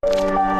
[0.00, 0.55] Fala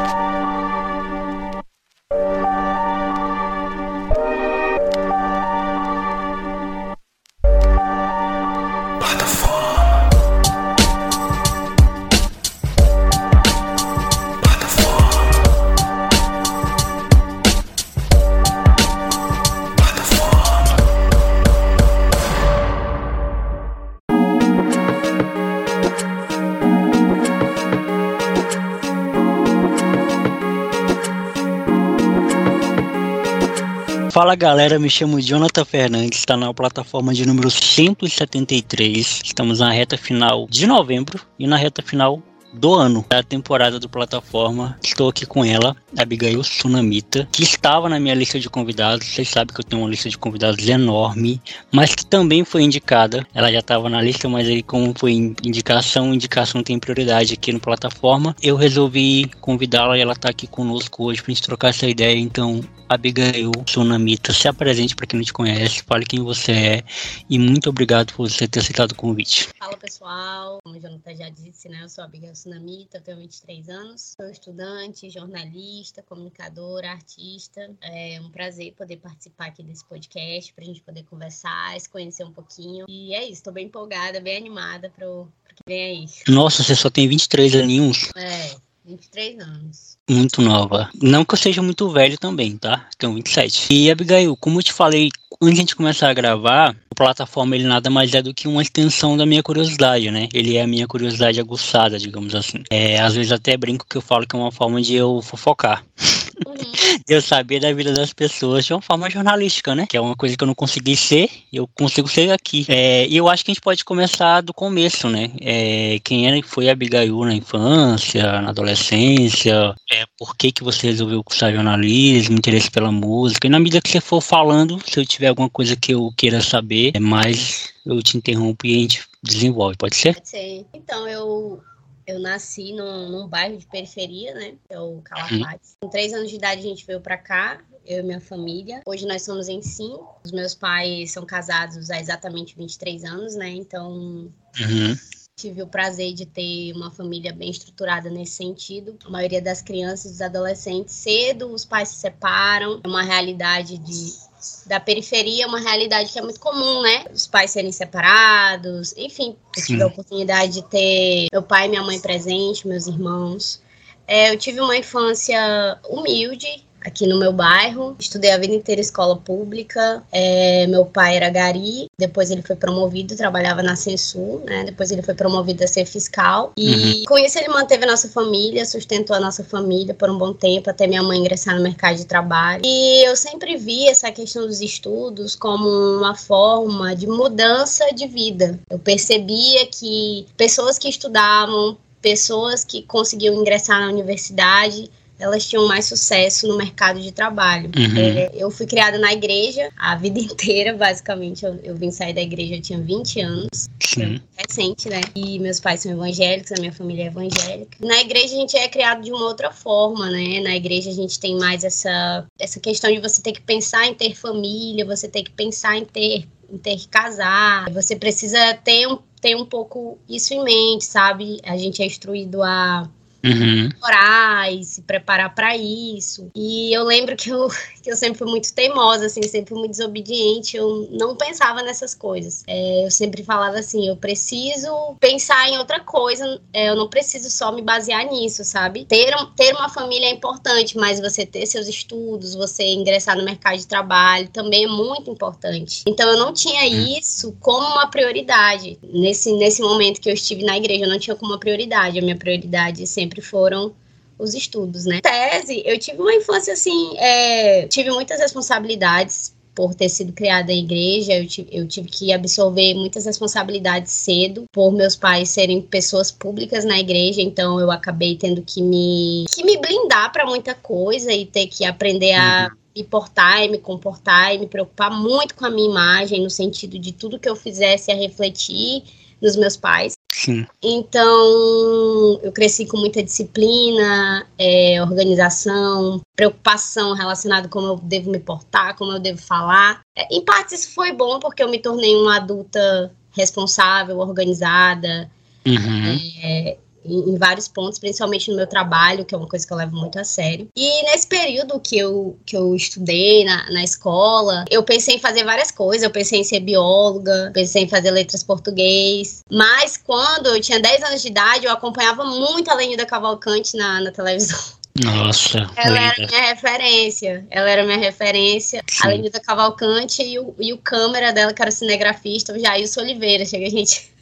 [34.37, 39.21] galera, me chamo Jonathan Fernandes, está na plataforma de número 173.
[39.25, 42.21] Estamos na reta final de novembro e na reta final
[42.53, 44.77] do ano da temporada do plataforma.
[44.83, 49.07] Estou aqui com ela, Abigail Sunamita, que estava na minha lista de convidados.
[49.07, 51.41] Vocês sabem que eu tenho uma lista de convidados enorme,
[51.71, 53.25] mas que também foi indicada.
[53.33, 57.59] Ela já estava na lista, mas aí como foi indicação, indicação tem prioridade aqui no
[57.59, 58.35] plataforma.
[58.41, 62.17] Eu resolvi convidá-la e ela está aqui conosco hoje para gente trocar essa ideia.
[62.17, 66.83] Então, Abigail Sunamita, se apresente para quem não te conhece, fale quem você é
[67.29, 69.49] e muito obrigado por você ter aceitado o convite.
[69.59, 73.69] Fala pessoal, como o Jonathan já disse, né, eu sou Abigail Sunamita, eu tenho 23
[73.69, 77.69] anos, sou estudante, jornalista, comunicadora, artista.
[77.81, 82.23] É um prazer poder participar aqui desse podcast para a gente poder conversar, se conhecer
[82.23, 82.85] um pouquinho.
[82.87, 86.05] E é isso, estou bem empolgada, bem animada para o que vem aí.
[86.27, 88.09] Nossa, você só tem 23 aninhos?
[88.15, 88.55] É,
[88.87, 89.97] 23 anos.
[90.09, 90.89] Muito nova.
[91.01, 92.87] Não que eu seja muito velho também, tá?
[92.97, 93.67] Tenho 27.
[93.69, 95.09] E Abigail, como eu te falei,
[95.41, 98.47] antes de a gente começar a gravar, o plataforma ele nada mais é do que
[98.47, 100.29] uma extensão da minha curiosidade, né?
[100.33, 102.63] Ele é a minha curiosidade aguçada, digamos assim.
[102.69, 105.83] É, às vezes até brinco que eu falo que é uma forma de eu fofocar.
[106.45, 106.55] Uhum.
[107.07, 109.85] eu saber da vida das pessoas de uma forma jornalística, né?
[109.87, 112.65] Que é uma coisa que eu não consegui ser, eu consigo ser aqui.
[112.67, 115.31] É, e eu acho que a gente pode começar do começo, né?
[115.41, 120.87] É, quem era, foi a Abigail na infância, na adolescência, é, por que, que você
[120.87, 123.47] resolveu cursar jornalismo, interesse pela música.
[123.47, 126.41] E na medida que você for falando, se eu tiver alguma coisa que eu queira
[126.41, 130.15] saber, é mais eu te interrompo e a gente desenvolve, pode ser?
[130.15, 130.65] Pode ser.
[130.73, 131.61] Então, eu
[132.07, 134.55] eu nasci num, num, bairro de periferia, né?
[134.69, 135.75] É o Calafate.
[135.81, 138.81] Com três anos de idade a gente veio para cá, eu e minha família.
[138.85, 140.17] Hoje nós somos em cinco.
[140.23, 143.49] Os meus pais são casados há exatamente 23 anos, né?
[143.49, 144.95] Então uhum.
[145.37, 148.97] tive o prazer de ter uma família bem estruturada nesse sentido.
[149.05, 152.79] A maioria das crianças e dos adolescentes cedo os pais se separam.
[152.85, 154.26] É uma realidade de
[154.65, 157.05] da periferia é uma realidade que é muito comum, né?
[157.13, 159.35] Os pais serem separados, enfim.
[159.55, 163.61] Eu tive a oportunidade de ter meu pai e minha mãe presentes, meus irmãos.
[164.07, 167.95] É, eu tive uma infância humilde, aqui no meu bairro.
[167.99, 170.01] Estudei a vida inteira escola pública.
[170.11, 174.63] É, meu pai era gari, depois ele foi promovido, trabalhava na Censul, né?
[174.63, 176.53] Depois ele foi promovido a ser fiscal.
[176.57, 177.03] E uhum.
[177.07, 180.69] com isso ele manteve a nossa família, sustentou a nossa família por um bom tempo,
[180.69, 182.61] até minha mãe ingressar no mercado de trabalho.
[182.65, 188.59] E eu sempre vi essa questão dos estudos como uma forma de mudança de vida.
[188.69, 194.89] Eu percebia que pessoas que estudavam, pessoas que conseguiam ingressar na universidade
[195.19, 197.71] elas tinham mais sucesso no mercado de trabalho.
[197.75, 197.97] Uhum.
[197.97, 201.45] É, eu fui criada na igreja a vida inteira, basicamente.
[201.45, 203.69] Eu, eu vim sair da igreja, eu tinha 20 anos.
[203.79, 204.21] Sim.
[204.37, 205.01] Recente, né?
[205.15, 207.77] E meus pais são evangélicos, a minha família é evangélica.
[207.79, 210.39] Na igreja a gente é criado de uma outra forma, né?
[210.41, 213.93] Na igreja a gente tem mais essa, essa questão de você ter que pensar em
[213.93, 217.71] ter família, você ter que pensar em ter, em ter que casar.
[217.71, 221.39] Você precisa ter um, ter um pouco isso em mente, sabe?
[221.43, 222.89] A gente é instruído a
[223.23, 223.69] uhum.
[223.83, 226.29] orar e se preparar para isso.
[226.35, 227.47] E eu lembro que eu,
[227.81, 231.93] que eu sempre fui muito teimosa, assim, sempre fui muito desobediente, eu não pensava nessas
[231.93, 232.43] coisas.
[232.47, 237.29] É, eu sempre falava assim, eu preciso pensar em outra coisa, é, eu não preciso
[237.29, 238.85] só me basear nisso, sabe?
[238.85, 243.57] Ter, ter uma família é importante, mas você ter seus estudos, você ingressar no mercado
[243.57, 245.83] de trabalho também é muito importante.
[245.87, 246.97] Então eu não tinha uhum.
[246.97, 248.77] isso como uma prioridade.
[248.83, 251.99] Nesse, nesse momento que eu estive na igreja, eu não tinha como uma prioridade.
[251.99, 253.73] A minha prioridade sempre sempre foram
[254.19, 254.99] os estudos, né?
[255.01, 260.63] Tese, eu tive uma infância assim, é, tive muitas responsabilidades por ter sido criada em
[260.63, 266.11] igreja, eu tive, eu tive que absorver muitas responsabilidades cedo, por meus pais serem pessoas
[266.11, 271.11] públicas na igreja, então eu acabei tendo que me, que me blindar para muita coisa
[271.11, 272.57] e ter que aprender a uhum.
[272.75, 276.77] me portar e me comportar e me preocupar muito com a minha imagem, no sentido
[276.77, 278.83] de tudo que eu fizesse a refletir
[279.19, 279.96] nos meus pais.
[280.17, 280.47] Sim.
[280.63, 288.17] Então, eu cresci com muita disciplina, é, organização, preocupação relacionada com como eu devo me
[288.17, 289.81] portar, como eu devo falar.
[289.95, 295.07] É, em parte, isso foi bom porque eu me tornei uma adulta responsável, organizada.
[295.45, 295.99] Uhum.
[296.23, 299.57] É, em, em, vários pontos, principalmente no meu trabalho, que é uma coisa que eu
[299.57, 300.47] levo muito a sério.
[300.55, 305.23] E nesse período que eu, que eu estudei na, na escola, eu pensei em fazer
[305.23, 305.83] várias coisas.
[305.83, 309.23] Eu pensei em ser bióloga, pensei em fazer letras português.
[309.31, 313.81] Mas quando eu tinha 10 anos de idade, eu acompanhava muito a Lenida Cavalcante na,
[313.81, 314.37] na televisão.
[314.83, 315.49] Nossa.
[315.55, 317.25] Ela era minha referência.
[317.29, 318.63] Ela era minha referência.
[318.67, 318.79] Sim.
[318.83, 322.81] A Lenida Cavalcante e o, e o câmera dela, que era o cinegrafista, o Jailson
[322.81, 323.25] Oliveira.
[323.25, 323.96] Chega a gente.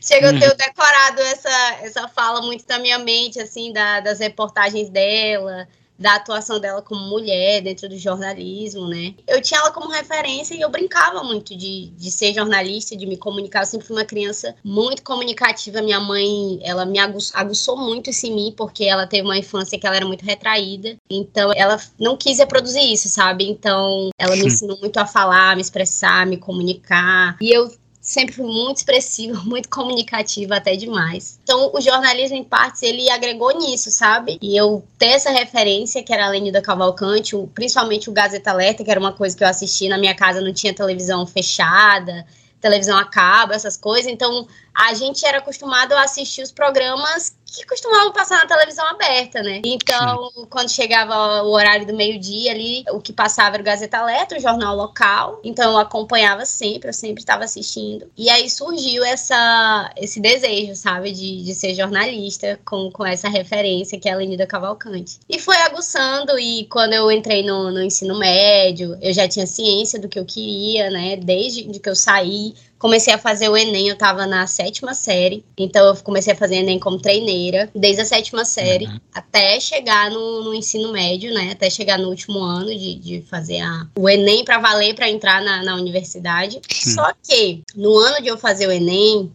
[0.00, 4.90] Chega, eu tenho decorado essa, essa fala muito na minha mente, assim, da, das reportagens
[4.90, 5.66] dela,
[5.98, 9.14] da atuação dela como mulher dentro do jornalismo, né?
[9.26, 13.16] Eu tinha ela como referência e eu brincava muito de, de ser jornalista, de me
[13.16, 13.62] comunicar.
[13.62, 15.80] Eu sempre fui uma criança muito comunicativa.
[15.80, 19.86] Minha mãe, ela me aguçou muito isso em mim, porque ela teve uma infância que
[19.86, 20.96] ela era muito retraída.
[21.08, 23.48] Então, ela não quis reproduzir isso, sabe?
[23.48, 27.36] Então, ela me ensinou muito a falar, me expressar, me comunicar.
[27.40, 27.70] E eu
[28.04, 31.40] sempre fui muito expressiva, muito comunicativa até demais.
[31.42, 34.38] Então, o jornalismo em partes ele agregou nisso, sabe?
[34.40, 38.84] E eu ter essa referência que era a Lenida Cavalcante, o, principalmente o Gazeta Alerta,
[38.84, 42.26] que era uma coisa que eu assisti na minha casa, não tinha televisão fechada,
[42.60, 44.12] televisão a cabo, essas coisas.
[44.12, 49.40] Então, a gente era acostumado a assistir os programas que costumavam passar na televisão aberta,
[49.40, 49.62] né?
[49.64, 50.46] Então, Sim.
[50.50, 54.40] quando chegava o horário do meio-dia ali, o que passava era o Gazeta Letra, o
[54.40, 55.40] jornal local.
[55.44, 58.10] Então, eu acompanhava sempre, eu sempre estava assistindo.
[58.16, 64.00] E aí surgiu essa, esse desejo, sabe, de, de ser jornalista com, com essa referência
[64.00, 65.20] que é a Lenida Cavalcante.
[65.28, 70.00] E foi aguçando, e quando eu entrei no, no ensino médio, eu já tinha ciência
[70.00, 71.16] do que eu queria, né?
[71.16, 75.86] Desde que eu saí, comecei a fazer o Enem, eu tava na sétima série, então
[75.86, 79.00] eu comecei a fazer Enem como treineira, desde a sétima série, uhum.
[79.14, 83.60] até chegar no, no, ensino médio, né, até chegar no último ano de, de fazer
[83.60, 86.60] a, o Enem para valer para entrar na, na universidade.
[86.70, 89.32] Só que, no ano de eu fazer o Enem,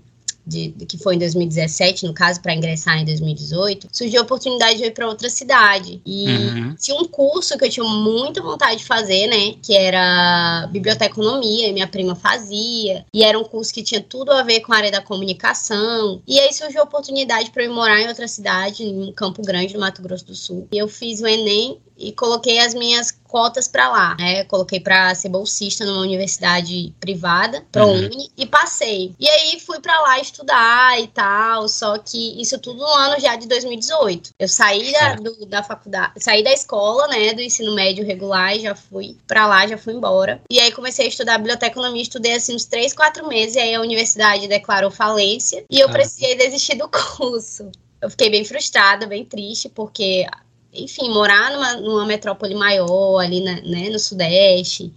[0.50, 4.78] de, de, que foi em 2017, no caso, para ingressar em 2018, surgiu a oportunidade
[4.78, 6.01] de ir para outra cidade.
[6.06, 6.75] E uhum.
[6.75, 9.56] tinha um curso que eu tinha muita vontade de fazer, né?
[9.62, 13.06] Que era biblioteconomia, e minha prima fazia.
[13.13, 16.22] E era um curso que tinha tudo a ver com a área da comunicação.
[16.28, 19.74] E aí surgiu a oportunidade para eu ir morar em outra cidade, em Campo Grande,
[19.75, 20.68] no Mato Grosso do Sul.
[20.72, 24.44] E eu fiz o Enem e coloquei as minhas cotas para lá, né?
[24.46, 28.28] Coloquei para ser bolsista numa universidade privada, ProUni, uhum.
[28.36, 29.13] e passei.
[29.19, 33.36] E aí fui para lá estudar e tal, só que isso tudo no ano já
[33.36, 34.31] de 2018.
[34.40, 38.62] Eu saí da, do, da faculdade, saí da escola, né, do ensino médio regular e
[38.62, 40.42] já fui para lá, já fui embora.
[40.50, 43.81] E aí comecei a estudar biblioteconomia, estudei assim uns 3, 4 meses, e aí a
[43.81, 45.92] universidade declarou falência e eu ah.
[45.92, 47.69] precisei desistir do curso.
[48.02, 50.25] Eu fiquei bem frustrada, bem triste, porque
[50.74, 54.94] enfim, morar numa, numa metrópole maior, ali na, né, no Sudeste,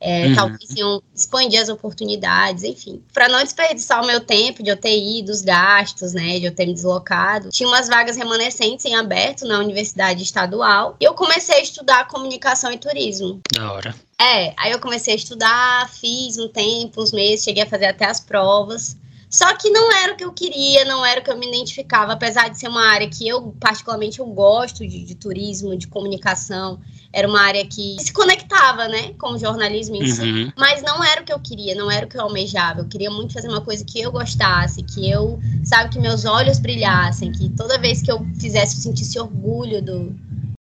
[0.00, 0.34] é, uhum.
[0.34, 3.02] talvez iam expandir as oportunidades, enfim.
[3.12, 6.54] Para não desperdiçar o meu tempo de eu ter ido, os gastos, né, de eu
[6.54, 11.56] ter me deslocado, tinha umas vagas remanescentes em aberto na Universidade Estadual e eu comecei
[11.56, 13.40] a estudar comunicação e turismo.
[13.52, 13.94] Da hora.
[14.20, 18.06] É, aí eu comecei a estudar, fiz um tempo, uns meses, cheguei a fazer até
[18.06, 18.96] as provas.
[19.28, 22.12] Só que não era o que eu queria, não era o que eu me identificava,
[22.12, 26.78] apesar de ser uma área que eu, particularmente, eu gosto de, de turismo, de comunicação.
[27.12, 30.06] Era uma área que se conectava, né, com o jornalismo em uhum.
[30.06, 30.52] si.
[30.56, 32.80] Mas não era o que eu queria, não era o que eu almejava.
[32.80, 36.58] Eu queria muito fazer uma coisa que eu gostasse, que eu, sabe, que meus olhos
[36.58, 40.14] brilhassem, que toda vez que eu fizesse, eu sentisse orgulho do,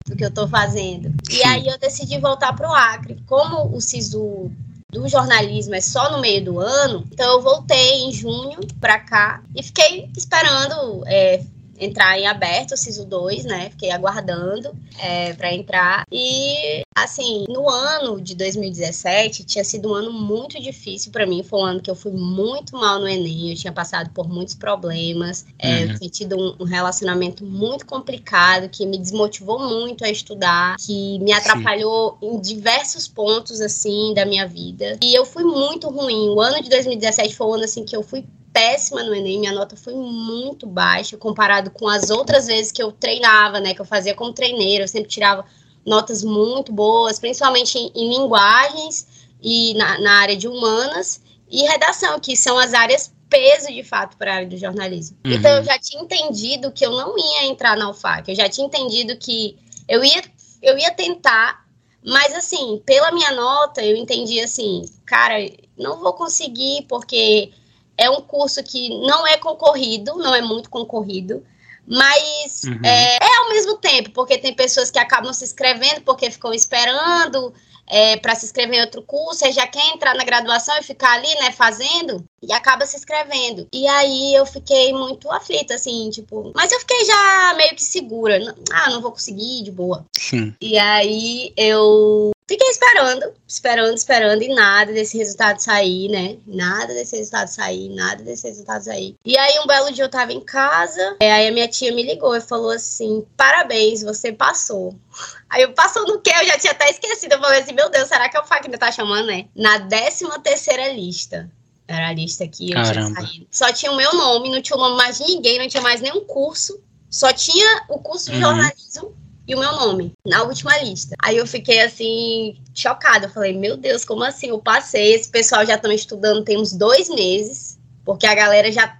[0.06, 1.12] do que eu tô fazendo.
[1.30, 3.16] E aí eu decidi voltar pro Acre.
[3.26, 4.50] Como o SISU
[4.94, 9.42] do jornalismo é só no meio do ano, então eu voltei em junho para cá
[9.54, 11.42] e fiquei esperando é,
[11.78, 13.70] entrar em aberto, o SISO 2, né?
[13.70, 16.04] Fiquei aguardando é, para entrar.
[16.10, 21.42] E, assim, no ano de 2017, tinha sido um ano muito difícil para mim.
[21.42, 24.54] Foi um ano que eu fui muito mal no Enem, eu tinha passado por muitos
[24.54, 25.98] problemas, é, uhum.
[25.98, 31.32] tinha tido um, um, relacionamento muito complicado que me desmotivou muito a estudar, que me
[31.32, 32.28] atrapalhou Sim.
[32.28, 34.98] em diversos pontos, assim, da minha vida.
[35.02, 36.28] E eu fui muito ruim.
[36.30, 39.52] O ano de 2017 foi um ano, assim, que eu fui péssima no Enem, minha
[39.52, 43.84] nota foi muito baixa comparado com as outras vezes que eu treinava, né, que eu
[43.84, 45.44] fazia como treineira, eu sempre tirava
[45.84, 51.20] notas muito boas, principalmente em, em linguagens e na, na, área de humanas
[51.50, 55.18] e redação, que são as áreas peso de fato para a área do jornalismo.
[55.26, 55.32] Uhum.
[55.32, 58.68] Então eu já tinha entendido que eu não ia entrar na UFAC, eu já tinha
[58.68, 59.58] entendido que
[59.88, 60.22] eu ia,
[60.62, 61.66] eu ia tentar,
[62.04, 65.34] mas assim, pela minha nota, eu entendi assim, cara,
[65.76, 67.52] não vou conseguir porque
[67.96, 71.44] é um curso que não é concorrido, não é muito concorrido,
[71.86, 72.80] mas uhum.
[72.82, 77.52] é, é, ao mesmo tempo, porque tem pessoas que acabam se inscrevendo porque ficam esperando
[77.86, 81.32] é, para se inscrever em outro curso, já quer entrar na graduação e ficar ali,
[81.34, 83.68] né, fazendo, e acaba se inscrevendo.
[83.72, 88.54] E aí eu fiquei muito aflita, assim, tipo, mas eu fiquei já meio que segura.
[88.72, 90.06] Ah, não vou conseguir, de boa.
[90.16, 90.54] Sim.
[90.60, 96.36] E aí eu Fiquei esperando, esperando, esperando, e nada desse resultado sair, né?
[96.46, 99.14] Nada desse resultado sair, nada desse resultado sair.
[99.24, 102.36] E aí, um belo dia eu tava em casa, aí a minha tia me ligou
[102.36, 104.94] e falou assim: parabéns, você passou.
[105.48, 106.32] Aí eu passou no quê?
[106.36, 107.34] Eu já tinha até esquecido.
[107.34, 109.46] Eu falei assim: meu Deus, será que é o ainda tá chamando, né?
[109.54, 111.48] Na 13 terceira lista.
[111.86, 113.14] Era a lista que eu Caramba.
[113.14, 113.46] tinha saído.
[113.52, 116.00] Só tinha o meu nome, não tinha o nome mais de ninguém, não tinha mais
[116.00, 116.80] nenhum curso.
[117.08, 118.40] Só tinha o curso de Uhum.
[118.40, 119.14] jornalismo
[119.46, 121.14] e o meu nome na última lista.
[121.22, 123.26] Aí eu fiquei assim, chocada.
[123.26, 124.48] Eu falei, meu Deus, como assim?
[124.48, 128.98] Eu passei, esse pessoal já estão estudando tem uns dois meses, porque a galera já.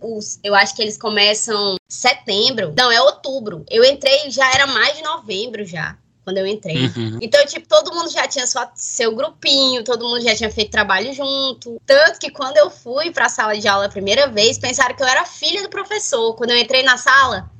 [0.00, 2.72] Os, eu acho que eles começam setembro.
[2.76, 3.64] Não, é outubro.
[3.68, 5.96] Eu entrei, já era mais de novembro já.
[6.24, 6.86] Quando eu entrei.
[6.86, 7.18] Uhum.
[7.22, 11.12] Então, tipo, todo mundo já tinha sua, seu grupinho, todo mundo já tinha feito trabalho
[11.14, 11.80] junto.
[11.86, 15.06] Tanto que quando eu fui pra sala de aula a primeira vez, pensaram que eu
[15.06, 16.34] era filha do professor.
[16.36, 17.50] Quando eu entrei na sala,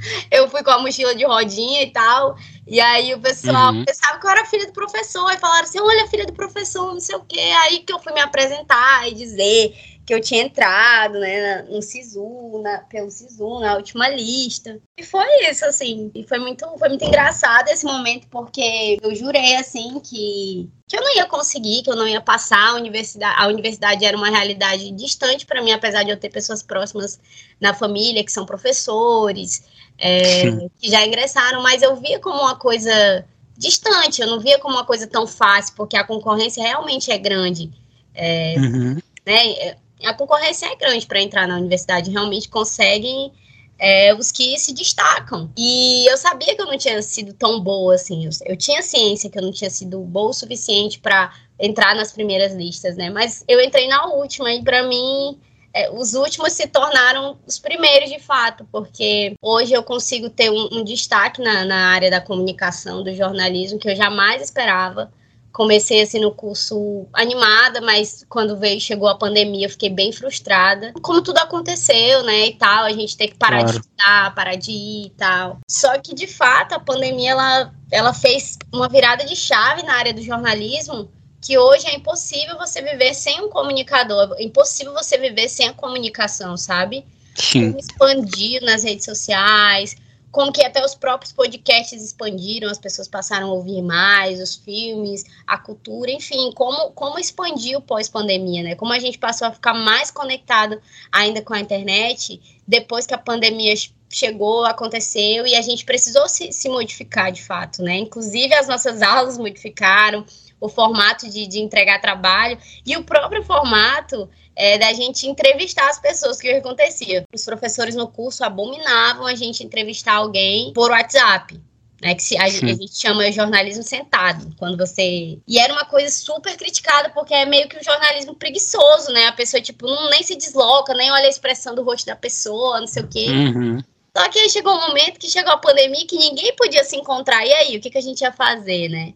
[0.30, 2.36] eu fui com a mochila de rodinha e tal.
[2.66, 3.84] E aí o pessoal Uhum.
[3.84, 5.30] pensava que eu era filha do professor.
[5.32, 7.40] E falaram assim: olha, filha do professor, não sei o quê.
[7.62, 9.74] Aí que eu fui me apresentar e dizer
[10.06, 14.80] que eu tinha entrado, né, no SISU, na, pelo SISU, na última lista.
[14.98, 16.10] E foi isso, assim.
[16.14, 21.00] E foi muito, foi muito engraçado esse momento, porque eu jurei, assim, que, que eu
[21.00, 22.70] não ia conseguir, que eu não ia passar.
[22.70, 26.62] A universidade, a universidade era uma realidade distante para mim, apesar de eu ter pessoas
[26.62, 27.20] próximas
[27.60, 29.62] na família que são professores,
[29.98, 33.24] é, que já ingressaram, mas eu via como uma coisa
[33.56, 37.70] distante, eu não via como uma coisa tão fácil, porque a concorrência realmente é grande.
[38.14, 38.98] É, Uhum.
[39.26, 39.76] né?
[40.04, 43.30] A concorrência é grande para entrar na universidade, realmente conseguem
[43.78, 45.50] é, os que se destacam.
[45.56, 49.28] E eu sabia que eu não tinha sido tão boa assim, eu, eu tinha ciência
[49.28, 53.10] que eu não tinha sido boa o suficiente para entrar nas primeiras listas, né?
[53.10, 55.38] Mas eu entrei na última e para mim
[55.72, 60.68] é, os últimos se tornaram os primeiros de fato, porque hoje eu consigo ter um,
[60.72, 65.10] um destaque na, na área da comunicação, do jornalismo, que eu jamais esperava
[65.52, 70.92] comecei assim no curso animada, mas quando veio chegou a pandemia, eu fiquei bem frustrada.
[71.02, 73.72] Como tudo aconteceu, né, e tal, a gente tem que parar Claro.
[73.72, 75.58] de estudar, parar de ir e tal.
[75.68, 80.14] Só que de fato a pandemia ela ela fez uma virada de chave na área
[80.14, 81.10] do jornalismo.
[81.40, 85.72] Que hoje é impossível você viver sem um comunicador, é impossível você viver sem a
[85.72, 87.04] comunicação, sabe?
[87.34, 87.68] Sim.
[87.68, 89.96] como expandir nas redes sociais,
[90.30, 95.24] como que até os próprios podcasts expandiram, as pessoas passaram a ouvir mais, os filmes,
[95.46, 98.74] a cultura, enfim, como, como expandir o pós-pandemia, né?
[98.76, 100.80] Como a gente passou a ficar mais conectado
[101.10, 103.74] ainda com a internet depois que a pandemia
[104.08, 107.96] chegou, aconteceu e a gente precisou se, se modificar de fato, né?
[107.96, 110.24] Inclusive as nossas aulas modificaram,
[110.60, 115.98] o formato de, de entregar trabalho e o próprio formato é, da gente entrevistar as
[115.98, 116.36] pessoas.
[116.36, 117.24] O que acontecia?
[117.34, 121.58] Os professores no curso abominavam a gente entrevistar alguém por WhatsApp.
[122.02, 125.38] Né, que se, a, a, gente chama jornalismo sentado, quando você...
[125.46, 129.26] E era uma coisa super criticada, porque é meio que um jornalismo preguiçoso, né?
[129.26, 132.80] A pessoa, tipo, não, nem se desloca, nem olha a expressão do rosto da pessoa,
[132.80, 133.26] não sei o quê.
[133.28, 133.84] Uhum.
[134.16, 137.44] Só que aí chegou um momento que chegou a pandemia que ninguém podia se encontrar.
[137.44, 139.12] E aí, o que, que a gente ia fazer, né?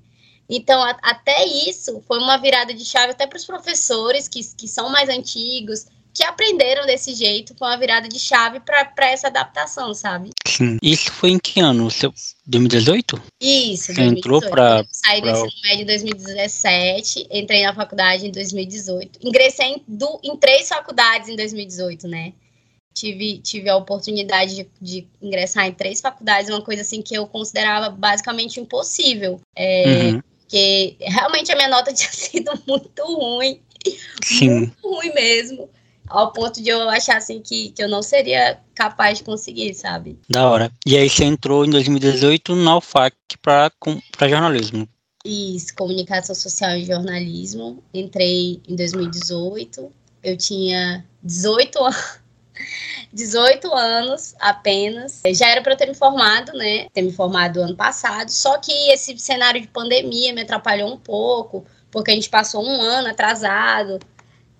[0.48, 4.68] Então, a, até isso foi uma virada de chave até para os professores que, que
[4.68, 9.92] são mais antigos, que aprenderam desse jeito, foi uma virada de chave para essa adaptação,
[9.92, 10.30] sabe?
[10.46, 10.78] Sim.
[10.80, 11.90] Isso foi em que ano?
[11.90, 12.14] Seu
[12.46, 13.20] 2018?
[13.40, 14.84] Isso, Você entrou para.
[14.88, 19.18] Saí do ensino médio em 2017, entrei na faculdade em 2018.
[19.24, 22.32] Ingressei em, do, em três faculdades em 2018, né?
[22.94, 27.26] Tive, tive a oportunidade de, de, ingressar em três faculdades, uma coisa assim que eu
[27.26, 29.40] considerava basicamente impossível.
[29.56, 30.22] É, uhum.
[30.54, 33.60] Porque realmente a minha nota tinha sido muito ruim.
[34.22, 34.50] Sim.
[34.50, 35.68] Muito ruim mesmo.
[36.06, 40.16] Ao ponto de eu achar assim que, que eu não seria capaz de conseguir, sabe?
[40.28, 40.70] Da hora.
[40.86, 43.72] E aí você entrou em 2018 na UFAC para
[44.28, 44.88] jornalismo.
[45.24, 47.82] Isso, comunicação social e jornalismo.
[47.92, 49.90] Entrei em 2018.
[50.22, 52.23] Eu tinha 18 anos.
[53.12, 55.22] 18 anos apenas.
[55.32, 56.88] Já era para eu ter me formado, né?
[56.92, 58.30] Ter me formado ano passado.
[58.30, 62.80] Só que esse cenário de pandemia me atrapalhou um pouco, porque a gente passou um
[62.80, 63.98] ano atrasado.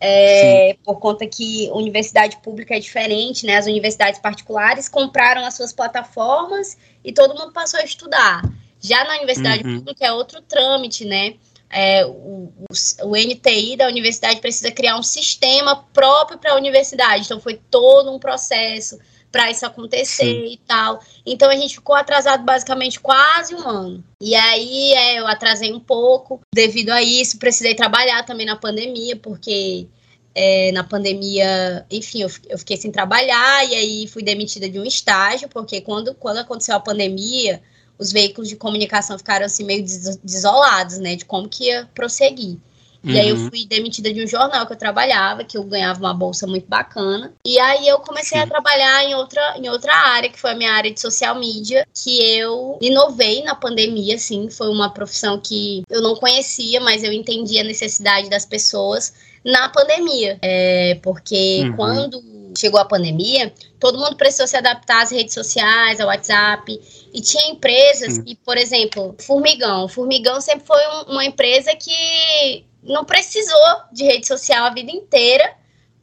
[0.01, 3.57] É, por conta que universidade pública é diferente, né?
[3.57, 8.43] As universidades particulares compraram as suas plataformas e todo mundo passou a estudar.
[8.81, 9.79] Já na universidade uhum.
[9.79, 11.35] pública é outro trâmite, né?
[11.77, 17.25] É, o, o, o, NTI da universidade precisa criar um sistema próprio para a universidade.
[17.25, 18.97] Então, foi todo um processo
[19.35, 20.53] para isso acontecer Sim.
[20.53, 21.01] e tal.
[21.27, 24.05] Então a gente ficou atrasado basicamente quase um ano.
[24.21, 29.17] E aí é, eu atrasei um pouco devido a isso, precisei trabalhar também na pandemia,
[29.17, 29.89] porque
[30.37, 34.85] é, na pandemia, enfim, eu, eu, fiquei sem trabalhar e aí fui demitida de um
[34.85, 37.61] estágio, porque quando, quando aconteceu a pandemia,
[37.99, 39.85] os veículos de comunicação ficaram assim meio
[40.23, 42.59] desolados, né, de como que ia prosseguir.
[43.05, 43.11] Uhum.
[43.11, 43.51] E aí eu uhum.
[43.51, 47.35] fui demitida de um jornal que eu trabalhava, que eu ganhava uma bolsa muito bacana.
[47.45, 48.45] E aí eu comecei Sim.
[48.45, 51.87] a trabalhar em outra, em outra área, que foi a minha área de social media,
[51.93, 57.13] que eu inovei na pandemia, assim, foi uma profissão que eu não conhecia, mas eu
[57.13, 59.13] entendi a necessidade das pessoas
[59.45, 60.39] na pandemia.
[60.41, 61.77] É, porque uhum.
[61.77, 66.81] quando chegou a pandemia, todo mundo precisou se adaptar às redes sociais, ao WhatsApp.
[67.13, 69.89] E tinha empresas que, por exemplo, Formigão.
[69.89, 73.59] Formigão sempre foi um, uma empresa que não precisou
[73.93, 75.55] de rede social a vida inteira,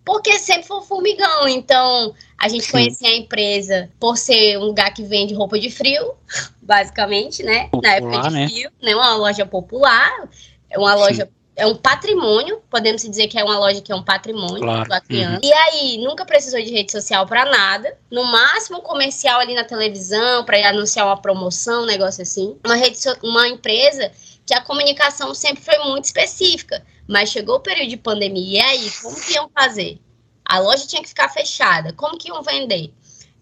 [0.03, 1.47] porque sempre foi formigão.
[1.47, 2.71] Então, a gente Sim.
[2.71, 6.13] conhecia a empresa por ser um lugar que vende roupa de frio,
[6.61, 7.67] basicamente, né?
[7.69, 8.47] Popular, Na época de né?
[8.47, 8.95] frio, né?
[8.95, 10.29] Uma loja popular,
[10.69, 13.95] é uma loja Sim é um patrimônio, podemos dizer que é uma loja que é
[13.95, 14.89] um patrimônio claro.
[15.11, 15.39] Uhum.
[15.43, 17.95] E aí, nunca precisou de rede social para nada.
[18.09, 22.57] No máximo, comercial ali na televisão, para anunciar uma promoção, um negócio assim.
[22.65, 24.11] Uma, rede so uma empresa
[24.43, 26.83] que a comunicação sempre foi muito específica.
[27.07, 29.99] Mas chegou o período de pandemia, e aí, como que iam fazer?
[30.43, 32.91] A loja tinha que ficar fechada, como que iam vender?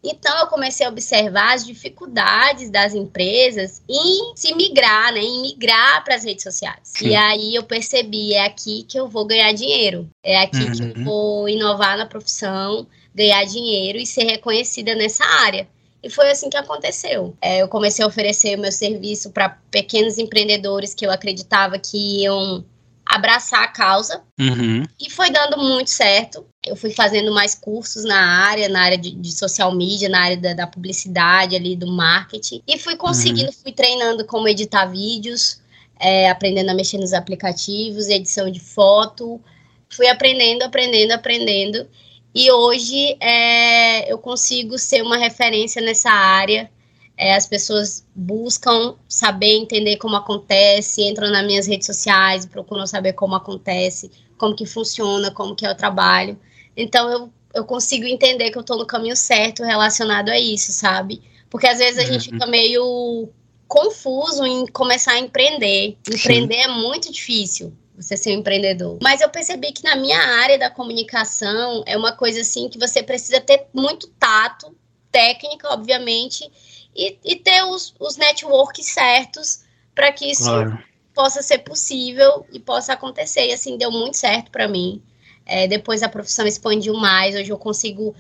[0.04, 6.04] Então eu comecei a observar as dificuldades das empresas em se migrar, né, em migrar
[6.04, 6.80] para as redes sociais.
[6.84, 7.10] Sim.
[7.10, 10.72] E aí eu percebi, é aqui que eu vou ganhar dinheiro, é aqui uhum.
[10.72, 11.04] que eu uhum.
[11.04, 15.68] vou inovar na profissão, ganhar dinheiro e ser reconhecida nessa área.
[16.02, 17.36] E foi assim que aconteceu.
[17.42, 22.24] É, eu comecei a oferecer o meu serviço para pequenos empreendedores que eu acreditava que
[22.24, 22.64] iam
[23.10, 24.22] abraçar a causa.
[24.40, 24.84] Uhum.
[25.00, 26.46] E foi dando muito certo.
[26.64, 30.38] Eu fui fazendo mais cursos na área, na área de, de social media, na área
[30.38, 32.62] da, da, publicidade ali, do marketing.
[32.68, 33.58] E fui conseguindo, uhum.
[33.64, 35.60] fui treinando como editar vídeos,
[36.00, 39.42] é, aprendendo a mexer nos aplicativos, edição de foto.
[39.90, 41.88] Fui aprendendo, aprendendo, aprendendo.
[42.36, 46.70] E hoje é, eu consigo ser uma referência nessa área
[47.20, 53.12] é, as pessoas buscam saber, entender como acontece, entram nas minhas redes sociais, procuram saber
[53.12, 56.40] como acontece, como que funciona, como que é o trabalho.
[56.78, 61.22] Então eu, eu consigo entender que eu estou no caminho certo relacionado a isso, sabe?
[61.50, 62.14] Porque às vezes a uhum.
[62.14, 63.28] gente fica meio
[63.68, 65.98] confuso em começar a empreender.
[66.08, 66.62] Empreender Sim.
[66.62, 68.98] é muito difícil você ser um empreendedor.
[69.02, 73.04] Mas eu percebi que na minha área da comunicação é uma coisa assim que você
[73.04, 74.74] precisa ter muito tato,
[75.12, 76.50] técnica, obviamente,
[76.96, 80.80] e, e ter os, os networks certos para que isso claro.
[81.14, 83.48] possa ser possível e possa acontecer.
[83.48, 85.02] E assim, deu muito certo para mim.
[85.46, 88.16] É, depois a profissão expandiu mais, hoje eu consigo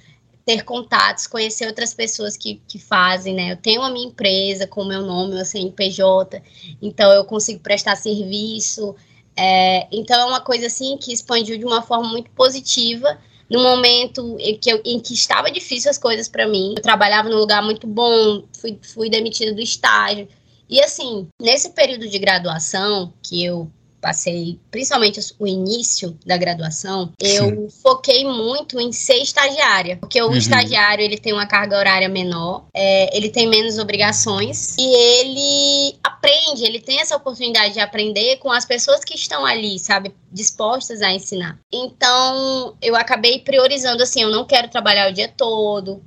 [0.46, 3.52] ter contatos, conhecer outras pessoas que, que fazem, né?
[3.52, 6.42] Eu tenho a minha empresa com o meu nome, o CNPJ,
[6.82, 8.96] então eu consigo prestar serviço.
[9.38, 13.18] É, então é uma coisa assim que expandiu de uma forma muito positiva
[13.50, 16.76] no momento em que, eu, em que estava difícil as coisas para mim.
[16.78, 20.28] Eu trabalhava num lugar muito bom, fui, fui demitida do estágio.
[20.70, 23.70] E assim, nesse período de graduação, que eu
[24.02, 27.70] passei principalmente o início da graduação, eu Sim.
[27.82, 30.36] foquei muito em ser estagiária, porque o uhum.
[30.36, 36.64] estagiário ele tem uma carga horária menor, é, ele tem menos obrigações e ele aprende,
[36.64, 41.12] ele tem essa oportunidade de aprender com as pessoas que estão ali, sabe, dispostas a
[41.12, 41.60] ensinar.
[41.72, 46.02] Então eu acabei priorizando assim, eu não quero trabalhar o dia todo,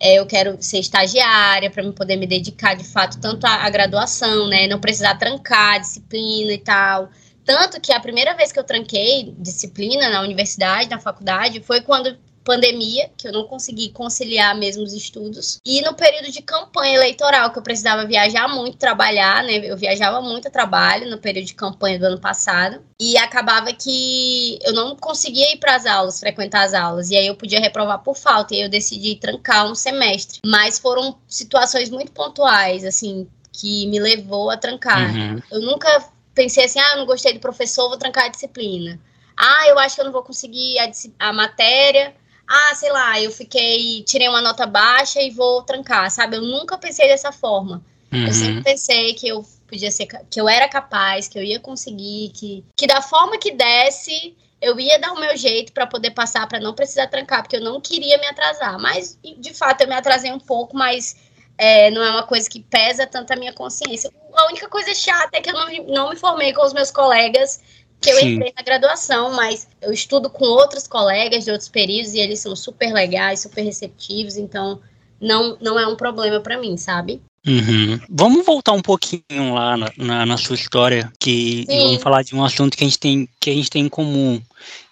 [0.00, 4.48] é, eu quero ser estagiária para poder me dedicar de fato tanto à, à graduação,
[4.48, 4.66] né?
[4.66, 7.10] Não precisar trancar a disciplina e tal.
[7.48, 12.14] Tanto que a primeira vez que eu tranquei disciplina na universidade, na faculdade, foi quando
[12.44, 17.50] pandemia, que eu não consegui conciliar mesmo os estudos, e no período de campanha eleitoral,
[17.50, 19.56] que eu precisava viajar muito, trabalhar, né?
[19.64, 24.58] Eu viajava muito a trabalho no período de campanha do ano passado, e acabava que
[24.62, 28.02] eu não conseguia ir para as aulas, frequentar as aulas, e aí eu podia reprovar
[28.02, 30.40] por falta, e aí eu decidi trancar um semestre.
[30.44, 35.14] Mas foram situações muito pontuais, assim, que me levou a trancar.
[35.14, 35.42] Uhum.
[35.50, 39.00] Eu nunca pensei assim, ah, eu não gostei do professor, vou trancar a disciplina.
[39.36, 42.14] Ah, eu acho que eu não vou conseguir a, a matéria.
[42.46, 46.36] Ah, sei lá, eu fiquei, tirei uma nota baixa e vou trancar, sabe?
[46.36, 47.82] Eu nunca pensei dessa forma.
[48.12, 48.26] Uhum.
[48.26, 52.30] Eu sempre pensei que eu podia ser, que eu era capaz, que eu ia conseguir,
[52.30, 56.46] que, que da forma que desse, eu ia dar o meu jeito para poder passar,
[56.46, 58.78] para não precisar trancar, porque eu não queria me atrasar.
[58.78, 61.16] Mas, de fato, eu me atrasei um pouco, mas
[61.58, 64.10] é, não é uma coisa que pesa tanto a minha consciência.
[64.32, 67.60] A única coisa chata é que eu não, não me formei com os meus colegas
[68.00, 68.34] que eu Sim.
[68.34, 72.54] entrei na graduação, mas eu estudo com outros colegas de outros períodos e eles são
[72.54, 74.80] super legais, super receptivos, então
[75.20, 77.20] não, não é um problema para mim, sabe?
[77.44, 77.98] Uhum.
[78.08, 82.44] Vamos voltar um pouquinho lá na, na, na sua história, que vamos falar de um
[82.44, 84.40] assunto que a gente tem que a gente tem em comum,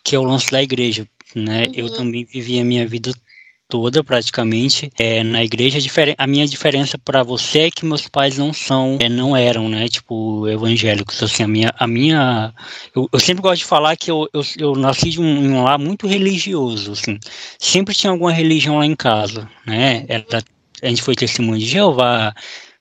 [0.02, 1.66] que é o lance da igreja, né?
[1.66, 1.74] Uhum.
[1.74, 3.12] Eu também vivi a minha vida
[3.68, 5.78] toda praticamente é, na igreja.
[6.18, 9.88] A minha diferença para você é que meus pais não são, é, não eram, né,
[9.88, 11.22] tipo evangélicos.
[11.22, 12.54] Assim, a minha, a minha,
[12.94, 15.78] eu, eu sempre gosto de falar que eu, eu, eu nasci de um, um lar
[15.78, 17.18] muito religioso, assim.
[17.58, 20.04] Sempre tinha alguma religião lá em casa, né?
[20.08, 20.42] Era,
[20.82, 22.34] a gente foi testemunho de Jeová,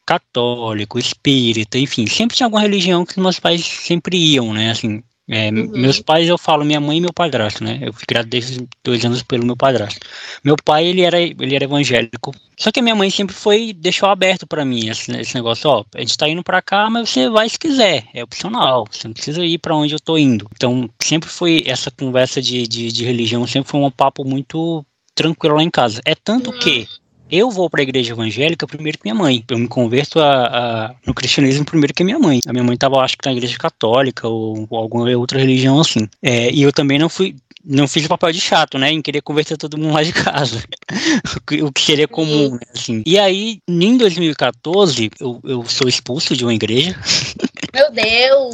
[0.05, 4.71] católico, espírita, enfim, sempre tinha alguma religião que meus pais sempre iam, né?
[4.71, 5.71] Assim, é, uhum.
[5.71, 7.79] Meus pais, eu falo minha mãe e meu padrasto, né?
[7.81, 9.99] Eu fui criado desde dois anos pelo meu padrasto.
[10.43, 12.31] Meu pai, ele era, ele era evangélico.
[12.55, 15.83] Só que a minha mãe sempre foi, deixou aberto para mim esse, esse, negócio, ó,
[15.95, 19.13] a gente tá indo para cá, mas você vai se quiser, é opcional, você não
[19.13, 20.47] precisa ir para onde eu tô indo.
[20.55, 24.85] Então, sempre foi essa conversa de, de, de religião, sempre foi um papo muito
[25.15, 26.01] tranquilo lá em casa.
[26.05, 26.59] É tanto uhum.
[26.59, 26.87] que
[27.29, 29.43] eu vou para a igreja evangélica primeiro que minha mãe.
[29.49, 32.39] Eu me converto a, a, no cristianismo primeiro que minha mãe.
[32.47, 36.07] A minha mãe estava, acho que, na igreja católica ou, ou alguma outra religião assim.
[36.21, 37.35] É, e eu também não fui,
[37.65, 38.91] não fiz o papel de chato, né?
[38.91, 40.63] Em querer converter todo mundo lá de casa.
[41.63, 42.59] o que seria comum, né?
[42.73, 43.01] Assim.
[43.05, 46.95] E aí, em 2014, eu, eu sou expulso de uma igreja.
[47.75, 48.53] Meu Deus!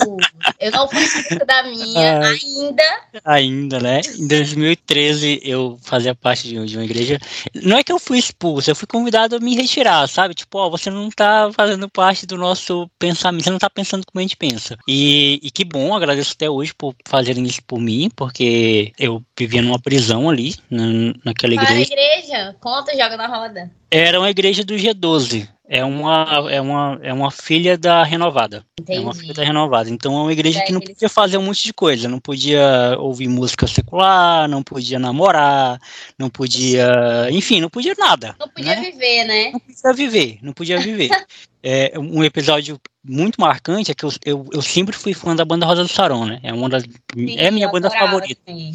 [0.59, 3.01] Eu não fui expulso da minha ah, ainda.
[3.23, 4.01] Ainda, né?
[4.17, 7.19] Em 2013, eu fazia parte de, de, uma igreja.
[7.53, 10.33] Não é que eu fui expulso, eu fui convidado a me retirar, sabe?
[10.33, 14.19] Tipo, ó, você não tá fazendo parte do nosso pensamento, você não tá pensando como
[14.19, 14.75] a gente pensa.
[14.87, 19.61] E, e que bom, agradeço até hoje por fazerem isso por mim, porque eu vivia
[19.61, 21.73] numa prisão ali, na, naquela igreja.
[21.73, 22.55] Qual igreja?
[22.59, 23.71] Conta, joga na roda.
[23.91, 25.47] Era uma igreja do G12.
[25.73, 28.65] É uma, é uma, é uma filha da renovada.
[28.77, 28.99] Entendi.
[28.99, 29.89] É uma filha da renovada.
[29.89, 32.09] Então é uma igreja que não podia fazer um monte de coisa.
[32.09, 35.79] Não podia ouvir música secular, não podia namorar,
[36.19, 36.91] não podia.
[37.31, 38.35] Enfim, não podia nada.
[38.37, 38.81] Não podia né?
[38.81, 39.51] viver, né?
[39.53, 41.09] Não podia viver, não podia viver.
[41.63, 45.65] é, um episódio muito marcante é que eu, eu, eu, sempre fui fã da banda
[45.65, 46.41] Rosa do Sarão, né?
[46.43, 46.83] É uma das.
[46.83, 48.41] Sim, é minha banda favorita.
[48.45, 48.73] Sim.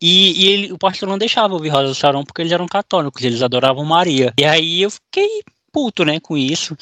[0.00, 3.22] E, e ele, o pastor não deixava ouvir Rosa do Sarão porque eles eram católicos,
[3.22, 4.32] eles adoravam Maria.
[4.38, 5.42] E aí eu fiquei
[5.74, 6.76] puto, né, com isso.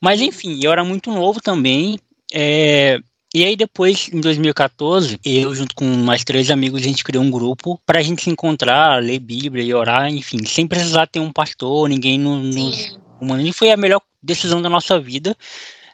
[0.00, 1.98] Mas enfim, eu era muito novo também.
[2.32, 3.00] É,
[3.34, 7.30] e aí depois, em 2014, eu junto com mais três amigos, a gente criou um
[7.30, 11.32] grupo para a gente se encontrar, ler Bíblia e orar, enfim, sem precisar ter um
[11.32, 12.96] pastor, ninguém nos...
[13.20, 15.36] No, e foi a melhor decisão da nossa vida.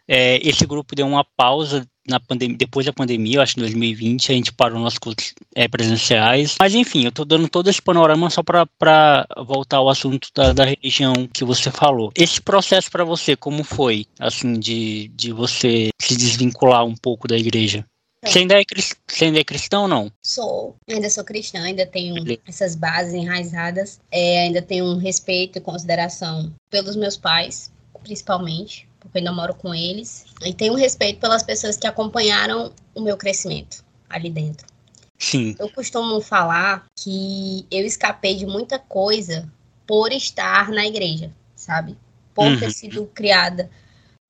[0.07, 3.65] É, esse grupo deu uma pausa na pandemia, depois da pandemia, eu acho que em
[3.65, 6.57] 2020, a gente parou nossos cursos é, presenciais.
[6.59, 10.65] Mas enfim, eu estou dando todo esse panorama só para voltar ao assunto da, da,
[10.65, 12.13] religião que você falou.
[12.17, 17.37] Esse processo para você, como foi, assim, de, de você se desvincular um pouco da
[17.37, 17.85] igreja?
[18.25, 18.65] Você ainda, é,
[19.09, 20.13] você ainda é cristão ou não?
[20.23, 22.15] Sou, ainda sou cristã, ainda tenho
[22.47, 27.73] essas bases enraizadas, é, ainda tenho um respeito e consideração pelos meus pais,
[28.05, 30.25] principalmente, porque eu ainda moro com eles.
[30.45, 34.67] E tenho respeito pelas pessoas que acompanharam o meu crescimento ali dentro.
[35.19, 35.55] Sim.
[35.59, 39.51] Eu costumo falar que eu escapei de muita coisa
[39.87, 41.97] por estar na igreja, sabe?
[42.35, 42.59] Por uhum.
[42.59, 43.71] ter sido criada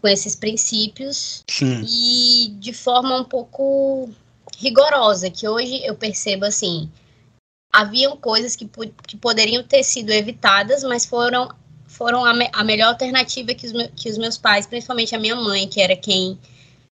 [0.00, 1.84] com esses princípios Sim.
[1.86, 4.10] e de forma um pouco
[4.58, 6.90] rigorosa, que hoje eu percebo assim,
[7.72, 8.68] haviam coisas que,
[9.06, 11.48] que poderiam ter sido evitadas, mas foram
[11.92, 15.36] foram a, me a melhor alternativa que os, que os meus pais, principalmente a minha
[15.36, 16.38] mãe, que era quem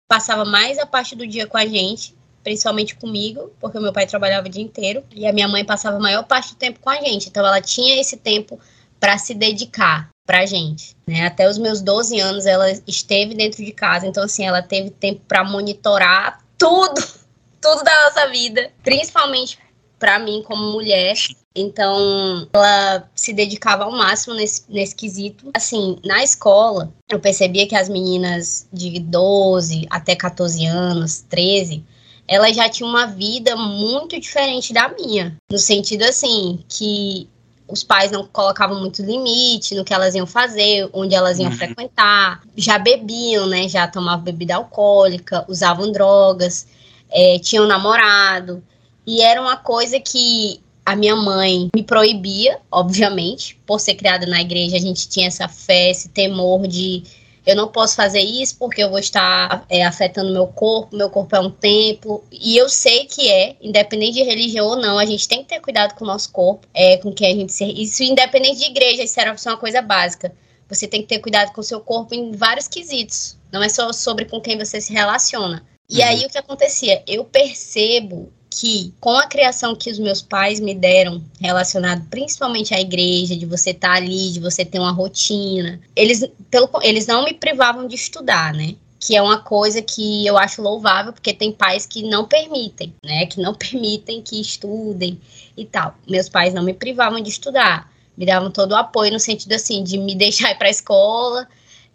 [0.08, 4.06] passava mais a parte do dia com a gente, principalmente comigo, porque o meu pai
[4.06, 6.88] trabalhava o dia inteiro, e a minha mãe passava a maior parte do tempo com
[6.88, 7.28] a gente.
[7.28, 8.58] Então ela tinha esse tempo
[8.98, 11.26] para se dedicar pra gente, né?
[11.26, 15.20] Até os meus 12 anos ela esteve dentro de casa, então assim, ela teve tempo
[15.28, 17.00] para monitorar tudo,
[17.60, 19.58] tudo da nossa vida, principalmente
[19.98, 21.14] para mim como mulher.
[21.56, 25.50] Então, ela se dedicava ao máximo nesse, nesse quesito.
[25.54, 31.82] Assim, na escola, eu percebia que as meninas de 12 até 14 anos, 13,
[32.28, 35.36] elas já tinham uma vida muito diferente da minha.
[35.50, 37.26] No sentido, assim, que
[37.66, 41.56] os pais não colocavam muito limite no que elas iam fazer, onde elas iam uhum.
[41.56, 43.66] frequentar, já bebiam, né?
[43.68, 46.66] Já tomavam bebida alcoólica, usavam drogas,
[47.10, 48.62] é, tinham namorado.
[49.06, 54.40] E era uma coisa que a minha mãe me proibia, obviamente, por ser criada na
[54.40, 57.02] igreja, a gente tinha essa fé, esse temor de
[57.44, 61.34] eu não posso fazer isso porque eu vou estar é, afetando meu corpo, meu corpo
[61.34, 62.24] é um templo.
[62.30, 65.60] E eu sei que é, independente de religião ou não, a gente tem que ter
[65.60, 67.66] cuidado com o nosso corpo, é, com quem a gente ser.
[67.66, 70.32] Isso independente de igreja, isso era uma coisa básica.
[70.68, 73.36] Você tem que ter cuidado com o seu corpo em vários quesitos.
[73.52, 75.64] Não é só sobre com quem você se relaciona.
[75.88, 76.04] E uhum.
[76.04, 77.02] aí o que acontecia?
[77.06, 82.80] Eu percebo que, com a criação que os meus pais me deram, relacionado principalmente à
[82.80, 87.22] igreja, de você estar tá ali, de você ter uma rotina, eles, pelo, eles não
[87.24, 88.74] me privavam de estudar, né?
[88.98, 93.26] Que é uma coisa que eu acho louvável, porque tem pais que não permitem, né?
[93.26, 95.20] Que não permitem que estudem
[95.54, 95.94] e tal.
[96.08, 99.84] Meus pais não me privavam de estudar, me davam todo o apoio no sentido assim,
[99.84, 101.46] de me deixar ir para a escola,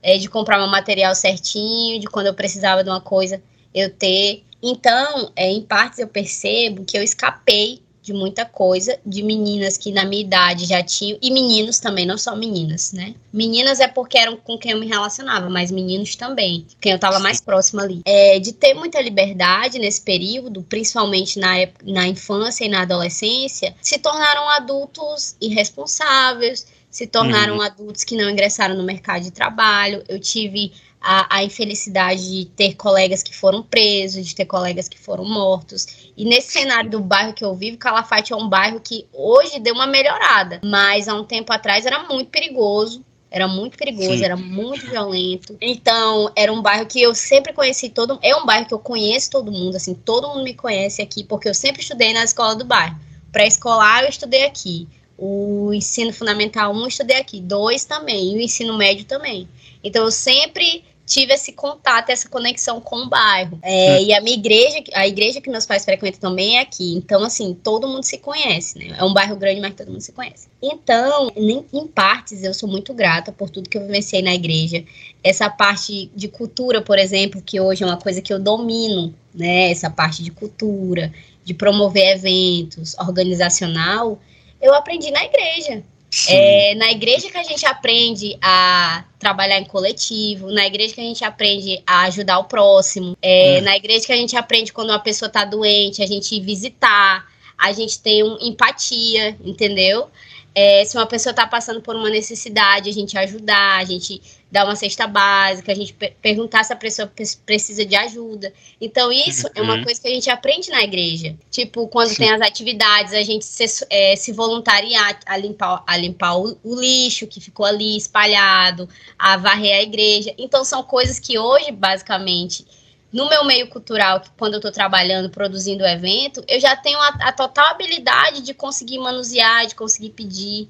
[0.03, 3.41] é, de comprar meu material certinho, de quando eu precisava de uma coisa
[3.73, 9.21] eu ter então, é, em partes eu percebo que eu escapei de muita coisa, de
[9.21, 13.13] meninas que na minha idade já tinham, e meninos também, não só meninas, né?
[13.31, 17.19] Meninas é porque eram com quem eu me relacionava, mas meninos também, quem eu tava
[17.19, 18.01] mais próxima ali.
[18.05, 21.51] É, de ter muita liberdade nesse período, principalmente na,
[21.83, 27.61] na infância e na adolescência, se tornaram adultos irresponsáveis, se tornaram uhum.
[27.61, 30.03] adultos que não ingressaram no mercado de trabalho.
[30.09, 34.99] Eu tive a, a, infelicidade de ter colegas que foram presos, de ter colegas que
[34.99, 36.11] foram mortos.
[36.15, 39.73] E nesse cenário do bairro que eu vivo, Calafate é um bairro que hoje deu
[39.73, 43.03] uma melhorada, mas há um tempo atrás era muito perigoso.
[43.33, 44.25] Era muito perigoso, Sim.
[44.25, 45.57] era muito violento.
[45.61, 49.31] Então, era um bairro que eu sempre conheci todo É um bairro que eu conheço
[49.31, 52.65] todo mundo, assim, todo mundo me conhece aqui, porque eu sempre estudei na escola do
[52.65, 52.99] bairro.
[53.31, 54.85] Pré-escolar, eu estudei aqui.
[55.17, 57.39] O ensino fundamental 1, um, eu estudei aqui.
[57.39, 58.33] Dois também.
[58.33, 59.47] E o ensino médio também.
[59.81, 63.59] Então, eu sempre tive esse contato, essa conexão com o bairro.
[63.61, 64.03] É, hum.
[64.05, 66.95] E a minha igreja, a igreja que meus pais frequentam também é aqui.
[66.95, 68.95] Então, assim, todo mundo se conhece, né?
[68.97, 70.47] É um bairro grande, mas todo mundo se conhece.
[70.61, 74.83] Então, em, em partes, eu sou muito grata por tudo que eu vivenciei na igreja.
[75.23, 79.71] Essa parte de cultura, por exemplo, que hoje é uma coisa que eu domino, né?
[79.71, 81.11] Essa parte de cultura,
[81.43, 84.19] de promover eventos, organizacional,
[84.61, 85.83] eu aprendi na igreja.
[86.27, 91.05] É na igreja que a gente aprende a trabalhar em coletivo, na igreja que a
[91.05, 93.63] gente aprende a ajudar o próximo, é hum.
[93.63, 97.25] na igreja que a gente aprende quando uma pessoa está doente, a gente visitar,
[97.57, 100.09] a gente tem um, empatia, entendeu?
[100.53, 104.21] É, se uma pessoa está passando por uma necessidade, a gente ajudar, a gente
[104.51, 107.11] dar uma cesta básica, a gente perguntar se a pessoa
[107.45, 108.53] precisa de ajuda.
[108.81, 109.53] Então, isso uhum.
[109.55, 109.83] é uma uhum.
[109.85, 111.35] coisa que a gente aprende na igreja.
[111.49, 112.15] Tipo, quando Sim.
[112.17, 116.79] tem as atividades, a gente se, é, se voluntariar a limpar, a limpar o, o,
[116.79, 120.33] lixo que ficou ali espalhado, a varrer a igreja.
[120.37, 122.65] Então, são coisas que hoje, basicamente,
[123.11, 127.07] no meu meio cultural, quando eu estou trabalhando, produzindo o evento, eu já tenho a,
[127.21, 130.67] a, total habilidade de conseguir manusear, de conseguir pedir.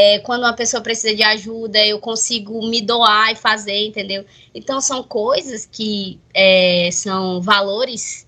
[0.00, 4.24] É, quando uma pessoa precisa de ajuda, eu consigo me doar e fazer, entendeu?
[4.54, 8.24] Então, são coisas que é, são valores,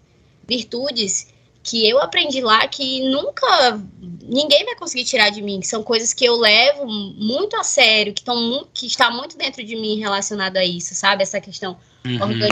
[0.49, 1.29] virtudes
[1.63, 3.81] que eu aprendi lá que nunca
[4.23, 8.13] ninguém vai conseguir tirar de mim, que são coisas que eu levo muito a sério,
[8.13, 11.23] que estão que está muito dentro de mim relacionado a isso, sabe?
[11.23, 12.49] Essa questão uhum.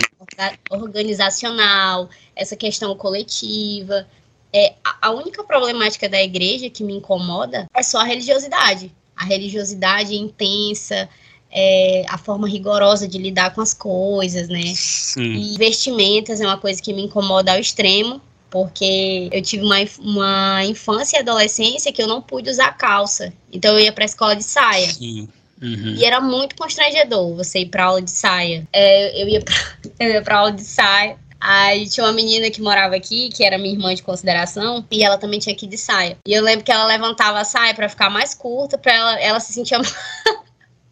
[0.70, 4.07] organizacional, essa questão coletiva.
[4.52, 8.94] É, a única problemática da igreja que me incomoda é só a religiosidade.
[9.18, 11.09] A religiosidade intensa,
[11.50, 14.62] é, a forma rigorosa de lidar com as coisas, né?
[14.74, 15.35] Sim.
[15.35, 20.64] E vestimentas é uma coisa que me incomoda ao extremo, porque eu tive uma, uma
[20.64, 23.33] infância e adolescência que eu não pude usar calça.
[23.52, 24.88] Então eu ia para a escola de saia.
[24.92, 25.28] Sim.
[25.61, 25.96] Uhum.
[25.96, 28.66] E era muito constrangedor você ir pra aula de saia.
[28.72, 29.54] É, eu, ia pra,
[29.98, 31.16] eu ia pra aula de saia.
[31.40, 35.16] Aí tinha uma menina que morava aqui, que era minha irmã de consideração, e ela
[35.16, 36.18] também tinha que ir de saia.
[36.27, 39.40] E eu lembro que ela levantava a saia para ficar mais curta, para ela, ela
[39.40, 39.79] se sentia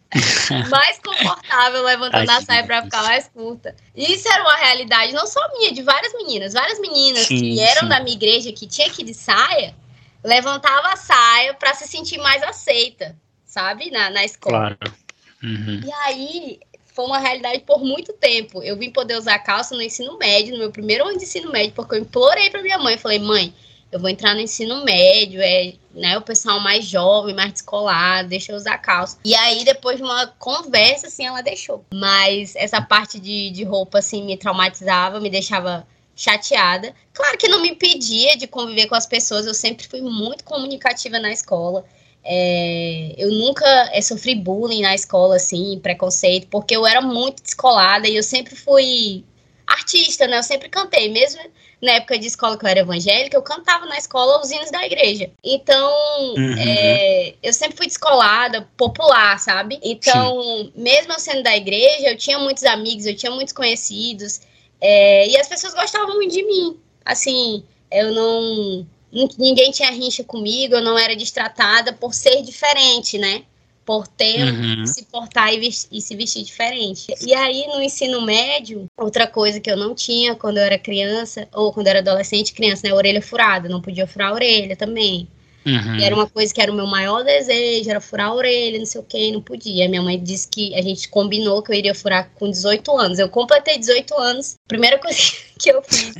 [0.69, 3.75] mais confortável levantando Ai, a saia para ficar mais curta.
[3.95, 6.53] Isso era uma realidade não só minha, de várias meninas.
[6.53, 7.89] Várias meninas sim, que eram sim.
[7.89, 9.75] da minha igreja que tinha que ir de saia,
[10.23, 13.15] levantava a saia para se sentir mais aceita
[13.57, 13.89] sabe?
[13.89, 14.77] Na, na escola.
[14.77, 14.93] Claro.
[15.41, 15.81] Uhum.
[15.83, 16.59] E aí
[16.97, 18.63] foi uma realidade por muito tempo.
[18.63, 21.73] Eu vim poder usar calça no ensino médio, no meu primeiro ano de ensino médio,
[21.73, 22.97] porque eu implorei para minha mãe.
[22.97, 23.53] Falei, mãe,
[23.91, 28.51] eu vou entrar no ensino médio, é né, o pessoal mais jovem, mais descolado, deixa
[28.51, 29.19] eu usar calça.
[29.23, 31.85] E aí, depois de uma conversa, assim, ela deixou.
[31.93, 36.95] Mas essa parte de, de roupa, assim, me traumatizava, me deixava chateada.
[37.13, 41.19] Claro que não me impedia de conviver com as pessoas, eu sempre fui muito comunicativa
[41.19, 41.85] na escola.
[42.29, 48.07] É, eu nunca é, sofri bullying na escola, assim, preconceito, porque eu era muito descolada
[48.07, 49.23] e eu sempre fui
[49.65, 50.37] artista, né?
[50.37, 51.41] Eu sempre cantei, mesmo
[51.81, 54.85] na época de escola que eu era evangélica, eu cantava na escola os hinos da
[54.85, 55.29] igreja.
[55.43, 56.55] Então, uhum.
[56.57, 59.79] é, eu sempre fui descolada, popular, sabe?
[59.81, 60.73] Então, Sim.
[60.75, 64.41] mesmo eu sendo da igreja, eu tinha muitos amigos, eu tinha muitos conhecidos,
[64.81, 66.77] é, e as pessoas gostavam muito de mim.
[67.05, 73.43] Assim, eu não ninguém tinha rincha comigo, eu não era destratada por ser diferente, né?
[73.87, 74.85] por ter, uhum.
[74.85, 77.07] se portar e, e, se vestir diferente.
[77.25, 81.47] E aí, no ensino médio, outra coisa que eu não tinha quando eu era criança,
[81.53, 82.93] ou quando eu era adolescente, criança, né?
[82.93, 85.25] Orelha furada, não podia furar a orelha também.
[85.65, 85.95] Uhum.
[85.95, 88.85] E era uma coisa que era o meu maior desejo, era furar a orelha, não
[88.85, 89.87] sei o que, não podia.
[89.87, 93.19] Minha mãe disse que a gente combinou que eu iria furar com 18 anos.
[93.19, 95.17] Eu completei 18 anos, primeira coisa
[95.57, 96.13] que eu fiz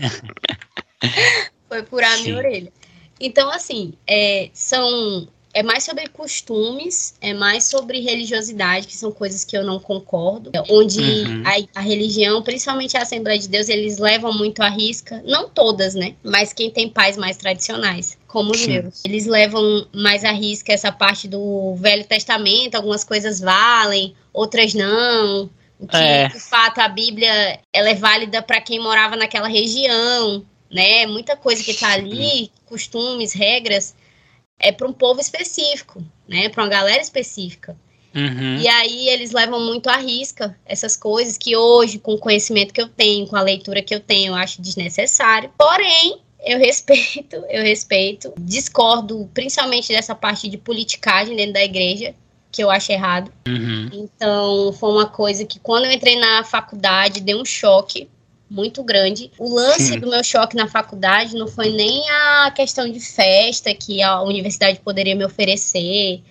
[1.67, 2.71] foi furar a minha orelha.
[3.19, 5.27] Então, assim, é, são
[5.57, 10.51] é mais sobre costumes, é mais sobre religiosidade, que são coisas que eu não concordo.
[10.69, 11.43] Onde uhum.
[11.43, 15.95] a, a, religião, principalmente a Assembleia de Deus, eles levam muito à risca, não todas,
[15.95, 16.13] né?
[16.23, 18.73] Mas quem tem pais mais tradicionais, como os Sim.
[18.73, 19.03] meus.
[19.03, 25.49] Eles levam mais à risca essa parte do Velho Testamento, algumas coisas valem, outras não.
[25.89, 26.27] Que, é.
[26.27, 31.05] de fato, a Bíblia ela é válida para quem morava naquela região, né?
[31.05, 33.95] Muita coisa que está ali, costumes, regras
[34.59, 36.49] é para um povo específico, né?
[36.49, 37.77] Para uma galera específica.
[38.15, 38.57] Uhum.
[38.57, 42.81] E aí eles levam muito à risca essas coisas que hoje, com o conhecimento que
[42.81, 45.51] eu tenho, com a leitura que eu tenho, eu acho desnecessário.
[45.57, 48.33] Porém, eu respeito, eu respeito.
[48.39, 52.15] Discordo principalmente dessa parte de politicagem dentro da igreja,
[52.51, 53.31] que eu acho errado.
[53.47, 53.89] Uhum.
[53.93, 58.09] Então, foi uma coisa que quando eu entrei na faculdade, deu um choque
[58.49, 59.31] muito grande.
[59.37, 59.99] O lance Sim.
[59.99, 64.79] do meu choque na faculdade não foi nem a questão de festa que a universidade
[64.79, 66.21] poderia me oferecer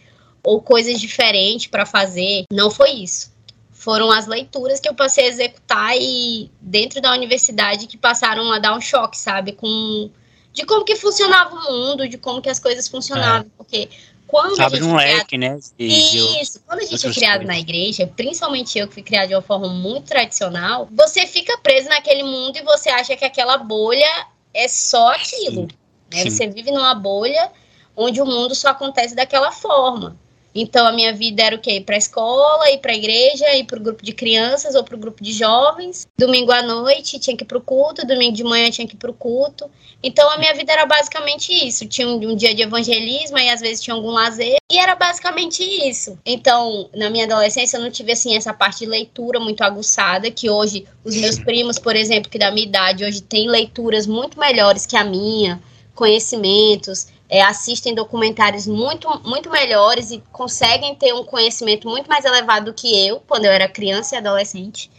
[0.43, 2.45] ou coisas diferentes para fazer.
[2.51, 3.35] Não foi isso.
[3.73, 8.59] Foram as leituras que eu passei a executar e dentro da universidade que passaram a
[8.59, 10.11] dar um choque, sabe, com
[10.53, 13.57] de como que funcionava o mundo, de como que as coisas funcionavam, é.
[13.59, 13.91] porque
[14.27, 15.59] quando Abre um é leque, né?
[15.79, 16.61] De, Isso.
[16.67, 17.47] Quando a gente é criado coisas.
[17.47, 21.89] na igreja, principalmente eu que fui criado de uma forma muito tradicional, você fica preso
[21.89, 25.69] naquele mundo e você acha que aquela bolha é só aquilo.
[26.13, 26.25] Né?
[26.25, 27.51] Você vive numa bolha
[27.97, 30.17] onde o mundo só acontece daquela forma.
[30.57, 31.73] Então a minha vida era o quê?
[31.73, 34.99] Ir para escola, ir para igreja, ir para o grupo de crianças ou para o
[34.99, 36.07] grupo de jovens.
[36.17, 38.99] Domingo à noite tinha que ir para o culto, domingo de manhã tinha que ir
[38.99, 39.71] para o culto.
[40.03, 41.87] Então a minha vida era basicamente isso.
[41.87, 45.63] Tinha um, um, dia de evangelismo e às vezes tinha algum lazer e era basicamente
[45.63, 46.19] isso.
[46.25, 50.49] Então na minha adolescência eu não tive assim essa parte de leitura muito aguçada que
[50.49, 54.87] hoje os meus primos, por exemplo, que da minha idade hoje têm leituras muito melhores
[54.87, 55.61] que a minha,
[55.95, 62.67] conhecimentos é, assistem documentários muito, muito melhores e conseguem ter um conhecimento muito mais elevado
[62.67, 64.91] do que eu, quando eu era criança e adolescente.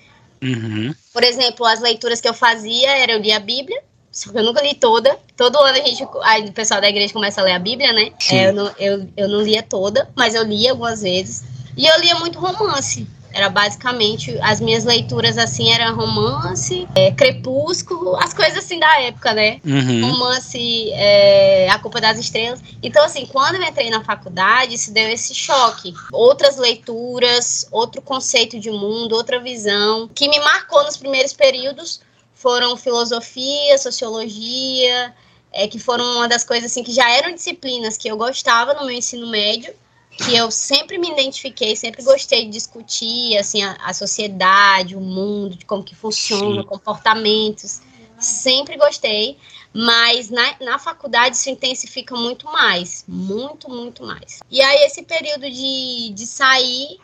[0.42, 0.94] Uhum.
[1.14, 4.44] Por exemplo, as leituras que eu fazia era eu lia a Bíblia, só que eu
[4.44, 5.18] nunca li toda.
[5.36, 8.12] Todo ano a gente, aí o pessoal da igreja começa a ler a Bíblia, né?
[8.32, 11.44] É, eu, não, eu, eu não lia toda, mas eu lia algumas vezes.
[11.76, 13.08] E eu lia muito romance.
[13.34, 19.34] Era basicamente as minhas leituras assim era romance, é, crepúsculo, as coisas assim da época,
[19.34, 19.60] né?
[19.66, 20.12] Uhum.
[20.12, 22.62] Romance, é, A Culpa das Estrelas.
[22.82, 25.94] Então, assim, quando eu entrei na faculdade, isso deu esse choque.
[26.12, 32.02] Outras leituras, outro conceito de mundo, outra visão, que me marcou nos primeiros períodos
[32.34, 35.14] foram filosofia, sociologia,
[35.52, 38.86] é, que foram uma das coisas assim que já eram disciplinas que eu gostava no
[38.86, 39.74] meu ensino médio
[40.18, 45.56] que eu sempre me identifiquei, sempre gostei de discutir assim a, a sociedade, o mundo,
[45.56, 46.68] de como que funciona, Sim.
[46.68, 47.82] comportamentos,
[48.20, 49.38] sempre gostei,
[49.74, 54.40] mas na, na faculdade isso intensifica muito mais, muito, muito mais.
[54.50, 57.00] E aí esse período de, de sair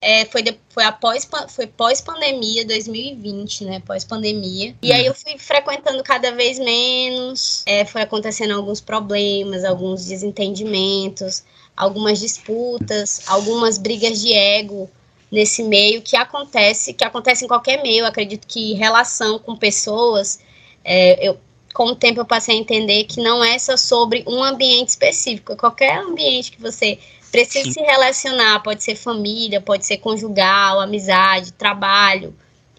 [0.00, 5.14] é, foi, de, foi após foi pós pandemia 2020 né pós pandemia e aí eu
[5.14, 11.44] fui frequentando cada vez menos é, foi acontecendo alguns problemas alguns desentendimentos
[11.76, 14.90] algumas disputas, algumas brigas de ego
[15.30, 18.00] nesse meio que acontece, que acontece em qualquer meio.
[18.00, 20.40] Eu acredito que relação com pessoas,
[20.84, 21.38] é, eu,
[21.74, 25.56] com o tempo eu passei a entender que não é só sobre um ambiente específico,
[25.56, 26.98] qualquer ambiente que você
[27.30, 27.72] precisa Sim.
[27.72, 32.34] se relacionar, pode ser família, pode ser conjugal, amizade, trabalho,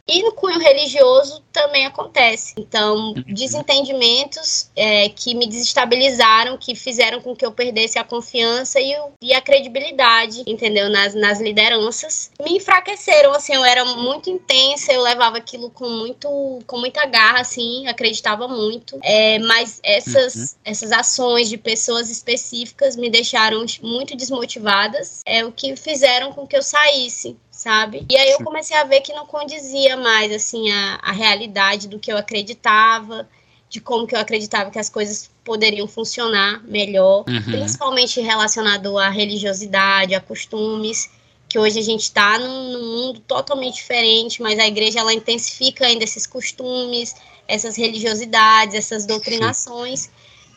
[0.07, 2.53] e no cunho religioso também acontece.
[2.57, 3.23] Então, uhum.
[3.27, 9.33] desentendimentos é, que me desestabilizaram, que fizeram com que eu perdesse a confiança e, e
[9.33, 10.89] a credibilidade, entendeu?
[10.89, 12.31] Nas, nas lideranças.
[12.41, 17.41] Me enfraqueceram, assim, eu era muito intensa, eu levava aquilo com, muito, com muita garra,
[17.41, 18.97] assim, acreditava muito.
[19.03, 20.45] É, mas essas, uhum.
[20.63, 26.55] essas ações de pessoas específicas me deixaram muito desmotivadas, é o que fizeram com que
[26.55, 27.35] eu saísse
[27.67, 28.05] sabe?
[28.09, 31.99] E aí eu comecei a ver que não condizia mais, assim, a, a realidade do
[31.99, 33.27] que eu acreditava,
[33.69, 37.43] de como que eu acreditava que as coisas poderiam funcionar melhor, uhum.
[37.43, 41.09] principalmente relacionado à religiosidade, a costumes,
[41.49, 45.87] que hoje a gente está num, num, mundo totalmente diferente, mas a igreja ela intensifica
[45.87, 47.15] ainda esses costumes,
[47.49, 50.09] essas religiosidades, essas doutrinações.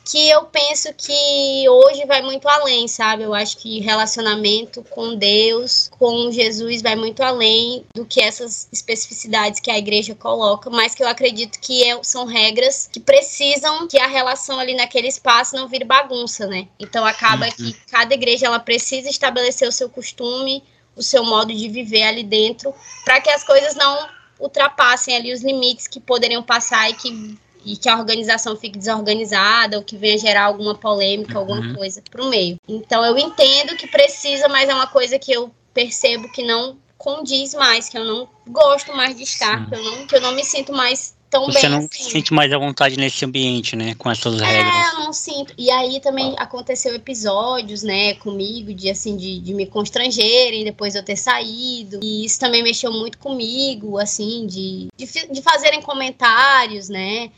[0.05, 3.23] Que eu penso que hoje vai muito além, sabe?
[3.23, 9.61] Eu acho que relacionamento com Deus, com Jesus, vai muito além do que essas especificidades
[9.61, 13.99] que a igreja coloca, mas que eu acredito que é, são regras que precisam que
[13.99, 16.69] a relação ali naquele espaço não vire bagunça, né?
[16.79, 17.53] Então acaba uhum.
[17.53, 20.63] que cada igreja ela precisa estabelecer o seu costume,
[20.97, 22.75] o seu modo de viver ali dentro,
[23.05, 27.77] para que as coisas não ultrapassem ali os limites que poderiam passar e que e
[27.77, 31.41] que a organização fique desorganizada ou que venha gerar alguma polêmica, uhum.
[31.41, 32.57] alguma coisa para o meio.
[32.69, 37.55] Então eu entendo que precisa, mas é uma coisa que eu percebo que não condiz
[37.55, 40.45] mais, que eu não gosto mais de estar, que eu, não, que eu não me
[40.45, 41.89] sinto mais tão Você bem não assim.
[42.05, 43.95] se sente mais à vontade nesse ambiente, né?
[43.95, 44.93] Com essas É, regras.
[44.93, 45.55] eu não sinto.
[45.57, 50.99] E aí também aconteceu episódios, né, comigo, de assim, de, de me constrangerem depois de
[50.99, 52.01] eu ter saído.
[52.03, 57.31] E isso também mexeu muito comigo, assim, de, de, de fazerem comentários, né?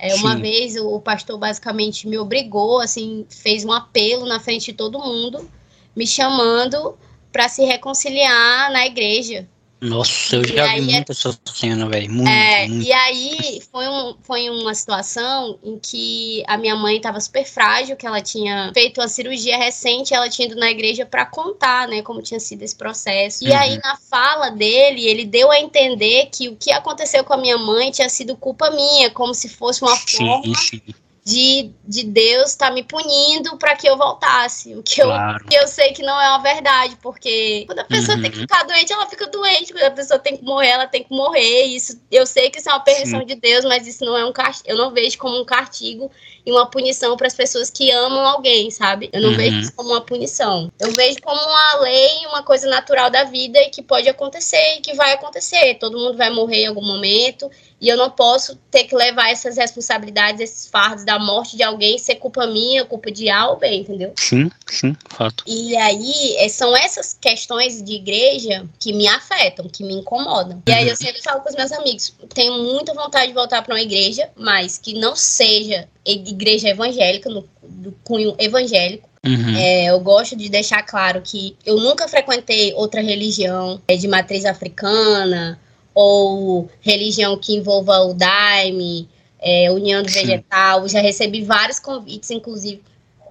[0.00, 0.40] É, uma Sim.
[0.40, 5.48] vez o pastor basicamente me obrigou, assim, fez um apelo na frente de todo mundo,
[5.94, 6.96] me chamando
[7.30, 9.46] para se reconciliar na igreja.
[9.80, 12.10] Nossa, eu E já vi é- muito essa cena, velho.
[12.12, 12.84] Muito, É, muito.
[12.86, 17.96] e aí foi, um, foi uma situação em que a minha mãe estava super frágil,
[17.96, 22.02] que ela tinha feito uma cirurgia recente, ela tinha ido na igreja para contar, né,
[22.02, 23.42] como tinha sido esse processo.
[23.42, 23.56] E Uhum.
[23.56, 27.56] aí na fala dele, ele deu a entender que o que aconteceu com a minha
[27.56, 30.94] mãe tinha sido culpa minha, como se fosse uma forma Sim, sim,
[31.30, 34.74] de, de Deus estar me punindo para que eu voltasse.
[34.74, 35.44] O que eu claro.
[35.48, 38.22] que eu sei que não é uma verdade, porque quando a pessoa Uhum.
[38.22, 39.72] tem que ficar doente, ela fica doente.
[39.72, 41.64] Quando a pessoa tem que morrer, ela tem que morrer.
[41.64, 44.32] Isso, eu sei que isso é uma permissão de Deus, mas isso não é um
[44.32, 44.68] castigo.
[44.68, 46.10] Eu não vejo como um castigo
[46.44, 49.08] e uma punição para as pessoas que amam alguém, sabe?
[49.12, 49.36] Eu não Uhum.
[49.36, 50.70] vejo isso como uma punição.
[50.80, 54.80] Eu vejo como uma lei, uma coisa natural da vida e que pode acontecer e
[54.80, 55.74] que vai acontecer.
[55.76, 57.50] Todo mundo vai morrer em algum momento.
[57.80, 61.98] E eu não posso ter que levar essas responsabilidades, esses fardos da morte de alguém,
[61.98, 64.12] ser culpa minha, culpa de A ou B, entendeu?
[64.16, 65.42] Sim, sim, fato.
[65.46, 70.62] E aí, é, são essas questões de igreja que me afetam, que me incomodam.
[70.66, 73.74] E aí eu sempre falo com os meus amigos, tenho muita vontade de voltar para
[73.74, 79.08] uma igreja, mas que não seja igreja evangélica, no, do cunho evangélico.
[79.24, 79.56] Uhum.
[79.56, 84.44] É, eu gosto de deixar claro que eu nunca frequentei outra religião é, de matriz
[84.46, 85.58] africana
[85.94, 89.08] ou religião que envolva o Daime,
[89.40, 90.20] é, União do Sim.
[90.20, 90.88] Vegetal.
[90.88, 92.82] Já recebi vários convites, inclusive,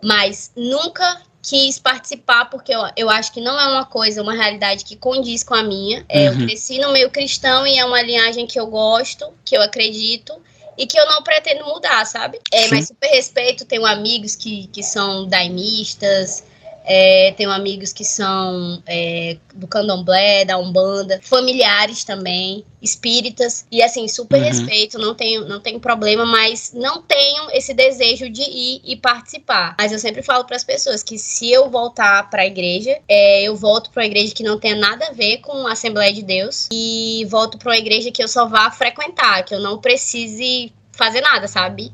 [0.03, 4.83] mas nunca quis participar porque eu, eu acho que não é uma coisa, uma realidade
[4.83, 6.05] que condiz com a minha.
[6.09, 6.45] É, Eu Uhum.
[6.45, 10.33] cresci no meio cristão e é uma linhagem que eu gosto, que eu acredito
[10.77, 12.39] e que eu não pretendo mudar, sabe?
[12.51, 12.69] É, Sim.
[12.71, 16.43] mas super respeito, tenho amigos que, que são daimistas,
[16.91, 24.07] é, tenho amigos que são é, do candomblé, da umbanda, familiares também, espíritas, e assim,
[24.07, 24.45] super Uhum.
[24.47, 29.75] respeito, não tenho, não tenho problema, mas não tenho esse desejo de ir e participar.
[29.77, 33.43] Mas eu sempre falo para as pessoas que se eu voltar para a igreja, é,
[33.43, 36.23] eu volto para uma igreja que não tenha nada a ver com a Assembleia de
[36.23, 40.73] Deus e volto para uma igreja que eu só vá frequentar, que eu não precise
[40.91, 41.91] fazer nada, sabe?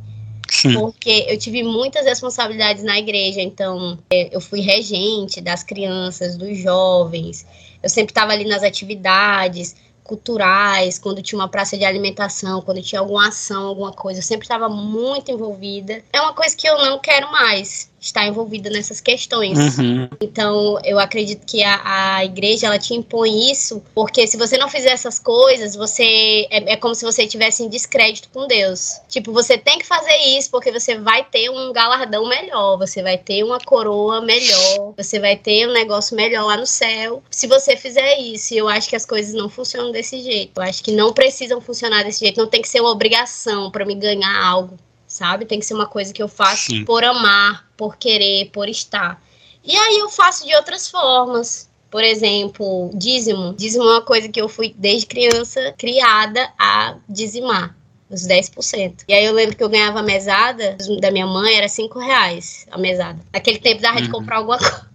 [0.49, 0.73] Sim.
[0.73, 6.57] Porque eu tive muitas responsabilidades na igreja, então é, eu fui regente das crianças, dos
[6.57, 7.45] jovens,
[7.81, 13.01] eu sempre estava ali nas atividades culturais, quando tinha uma praça de alimentação, quando tinha
[13.01, 16.03] alguma ação, alguma coisa, eu sempre estava muito envolvida.
[16.13, 19.77] É uma coisa que eu não quero mais estar envolvida nessas questões.
[19.77, 20.07] Uhum.
[20.21, 24.69] Então, eu acredito que a, a igreja ela te impõe isso, porque se você não
[24.69, 29.01] fizer essas coisas, você é, é como se você tivesse em descrédito com Deus.
[29.09, 33.17] Tipo, você tem que fazer isso porque você vai ter um galardão melhor, você vai
[33.17, 37.23] ter uma coroa melhor, você vai ter um negócio melhor lá no céu.
[37.31, 40.51] Se você fizer isso, E eu acho que as coisas não funcionam desse jeito.
[40.57, 43.83] Eu acho que não precisam funcionar desse jeito, não tem que ser uma obrigação para
[43.83, 44.77] me ganhar algo
[45.07, 45.45] sabe?
[45.45, 46.85] Tem que ser uma coisa que eu faço Sim.
[46.85, 49.21] por amar, por querer, por estar.
[49.63, 51.69] E aí eu faço de outras formas.
[51.89, 53.53] Por exemplo, dízimo.
[53.53, 57.75] Dízimo é uma coisa que eu fui desde criança criada a dizimar.
[58.09, 59.03] Os 10%.
[59.07, 62.67] E aí eu lembro que eu ganhava a mesada da minha mãe, era 5 reais
[62.69, 63.19] a mesada.
[63.33, 64.11] Naquele tempo dava de Uhum.
[64.19, 64.89] comprar alguma coisa.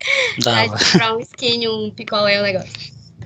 [0.42, 0.76] Dava.
[0.76, 2.70] de comprar um skin, um picolé, um negócio.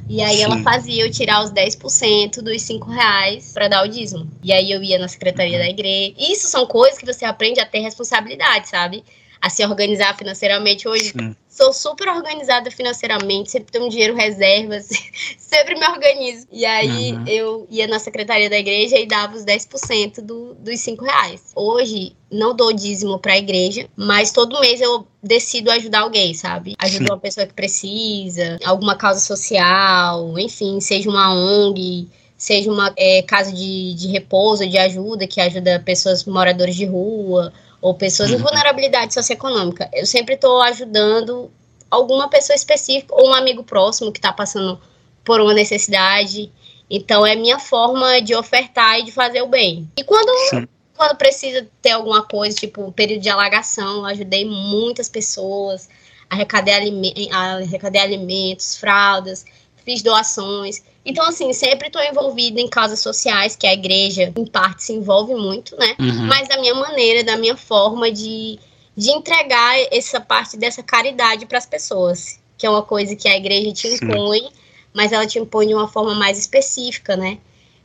[0.08, 0.62] E aí ela Sim.
[0.62, 4.30] fazia eu tirar os 10% dos 5 reais pra dar o dízimo.
[4.42, 5.64] E aí eu ia na secretaria Uhum.
[5.64, 6.14] da igreja.
[6.18, 9.04] Isso são coisas que você aprende a ter responsabilidade, sabe?
[9.40, 10.88] A se organizar financeiramente.
[10.88, 11.34] Hoje Sim.
[11.48, 14.88] sou super organizada financeiramente, sempre tenho um dinheiro reservas,
[15.38, 16.46] sempre me organizo.
[16.50, 17.24] E aí Uhum.
[17.26, 21.52] eu ia na secretaria da igreja e dava os 10% do, dos 5 reais.
[21.54, 26.74] Hoje, não dou dízimo pra igreja, mas todo mês eu decido ajudar alguém, sabe?
[26.78, 27.10] Ajudo Sim.
[27.12, 32.08] uma pessoa que precisa, alguma causa social, enfim, seja uma ONG.
[32.36, 37.52] Seja uma é, casa de, de repouso, de ajuda, que ajuda pessoas moradores de rua,
[37.80, 38.36] ou pessoas uhum.
[38.36, 39.88] em vulnerabilidade socioeconômica.
[39.92, 41.50] Eu sempre estou ajudando
[41.90, 44.80] alguma pessoa específica ou um amigo próximo que está passando
[45.24, 46.50] por uma necessidade.
[46.90, 49.88] Então é minha forma de ofertar e de fazer o bem.
[49.96, 55.08] E quando, quando precisa ter alguma coisa, tipo um período de alagação, eu ajudei muitas
[55.08, 55.88] pessoas,
[56.28, 59.44] arrecadei, aliment arrecadei alimentos, fraldas,
[59.88, 60.82] fiz doações.
[61.02, 65.34] Então, assim, sempre estou envolvida em causas sociais, que a igreja, em parte, se envolve
[65.34, 65.96] muito, né?
[65.98, 66.26] Uhum.
[66.26, 68.58] Mas da minha maneira, da minha forma de,
[68.94, 73.34] de entregar essa parte dessa caridade para as pessoas, que é uma coisa que a
[73.34, 74.50] igreja te impõe, Sim.
[74.92, 77.38] mas ela te impõe de uma forma mais específica, né?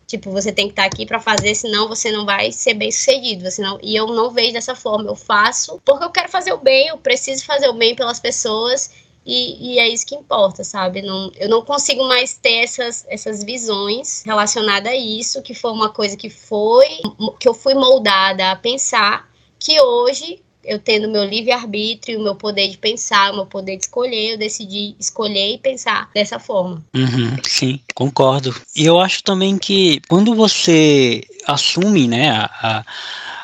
[0.05, 2.91] Tipo, você tem que estar tá aqui para fazer, senão você não vai ser bem
[2.91, 3.49] sucedido.
[3.49, 3.79] Você não...
[3.81, 5.09] E eu não vejo dessa forma.
[5.09, 8.91] Eu faço porque eu quero fazer o bem, eu preciso fazer o bem pelas pessoas
[9.25, 11.01] e, e, é isso que importa, sabe?
[11.01, 15.89] Não, eu não consigo mais ter essas, essas visões relacionadas a isso, que foi uma
[15.89, 16.99] coisa que foi,
[17.39, 22.67] que eu fui moldada a pensar, que hoje, eu tendo meu livre-arbítrio, o meu poder
[22.67, 26.83] de pensar, o meu poder de escolher, eu decidi escolher e pensar dessa forma.
[26.93, 28.53] Uhum, sim, concordo.
[28.75, 32.85] E eu acho também que quando você assume, né, a, a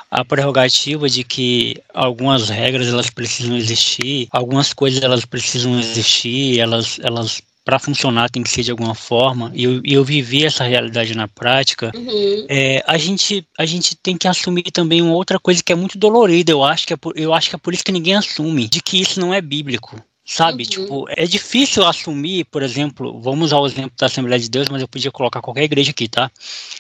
[0.10, 7.00] a prerrogativa de que algumas regras elas precisam existir, algumas coisas elas precisam existir, elas,
[7.04, 11.14] elas para funcionar tem que ser de alguma forma, e eu, eu vivi essa realidade
[11.14, 12.46] na prática, uhum.
[12.50, 15.98] é, a, gente, a gente tem que assumir também uma outra coisa que é muito
[15.98, 18.68] dolorida, eu acho que é por, eu acho que é por isso que ninguém assume,
[18.68, 20.02] de que isso não é bíblico.
[20.32, 20.70] Sabe, uhum.
[20.70, 24.80] tipo, é difícil assumir, por exemplo, vamos usar o exemplo da Assembleia de Deus, mas
[24.80, 26.30] eu podia colocar qualquer igreja aqui, tá?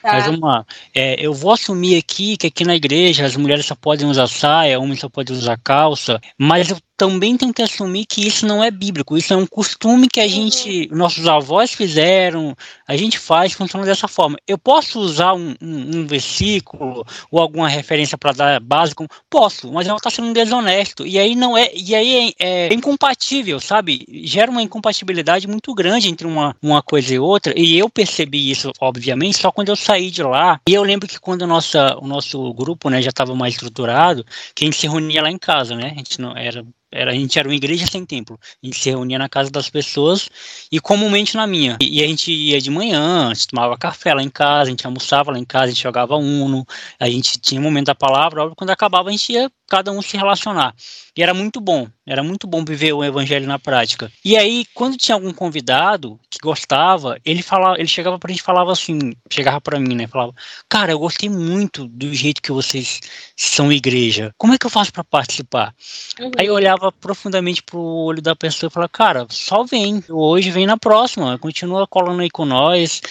[0.03, 0.13] tá.
[0.13, 0.63] Mas lá.
[0.93, 4.79] É, eu vou assumir aqui que aqui na igreja as mulheres só podem usar saia,
[4.79, 8.69] homens só podem usar calça, mas eu também tem que assumir que isso não é
[8.69, 10.29] bíblico, isso é um costume que a uhum.
[10.29, 12.53] gente, nossos avós fizeram,
[12.85, 14.37] a gente faz, funciona dessa forma.
[14.45, 19.07] Eu posso usar um, um, um versículo ou alguma referência para dar básico?
[19.29, 21.07] Posso, mas ela está sendo desonesto.
[21.07, 24.05] E aí não é, e aí é, é, incompatível, sabe?
[24.25, 27.53] Gera uma incompatibilidade muito grande entre uma, uma coisa e outra.
[27.57, 30.59] E eu percebi isso, obviamente, só quando eu saí de lá.
[30.67, 34.65] E eu lembro que quando nossa, o nosso grupo né, já estava mais estruturado, que
[34.65, 35.93] a gente se reunia lá em casa, né?
[35.95, 36.61] A gente não era
[36.91, 38.39] era, a gente era uma igreja sem templo.
[38.41, 40.29] A gente se reunia na casa das pessoas
[40.71, 41.77] e comumente na minha.
[41.81, 44.71] E, e, a gente ia de manhã, a gente tomava café lá em casa, a
[44.71, 46.65] gente almoçava lá em casa, a gente jogava Uno,
[46.99, 50.17] a gente tinha um momento da palavra, quando acabava a gente ia cada um se
[50.17, 50.73] relacionar.
[51.15, 54.11] E era muito bom, era muito bom viver o evangelho na prática.
[54.25, 58.43] E aí, quando tinha algum convidado que gostava, ele falava, ele chegava pra gente e
[58.43, 60.33] falava assim, chegava para mim, né, falava:
[60.67, 62.99] "Cara, eu gostei muito do jeito que vocês
[63.35, 64.33] são igreja.
[64.39, 65.73] Como é que eu faço para participar?"
[66.19, 66.31] Uhum.
[66.39, 70.03] Aí eu olhava profundamente pro olho da pessoa e falava: "Cara, só vem.
[70.09, 71.37] Hoje vem na próxima.
[71.37, 73.01] Continua colando aí com nós.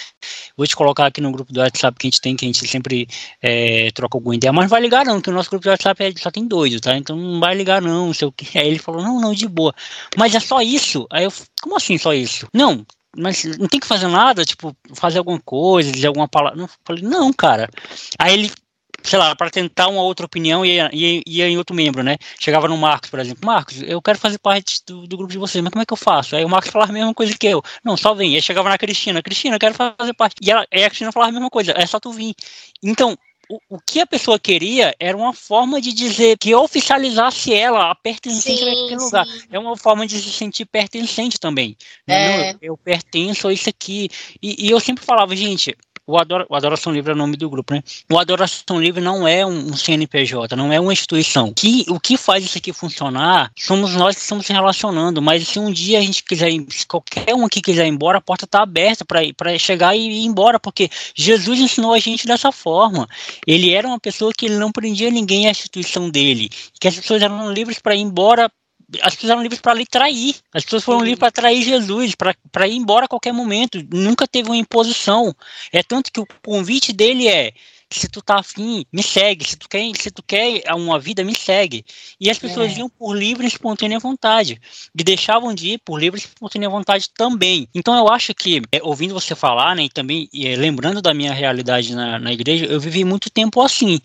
[0.57, 2.67] Vou te colocar aqui no grupo do WhatsApp que a gente tem, que a gente
[2.67, 3.09] sempre
[3.41, 6.03] é, troca alguma ideia, mas não vai ligar não, que o nosso grupo do WhatsApp
[6.03, 6.97] é, só tem doido, tá?
[6.97, 8.47] Então não vai ligar não, não sei o que.
[8.59, 9.75] Aí ele falou, não, não, de boa.
[10.17, 11.07] Mas é só isso?
[11.11, 12.49] Aí eu, como assim só isso?
[12.55, 12.87] Não,
[13.17, 16.59] mas não tem que fazer nada, tipo, fazer alguma coisa, dizer alguma palavra.
[16.59, 17.69] Não, falei, não, cara.
[18.19, 18.51] Aí ele,
[19.03, 22.17] sei lá, para tentar uma outra opinião, ia, ia, ia, em outro membro, né?
[22.39, 25.63] Chegava no Marcos, por exemplo, Marcos, eu quero fazer parte do, do, grupo de vocês,
[25.63, 26.37] mas como é que eu faço?
[26.37, 27.63] Aí o Marcos falava a mesma coisa que eu.
[27.85, 28.35] Não, só vem.
[28.35, 30.37] Aí chegava na Cristina, Cristina, eu quero fazer parte.
[30.43, 32.35] E ela, aí a Cristina falava a mesma coisa, é só tu vir.
[32.83, 33.19] Então,
[33.49, 37.95] o, o que a pessoa queria era uma forma de dizer que oficializasse ela a
[37.95, 39.27] pertencente sim, naquele lugar.
[39.51, 41.77] É uma forma de se sentir pertencente também.
[42.07, 42.51] Né?
[42.51, 42.53] É.
[42.53, 44.09] Eu, eu, pertenço a isso aqui.
[44.43, 45.75] E, e eu sempre falava, gente,
[46.09, 46.17] o,
[46.49, 47.83] o Adoração Livre é o nome do grupo, né?
[48.11, 51.53] O Adoração Livre não é um, um CNPJ, não é uma instituição.
[51.53, 55.59] Que, o que faz isso aqui funcionar somos nós que estamos se relacionando, mas se
[55.59, 58.63] um dia a gente quiser, se qualquer um aqui quiser ir embora, a porta está
[58.63, 63.07] aberta para chegar e ir embora, porque Jesus ensinou a gente dessa forma.
[63.47, 66.49] Ele era uma pessoa que não prendia ninguém à instituição dele,
[66.81, 68.51] que as pessoas eram livres para ir embora
[69.03, 70.35] as pessoas eram livres para lhe trair.
[70.53, 73.85] As pessoas foram livres para trair Jesus, para ir embora a qualquer momento.
[73.93, 75.35] Nunca teve uma imposição.
[75.73, 77.53] É tanto que o convite dele é:
[77.91, 79.45] se tu tá afim, me segue.
[79.47, 81.85] Se tu quer, se tu quer uma vida, me segue.
[82.21, 82.79] E as pessoas é.
[82.79, 84.61] iam por livre e espontânea vontade.
[84.95, 87.69] E deixavam de ir por livre e espontânea vontade também.
[87.75, 91.33] Então eu acho que, é, ouvindo você falar, né, e também é, lembrando da minha
[91.33, 94.01] realidade na, na igreja, eu vivi muito tempo assim,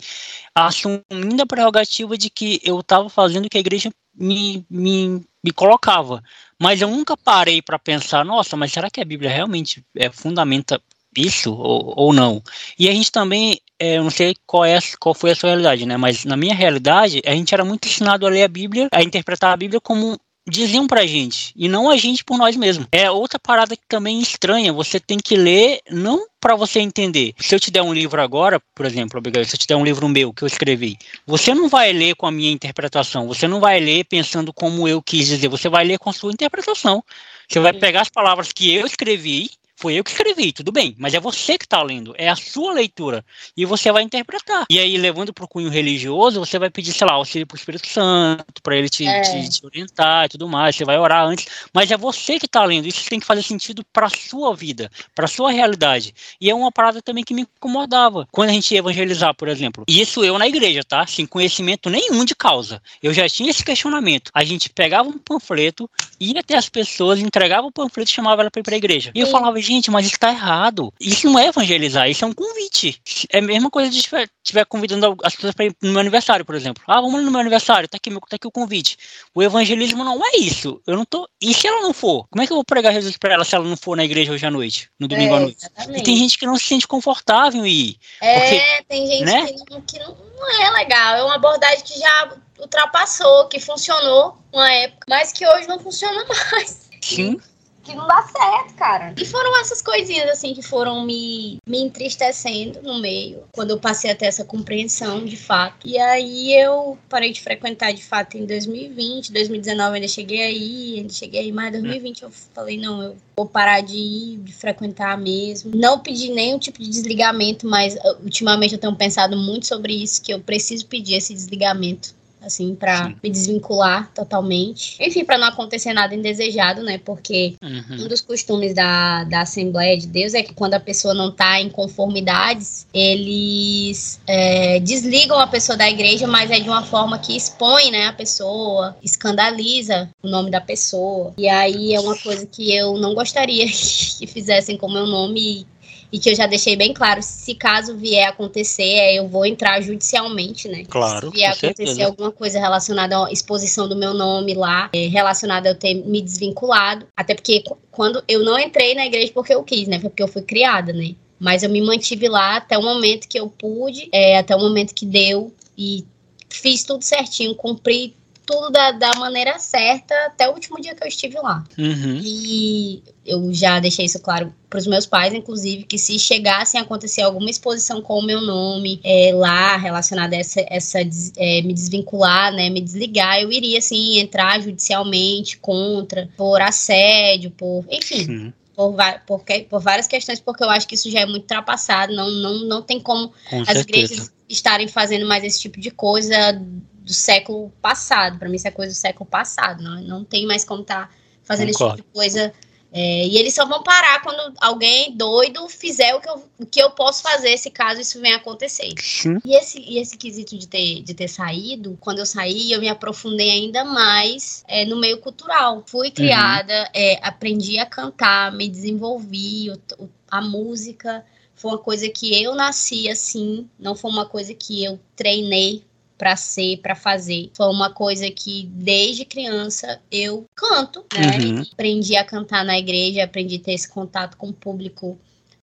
[0.54, 5.52] assumindo a prerrogativa de que eu estava fazendo o que a igreja me, me, me
[5.52, 6.22] colocava.
[6.60, 10.80] Mas eu nunca parei para pensar, nossa, mas será que a Bíblia realmente é, fundamenta
[11.16, 12.42] isso ou, ou não?
[12.78, 15.86] E a gente também, é, eu não sei qual, é, qual foi a sua realidade,
[15.86, 15.96] né?
[15.96, 19.52] Mas na minha realidade, a gente era muito ensinado a ler a Bíblia, a interpretar
[19.52, 22.86] a Bíblia como diziam pra gente, e não a gente por nós mesmos.
[22.92, 27.32] É outra parada que também estranha, você tem que ler não para você entender.
[27.38, 30.08] Se eu te der um livro agora, por exemplo, se eu te der um livro
[30.08, 33.80] meu que eu escrevi, você não vai ler com a minha interpretação, você não vai
[33.80, 37.02] ler pensando como eu quis dizer, você vai ler com a sua interpretação.
[37.48, 39.50] Você vai pegar as palavras que eu escrevi
[39.84, 42.72] foi eu que escrevi, tudo bem, mas é você que está lendo, é a sua
[42.72, 43.22] leitura.
[43.54, 44.64] E você vai interpretar.
[44.70, 47.58] E aí, levando para o cunho religioso, você vai pedir, sei lá, auxílio para o
[47.58, 49.20] Espírito Santo, para ele te, é.
[49.20, 50.74] te, te, orientar e tudo mais.
[50.74, 52.88] Você vai orar antes, mas é você que está lendo.
[52.88, 56.14] Isso tem que fazer sentido para a sua vida, para sua realidade.
[56.40, 58.26] E é uma parada também que me incomodava.
[58.32, 59.84] Quando a gente ia evangelizar, por exemplo.
[59.86, 61.06] E isso eu na igreja, tá?
[61.06, 62.80] Sem conhecimento nenhum de causa.
[63.02, 64.30] Eu já tinha esse questionamento.
[64.32, 68.50] A gente pegava um panfleto, ia até as pessoas, entregava o panfleto e chamava ela
[68.50, 69.12] para ir para a igreja.
[69.14, 70.92] E eu falava, gente, mas isso tá errado.
[71.00, 73.00] Isso não é evangelizar, isso é um convite.
[73.30, 76.54] É a mesma coisa de estiver, convidando as pessoas para ir no meu aniversário, por
[76.54, 76.82] exemplo.
[76.86, 78.96] Ah, vamos no meu aniversário, tá aqui, tá aqui o convite.
[79.34, 80.80] O evangelismo não é isso.
[80.86, 81.28] Eu não tô.
[81.40, 82.26] E se ela não for?
[82.30, 84.32] Como é que eu vou pregar Jesus para ela se ela não for na igreja
[84.32, 84.90] hoje à noite?
[84.98, 85.58] No domingo é, à noite?
[85.58, 86.00] Exatamente.
[86.00, 87.96] E tem gente que não se sente confortável em ir.
[88.20, 89.46] É, porque, tem gente né?
[89.46, 91.16] que, não, que não, não é legal.
[91.16, 96.24] É uma abordagem que já ultrapassou, que funcionou uma época, mas que hoje não funciona
[96.52, 96.88] mais.
[97.00, 97.40] Sim
[97.84, 99.14] que não dá certo, cara.
[99.16, 104.10] E foram essas coisinhas, assim, que foram me, me entristecendo no meio, quando eu passei
[104.10, 105.86] a ter essa compreensão, de fato.
[105.86, 111.12] E aí eu parei de frequentar, de fato, em 2020, 2019 ainda cheguei aí, ainda
[111.12, 115.18] cheguei aí, mas em 2020 eu falei, não, eu vou parar de ir, de frequentar
[115.18, 115.72] mesmo.
[115.74, 120.22] Não pedi nenhum tipo de desligamento, mas uh, ultimamente eu tenho pensado muito sobre isso,
[120.22, 122.14] que eu preciso pedir esse desligamento
[122.44, 124.96] assim, para me desvincular totalmente.
[125.00, 126.98] Enfim, para não acontecer nada indesejado, né?
[126.98, 128.04] Porque uhum.
[128.04, 131.60] um dos costumes da, da Assembleia de Deus é que quando a pessoa não tá
[131.60, 137.36] em conformidades, eles é, desligam a pessoa da igreja, mas é de uma forma que
[137.36, 141.32] expõe, né, a pessoa, escandaliza o nome da pessoa.
[141.36, 143.66] E aí é uma coisa que eu não gostaria
[144.18, 145.66] que fizessem com o meu nome
[146.14, 149.80] e que eu já deixei bem claro, se caso vier acontecer, é, eu vou entrar
[149.80, 150.84] judicialmente, né?
[150.88, 151.26] Claro.
[151.26, 152.06] Se vier acontecer certeza.
[152.06, 156.22] alguma coisa relacionada à exposição do meu nome lá, é, relacionada a eu ter me
[156.22, 159.98] desvinculado, até porque quando eu não entrei na igreja porque eu quis, né?
[159.98, 161.16] Porque eu fui criada, né?
[161.36, 164.94] Mas eu me mantive lá até o momento que eu pude, é, até o momento
[164.94, 166.04] que deu e
[166.48, 168.14] fiz tudo certinho, cumpri
[168.46, 171.64] tudo da, da maneira certa até o último dia que eu estive lá.
[171.78, 172.20] Uhum.
[172.22, 176.82] E eu já deixei isso claro para os meus pais, inclusive, que se chegassem a
[176.82, 181.72] acontecer alguma exposição com o meu nome é, lá, relacionada a essa, essa é, me
[181.72, 188.28] desvincular, né, me desligar, eu iria, assim, entrar judicialmente contra, por assédio, por, enfim.
[188.28, 188.52] Uhum.
[188.74, 192.28] Por, por, por, várias questões, porque eu acho que isso já é muito ultrapassado, não,
[192.28, 194.14] não, não tem como com as certeza.
[194.14, 196.60] igrejas estarem fazendo mais esse tipo de coisa
[197.04, 198.38] do século passado.
[198.38, 199.82] Para mim, isso é coisa do século passado.
[199.82, 201.94] Não, não tem mais como estar tá fazendo Concordo.
[201.94, 202.52] esse tipo de coisa.
[202.96, 206.80] É, e eles só vão parar quando alguém doido fizer o que, eu, o que
[206.80, 208.94] eu posso fazer, se caso isso venha a acontecer.
[209.00, 209.38] Sim.
[209.44, 212.88] E esse, e esse quesito de ter, de ter saído, quando eu saí, eu me
[212.88, 215.82] aprofundei ainda mais é, no meio cultural.
[215.86, 216.14] Fui uhum.
[216.14, 216.90] criada, uhum.
[216.94, 221.24] é, aprendi a cantar, me desenvolvi, o, a música
[221.56, 225.82] foi uma coisa que eu nasci assim, não foi uma coisa que eu treinei
[226.24, 227.50] para ser, para fazer.
[227.54, 231.36] Foi uma coisa que desde criança eu canto, né?
[231.36, 231.62] Uhum.
[231.70, 235.18] Aprendi a cantar na igreja, aprendi a ter esse contato com o público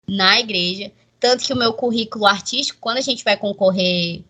[0.07, 0.91] na igreja.
[1.19, 4.21] Tanto que o meu currículo artístico, quando a gente vai concorrer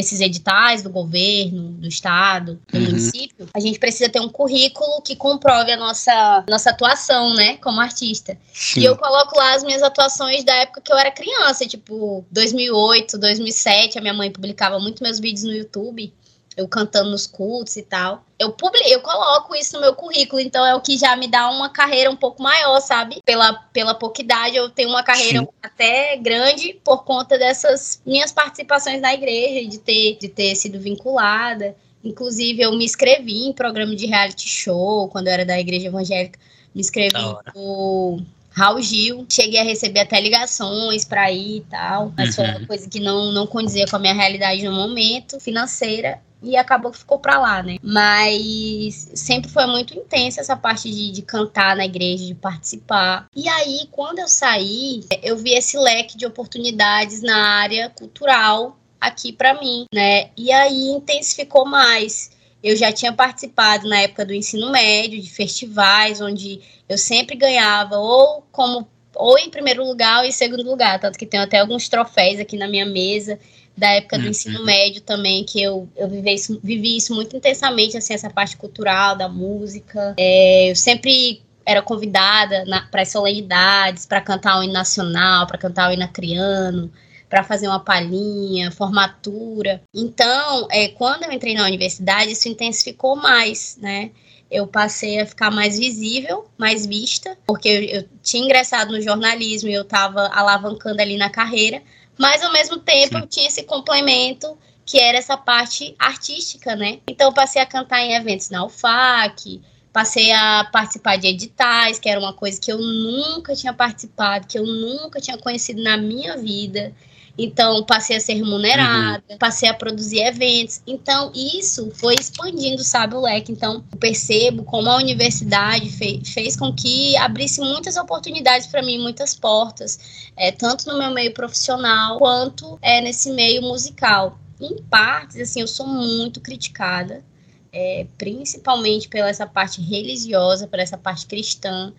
[0.00, 2.84] esses editais do governo, do estado, do uhum.
[2.86, 7.80] município, a gente precisa ter um currículo que comprove a nossa, nossa atuação, né, como
[7.80, 8.36] artista.
[8.52, 8.80] Sim.
[8.80, 13.18] E eu coloco lá as minhas atuações da época que eu era criança, tipo 2008,
[13.18, 16.12] 2007, a minha mãe publicava muito meus vídeos no YouTube
[16.56, 18.24] eu cantando nos cultos e tal.
[18.38, 21.48] Eu publico, eu coloco isso no meu currículo, então é o que já me dá
[21.50, 23.20] uma carreira um pouco maior, sabe?
[23.24, 25.48] Pela, pela pouca idade, eu tenho uma carreira Sim.
[25.62, 31.76] até grande por conta dessas minhas participações na igreja, de ter, de ter sido vinculada.
[32.02, 36.38] Inclusive, eu me inscrevi em programa de reality show quando eu era da igreja evangélica.
[36.74, 37.14] Me inscrevi
[37.54, 38.24] no
[38.60, 39.26] Raul Gil.
[39.28, 42.34] Cheguei a receber até ligações para ir e tal, mas uhum.
[42.34, 46.56] foi uma coisa que não, não condizia com a minha realidade no momento financeira e
[46.56, 47.76] acabou que ficou pra lá, né?
[47.82, 53.26] Mas sempre foi muito intensa essa parte de, de cantar na igreja, de participar.
[53.34, 59.32] E aí, quando eu saí, eu vi esse leque de oportunidades na área cultural aqui
[59.32, 60.30] para mim, né?
[60.36, 62.30] E aí intensificou mais.
[62.62, 67.96] Eu já tinha participado na época do ensino médio de festivais, onde eu sempre ganhava
[67.96, 71.88] ou como ou em primeiro lugar ou em segundo lugar, tanto que tenho até alguns
[71.88, 73.38] troféus aqui na minha mesa
[73.76, 74.30] da época do uhum.
[74.30, 78.56] ensino médio também, que eu, eu vivi, isso, vivi isso muito intensamente, assim, essa parte
[78.56, 80.14] cultural da música.
[80.18, 85.90] É, eu sempre era convidada para as solenidades, para cantar o hino nacional, para cantar
[85.90, 86.90] o hino acriano,
[87.30, 89.82] para fazer uma palhinha, formatura.
[89.94, 94.10] Então, é, quando eu entrei na universidade, isso intensificou mais, né?
[94.50, 99.68] eu passei a ficar mais visível, mais vista, porque eu, eu tinha ingressado no jornalismo
[99.68, 101.80] e eu estava alavancando ali na carreira,
[102.18, 103.20] mas ao mesmo tempo Sim.
[103.20, 106.98] eu tinha esse complemento que era essa parte artística, né?
[107.06, 109.60] Então eu passei a cantar em eventos na UFAC,
[109.92, 114.58] passei a participar de editais, que era uma coisa que eu nunca tinha participado, que
[114.58, 116.92] eu nunca tinha conhecido na minha vida.
[117.38, 119.38] Então, passei a ser remunerada, uhum.
[119.38, 120.82] passei a produzir eventos.
[120.86, 123.52] Então, isso foi expandindo, sabe, o leque.
[123.52, 128.98] Então, eu percebo como a universidade fez, fez com que abrisse muitas oportunidades para mim,
[128.98, 134.38] muitas portas, é, tanto no meu meio profissional quanto é, nesse meio musical.
[134.60, 137.24] Em partes, assim, eu sou muito criticada,
[137.72, 141.92] é, principalmente pela essa parte religiosa, por essa parte cristã,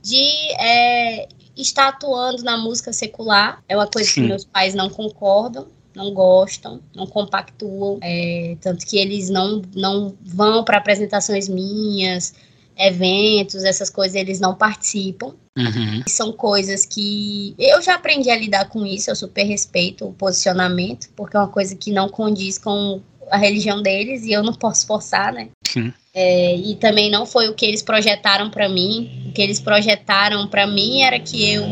[0.00, 0.28] de
[0.60, 3.62] é, está atuando na música secular.
[3.68, 4.22] É uma coisa Sim.
[4.22, 7.98] que meus pais não concordam, não gostam, não compactuam.
[8.02, 12.34] É, tanto que eles não, não vão para apresentações minhas,
[12.76, 15.34] eventos, essas coisas, eles não participam.
[15.56, 16.02] Uhum.
[16.06, 21.10] São coisas que eu já aprendi a lidar com isso, eu super respeito o posicionamento,
[21.14, 23.02] porque é uma coisa que não condiz com
[23.32, 25.48] a religião deles e eu não posso forçar, né?
[25.66, 25.92] Sim.
[26.14, 29.26] É, e também não foi o que eles projetaram para mim.
[29.28, 31.64] O que eles projetaram para mim era que eu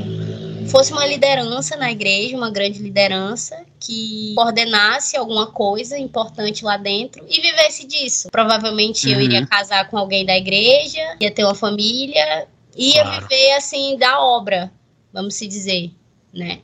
[0.68, 7.26] fosse uma liderança na igreja, uma grande liderança, que coordenasse alguma coisa importante lá dentro
[7.28, 8.28] e vivesse disso.
[8.30, 9.14] Provavelmente uhum.
[9.14, 13.20] eu iria casar com alguém da igreja, ia ter uma família, ia claro.
[13.22, 14.72] viver assim da obra,
[15.12, 15.90] vamos se dizer,
[16.32, 16.60] né?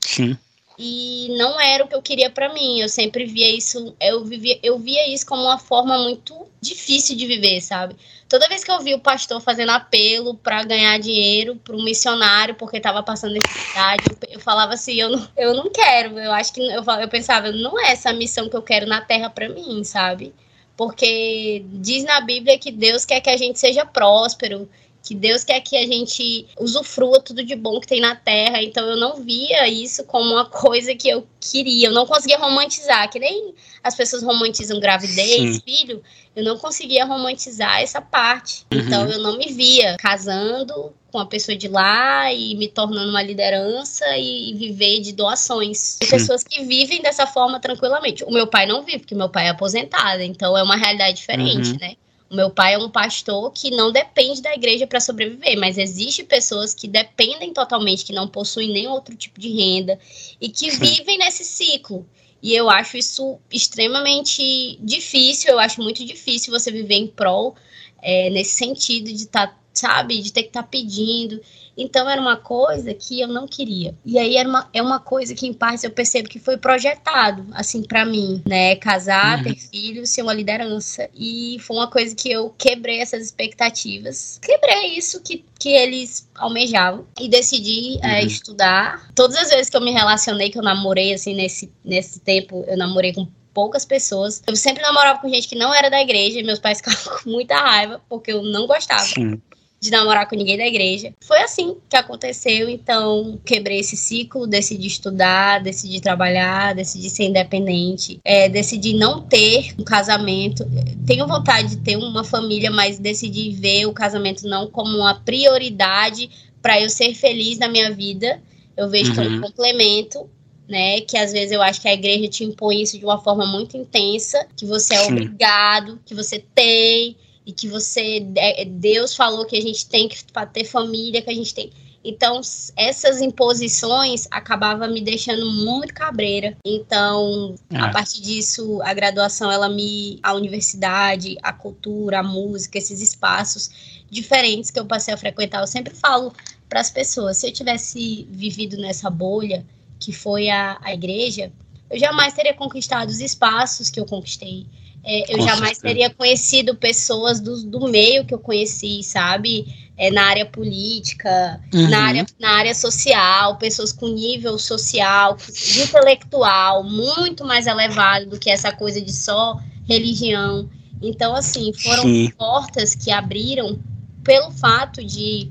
[0.00, 0.38] Sim
[0.78, 2.80] e não era o que eu queria para mim.
[2.80, 7.26] Eu sempre via isso, eu vivia, eu via isso como uma forma muito difícil de
[7.26, 7.96] viver, sabe?
[8.28, 12.54] Toda vez que eu vi o pastor fazendo apelo para ganhar dinheiro para um missionário
[12.54, 16.18] porque estava passando necessidade, eu, falava assim, eu não, eu não quero.
[16.18, 19.28] Eu acho que eu, eu pensava, não é essa missão que eu quero na terra
[19.30, 20.32] para mim, sabe?
[20.76, 24.68] Porque diz na Bíblia que Deus quer que a gente seja próspero,
[25.02, 28.62] que Deus quer que a gente usufrua tudo de bom que tem na terra.
[28.62, 31.88] Então eu não via isso como uma coisa que eu queria.
[31.88, 35.62] Eu não conseguia romantizar, que nem as pessoas romantizam gravidez, Sim.
[35.64, 36.02] filho.
[36.36, 38.66] Eu não conseguia romantizar essa parte.
[38.72, 38.80] Uhum.
[38.80, 43.22] Então eu não me via casando com a pessoa de lá e me tornando uma
[43.22, 45.96] liderança e, viver de doações.
[45.98, 48.24] Tem pessoas que vivem dessa forma tranquilamente.
[48.24, 51.70] O meu pai não vive, porque meu pai é aposentado, então é uma realidade diferente,
[51.70, 51.78] uhum.
[51.80, 51.96] né?
[52.30, 56.22] O meu pai é um pastor que não depende da igreja para sobreviver, mas existe
[56.22, 59.98] pessoas que dependem totalmente, que não possuem nenhum outro tipo de renda
[60.38, 62.06] e que vivem nesse ciclo.
[62.42, 67.56] E eu acho isso extremamente difícil, eu acho muito difícil você viver em prol
[68.02, 71.40] é, nesse sentido de estar, tá, sabe, de ter que estar tá pedindo.
[71.78, 73.94] Então era uma coisa que eu não queria.
[74.04, 77.46] E aí era uma, é uma coisa que, em parte, eu percebo que foi projetado,
[77.52, 78.74] assim, para mim, né?
[78.76, 79.44] Casar, uhum.
[79.44, 81.08] ter filhos, ser uma liderança.
[81.14, 84.40] E foi uma coisa que eu quebrei essas expectativas.
[84.42, 88.12] Quebrei isso que, que eles almejavam e decidi é, uhum.
[88.14, 89.08] é, estudar.
[89.14, 92.76] Todas as vezes que eu me relacionei, que eu namorei, assim, nesse, nesse tempo, eu
[92.76, 94.42] namorei com poucas pessoas.
[94.46, 97.30] Eu sempre namorava com gente que não era da igreja e meus pais ficavam com
[97.30, 99.00] muita raiva porque eu não gostava.
[99.02, 99.40] Sim
[99.80, 101.12] de namorar com ninguém da igreja.
[101.20, 108.20] Foi assim que aconteceu, então quebrei esse ciclo, decidi estudar, decidi trabalhar, decidi ser independente,
[108.24, 110.66] é, decidi não ter um casamento.
[111.06, 116.28] Tenho vontade de ter uma família, mas decidi ver o casamento não como uma prioridade
[116.60, 118.40] para eu ser feliz na minha vida.
[118.76, 119.14] Eu vejo uhum.
[119.14, 119.40] que é um uhum.
[119.42, 120.28] complemento
[120.68, 121.00] né?
[121.00, 123.76] Que às vezes eu acho que a igreja te impõe isso de uma forma muito
[123.76, 125.12] intensa, que você é Sim.
[125.12, 127.16] obrigado, que você tem,
[127.48, 130.22] e que você é, Deus falou que a gente tem que
[130.52, 131.72] ter família, que a gente tem.
[132.04, 132.42] Então,
[132.76, 136.54] essas imposições acabava me deixando muito cabreira.
[136.62, 137.90] Então, a é.
[137.90, 143.70] partir disso, a graduação, ela me a universidade, a cultura, a música, esses espaços
[144.10, 146.34] diferentes que eu passei a frequentar, eu sempre falo
[146.68, 149.64] para as pessoas, se eu tivesse vivido nessa bolha
[149.98, 151.50] que foi a, a igreja,
[151.90, 154.66] eu jamais teria conquistado os espaços que eu conquistei
[155.04, 155.82] é, eu Com jamais certeza.
[155.82, 159.66] teria conhecido pessoas do, do meio que eu conheci, sabe?
[159.96, 161.88] É, na área política, uhum.
[161.88, 165.36] na, área, na área social, pessoas com nível social,
[165.82, 170.68] intelectual muito mais elevado do que essa coisa de só religião.
[171.02, 172.30] Então, assim, foram Sim.
[172.36, 173.78] portas que abriram
[174.22, 175.48] pelo fato de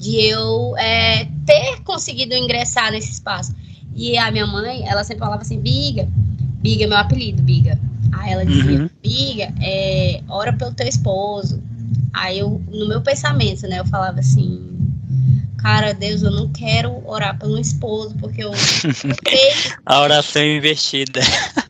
[0.00, 3.54] de eu é, ter conseguido ingressar nesse espaço.
[3.94, 6.08] E a minha mãe, ela sempre falava assim, Biga,
[6.60, 7.78] Biga é meu apelido, Biga.
[8.12, 8.90] Aí ela dizia, uhum.
[9.02, 11.62] Biga, é, ora pelo teu esposo.
[12.12, 14.72] Aí eu, no meu pensamento, né, eu falava assim,
[15.58, 18.54] cara, Deus, eu não quero orar pelo esposo, porque eu, eu
[19.24, 19.76] vejo...
[19.86, 21.20] A oração invertida.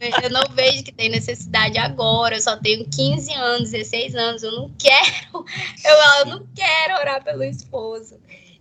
[0.00, 4.42] Eu, eu, não vejo que tem necessidade agora, eu só tenho 15 anos, 16 anos,
[4.42, 5.44] eu não quero,
[5.84, 8.16] eu, eu não quero orar pelo esposo.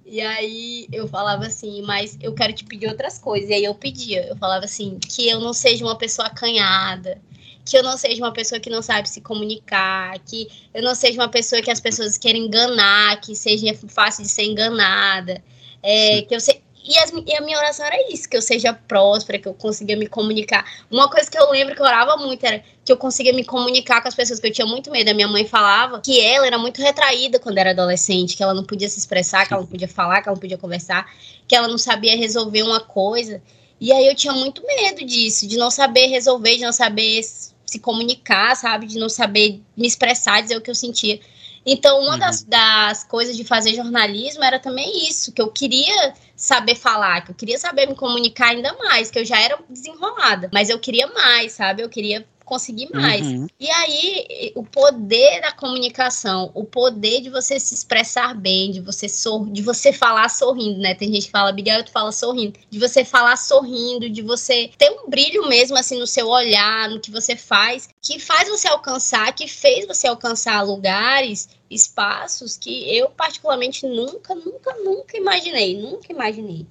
[0.08, 3.49] E aí eu falava assim, mas eu quero te pedir outras coisas.
[3.49, 7.22] E aí eu pedia, eu falava assim, que eu não seja uma pessoa acanhada,
[7.66, 11.20] que eu não seja uma pessoa que não sabe se comunicar, que eu não seja
[11.22, 15.43] uma pessoa que as pessoas querem enganar, que seja fácil de ser enganada.
[15.84, 18.72] É, que eu sei, e, as, e, a minha oração era isso, que eu seja
[18.74, 20.66] próspera, que eu consiga me comunicar.
[20.89, 24.01] Uma coisa que eu lembro que eu orava muito era que eu conseguia me comunicar
[24.01, 25.09] com as pessoas, que eu tinha muito medo.
[25.09, 28.63] A minha mãe falava que ela era muito retraída quando era adolescente, que ela não
[28.63, 31.05] podia se expressar, que ela não podia falar, que ela não podia conversar,
[31.45, 33.43] que ela não sabia resolver uma coisa.
[33.77, 37.77] E aí eu tinha muito medo disso, de não saber resolver, de não saber se
[37.77, 38.85] comunicar, sabe?
[38.85, 41.19] De não saber me expressar, dizer o que eu sentia.
[41.65, 42.19] Então, uma uhum.
[42.19, 47.31] das, das coisas de fazer jornalismo era também isso, que eu queria saber falar, que
[47.31, 51.07] eu queria saber me comunicar ainda mais, que eu já era desenrolada, mas eu queria
[51.07, 51.81] mais, sabe?
[51.81, 53.28] Eu queria conseguir mais.
[53.28, 53.48] Uhum.
[53.60, 59.10] E aí, o poder da comunicação, o poder de você se expressar bem, de você
[59.10, 60.95] sor de você falar sorrindo, né?
[60.95, 62.58] Tem gente que fala, Abigail, tu fala sorrindo.
[62.70, 67.00] De você falar sorrindo, de você ter um brilho mesmo, assim, no seu olhar, no
[67.00, 73.10] que você faz, que faz você alcançar, que fez você alcançar lugares espaços que eu
[73.10, 76.66] particularmente nunca, nunca, nunca imaginei, nunca imaginei.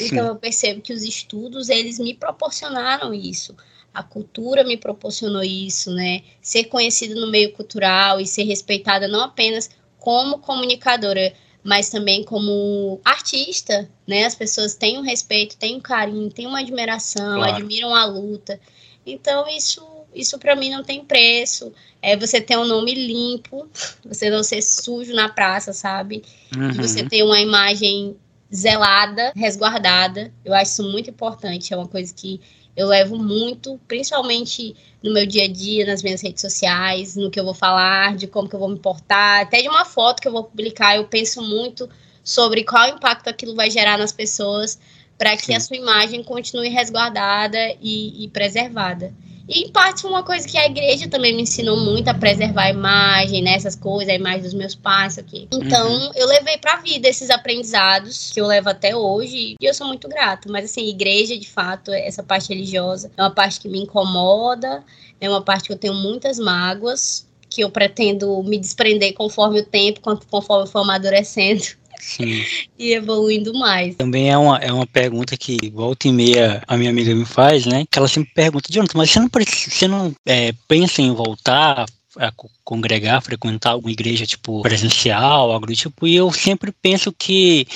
[0.00, 0.30] Então Sim.
[0.30, 3.54] eu percebo que os estudos eles me proporcionaram isso
[3.92, 6.22] a cultura me proporcionou isso, né?
[6.40, 11.32] Ser conhecida no meio cultural e ser respeitada não apenas como comunicadora,
[11.62, 14.24] mas também como artista, né?
[14.24, 17.56] As pessoas têm um respeito, têm um carinho, têm uma admiração, claro.
[17.56, 18.60] admiram a luta.
[19.04, 19.84] Então isso
[20.14, 21.72] isso para mim não tem preço.
[22.02, 23.68] É você ter um nome limpo,
[24.04, 26.24] você não ser sujo na praça, sabe?
[26.56, 26.72] Uhum.
[26.74, 28.16] Você ter uma imagem
[28.52, 30.32] zelada, resguardada.
[30.44, 31.72] Eu acho isso muito importante.
[31.72, 32.40] É uma coisa que
[32.76, 37.38] eu levo muito, principalmente no meu dia a dia, nas minhas redes sociais, no que
[37.38, 40.28] eu vou falar, de como que eu vou me portar, até de uma foto que
[40.28, 41.88] eu vou publicar, eu penso muito
[42.22, 44.78] sobre qual impacto aquilo vai gerar nas pessoas
[45.18, 45.54] para que Sim.
[45.54, 49.12] a sua imagem continue resguardada e, e preservada.
[49.50, 52.70] E em parte uma coisa que a igreja também me ensinou muito a preservar a
[52.70, 53.54] imagem, né?
[53.54, 55.48] Essas coisas, a imagem dos meus pais, aqui.
[55.52, 56.12] Então, uhum.
[56.14, 60.08] eu levei pra vida esses aprendizados que eu levo até hoje e eu sou muito
[60.08, 60.48] grata.
[60.48, 64.84] Mas assim, igreja, de fato, essa parte religiosa é uma parte que me incomoda,
[65.20, 69.66] é uma parte que eu tenho muitas mágoas, que eu pretendo me desprender conforme o
[69.66, 71.79] tempo, conforme eu for amadurecendo.
[72.00, 72.44] Sim.
[72.78, 73.96] e evoluindo mais.
[73.96, 77.66] Também é uma, é uma pergunta que volta e meia a minha amiga me faz,
[77.66, 77.84] né?
[77.90, 81.86] Que ela sempre pergunta, Jonathan, mas você não, você não é, pensa em voltar
[82.16, 82.32] a
[82.64, 87.66] congregar, frequentar alguma igreja tipo presencial, algo do tipo, e eu sempre penso que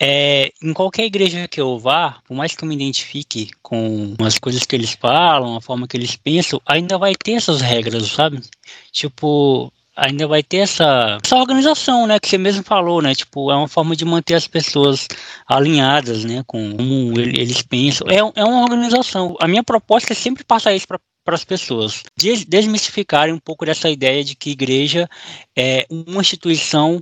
[0.00, 4.36] é, em qualquer igreja que eu vá, por mais que eu me identifique com as
[4.36, 8.40] coisas que eles falam, a forma que eles pensam, ainda vai ter essas regras, sabe?
[8.90, 13.56] Tipo, ainda vai ter essa, essa organização, né, que você mesmo falou, né, tipo, é
[13.56, 15.06] uma forma de manter as pessoas
[15.46, 20.44] alinhadas, né, com como eles pensam, é, é uma organização, a minha proposta é sempre
[20.44, 22.02] passar isso para para as pessoas
[22.48, 25.08] desmistificarem um pouco dessa ideia de que igreja
[25.56, 27.00] é uma instituição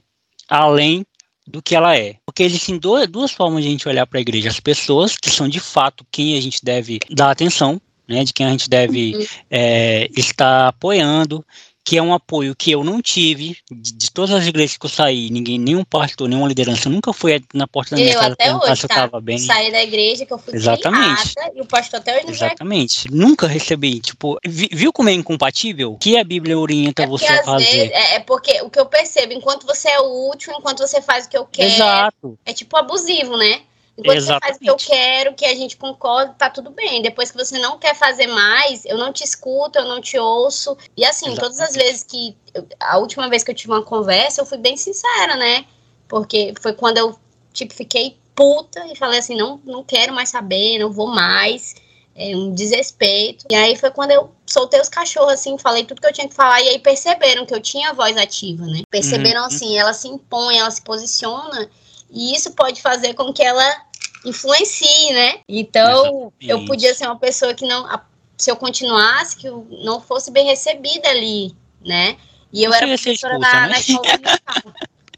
[0.49, 1.07] além
[1.47, 2.17] do que ela é.
[2.25, 4.49] Porque existem duas, duas formas de a gente olhar para a igreja.
[4.49, 8.47] As pessoas, que são de fato quem a gente deve dar atenção, né, de quem
[8.47, 9.27] a gente deve uhum.
[9.51, 11.45] é, estar apoiando,
[11.85, 14.91] que é um apoio que eu não tive de, de, todas as igrejas que eu
[14.91, 18.55] saí, ninguém, nenhum pastor, nenhuma liderança nunca foi na porta da minha eu casa até
[18.55, 19.21] hoje, eu tá?
[19.21, 19.39] bem.
[19.39, 21.35] Saí da igreja que eu fui Exatamente.
[21.55, 23.09] e o pastor até hoje não Exatamente.
[23.09, 23.19] Vai...
[23.19, 25.97] Nunca recebi, tipo, viu como é incompatível?
[25.97, 27.65] Que a Bíblia orienta é você a fazer.
[27.65, 31.27] Vezes, é, é, porque o que eu percebo, enquanto você é útil, enquanto você faz
[31.27, 32.39] o que eu quero, Exato.
[32.45, 33.63] é tipo abusivo, né?
[33.99, 34.43] Enquanto Exatamente.
[34.43, 37.03] você faz o que eu quero, que a gente concorda, tá tudo bem.
[37.03, 40.77] Depois que você não quer fazer mais, eu não te escuto, eu não te ouço.
[40.97, 41.41] E assim, Exatamente.
[41.41, 42.37] todas as vezes que.
[42.79, 45.67] A última vez que eu tive uma conversa, eu fui bem sincera, né?
[46.09, 47.19] Porque foi quando eu,
[47.53, 51.75] tipo, fiquei puta e falei assim: não, não quero mais saber, não vou mais.
[52.15, 53.47] É um desrespeito.
[53.51, 56.35] E aí foi quando eu soltei os cachorros, assim, falei tudo que eu tinha que
[56.35, 56.61] falar.
[56.61, 58.83] E aí perceberam que eu tinha voz ativa, né?
[58.91, 59.47] Perceberam uhum.
[59.47, 61.71] assim, ela se impõe, ela se posiciona.
[62.11, 63.85] E isso pode fazer com que ela
[64.25, 65.41] influencie, né?
[65.49, 66.49] Então, Exatamente.
[66.49, 67.89] eu podia ser uma pessoa que não.
[68.37, 71.55] Se eu continuasse, que eu não fosse bem recebida ali,
[71.85, 72.17] né?
[72.53, 73.69] E eu Você era professora na, né?
[73.69, 74.07] na escola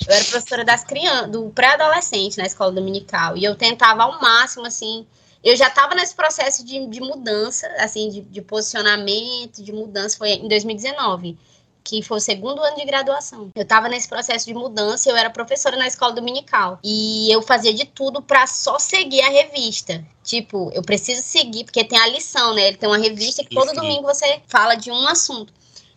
[0.08, 3.36] eu era professora das crianças, do pré-adolescente na escola dominical.
[3.36, 5.06] E eu tentava ao máximo, assim.
[5.44, 10.16] Eu já estava nesse processo de, de mudança, assim, de, de posicionamento, de mudança.
[10.18, 11.38] Foi em 2019
[11.84, 13.50] que foi o segundo ano de graduação.
[13.54, 16.78] Eu estava nesse processo de mudança, eu era professora na escola dominical.
[16.82, 20.04] E eu fazia de tudo para só seguir a revista.
[20.22, 22.68] Tipo, eu preciso seguir, porque tem a lição, né?
[22.68, 25.52] Ele tem uma revista que todo domingo você fala de um assunto.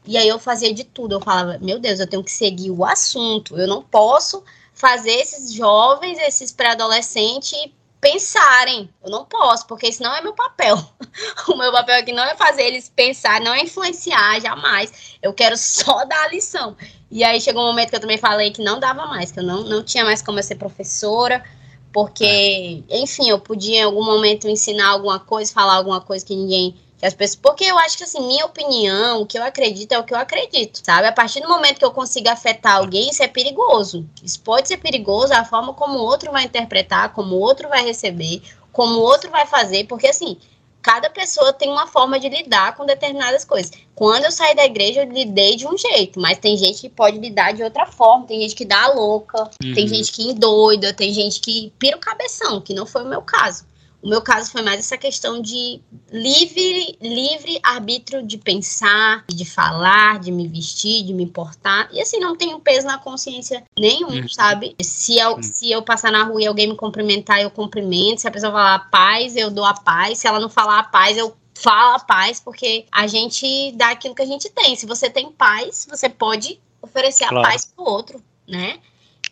[0.08, 1.16] E aí eu fazia de tudo.
[1.16, 3.58] Eu falava, meu Deus, eu tenho que seguir o assunto.
[3.58, 7.70] Eu não posso fazer esses jovens, esses pré-adolescentes
[8.00, 8.90] pensarem.
[9.04, 10.78] Eu não posso, porque isso não é meu papel.
[11.48, 15.18] o meu papel aqui não é fazer eles pensar, não é influenciar, jamais.
[15.22, 16.76] Eu quero só dar a lição.
[17.10, 19.44] E aí chegou um momento que eu também falei que não dava mais, que eu
[19.44, 21.44] não, não tinha mais como eu ser professora,
[21.92, 26.76] porque, enfim, eu podia em algum momento ensinar alguma coisa, falar alguma coisa que ninguém
[27.06, 30.04] as pessoas, porque eu acho que assim, minha opinião, o que eu acredito é o
[30.04, 31.08] que eu acredito, sabe?
[31.08, 34.08] A partir do momento que eu consiga afetar alguém, isso é perigoso.
[34.24, 37.84] Isso pode ser perigoso a forma como o outro vai interpretar, como o outro vai
[37.84, 38.42] receber,
[38.72, 40.38] como o outro vai fazer, porque assim,
[40.86, 43.72] cada pessoa tem uma forma de lidar com determinadas coisas.
[43.96, 47.18] Quando eu saí da igreja, eu lidei de um jeito, mas tem gente que pode
[47.18, 48.28] lidar de outra forma.
[48.28, 49.74] Tem gente que dá louca, uhum.
[49.74, 53.24] tem gente que endoida, tem gente que pira o cabeção, que não foi o meu
[53.24, 53.66] caso.
[54.06, 55.82] O meu caso foi mais essa questão de
[56.12, 61.90] livre, livre arbítrio de pensar, de falar, de me vestir, de me portar.
[61.92, 64.30] E assim, não tenho peso na consciência nenhum, uhum.
[64.30, 64.76] sabe?
[64.80, 68.22] Se eu, se eu passar na rua e alguém me cumprimentar, eu cumprimento.
[68.22, 70.20] Se a pessoa falar paz, eu dou a paz.
[70.20, 74.14] Se ela não falar a paz, eu falo a paz, porque a gente dá aquilo
[74.14, 74.76] que a gente tem.
[74.76, 77.48] Se você tem paz, você pode oferecer claro.
[77.48, 78.78] a paz pro outro, né?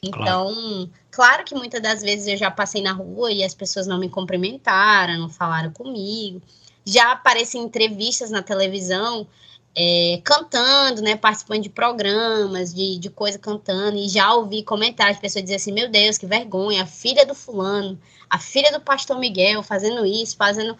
[0.01, 0.89] Então, claro.
[1.13, 1.43] Claro.
[1.43, 5.17] que muitas das vezes eu já passei na rua e as pessoas não me cumprimentaram,
[5.17, 6.41] não falaram comigo.
[6.85, 9.27] Já apareci em entrevistas na televisão,
[9.75, 15.43] é, cantando, né, participando de programas, de, de coisa cantando, e já ouvi comentários pessoas
[15.43, 17.99] dizer assim, meu Deus, que vergonha, a filha do fulano,
[18.29, 20.77] a filha do pastor Miguel fazendo isso, fazendo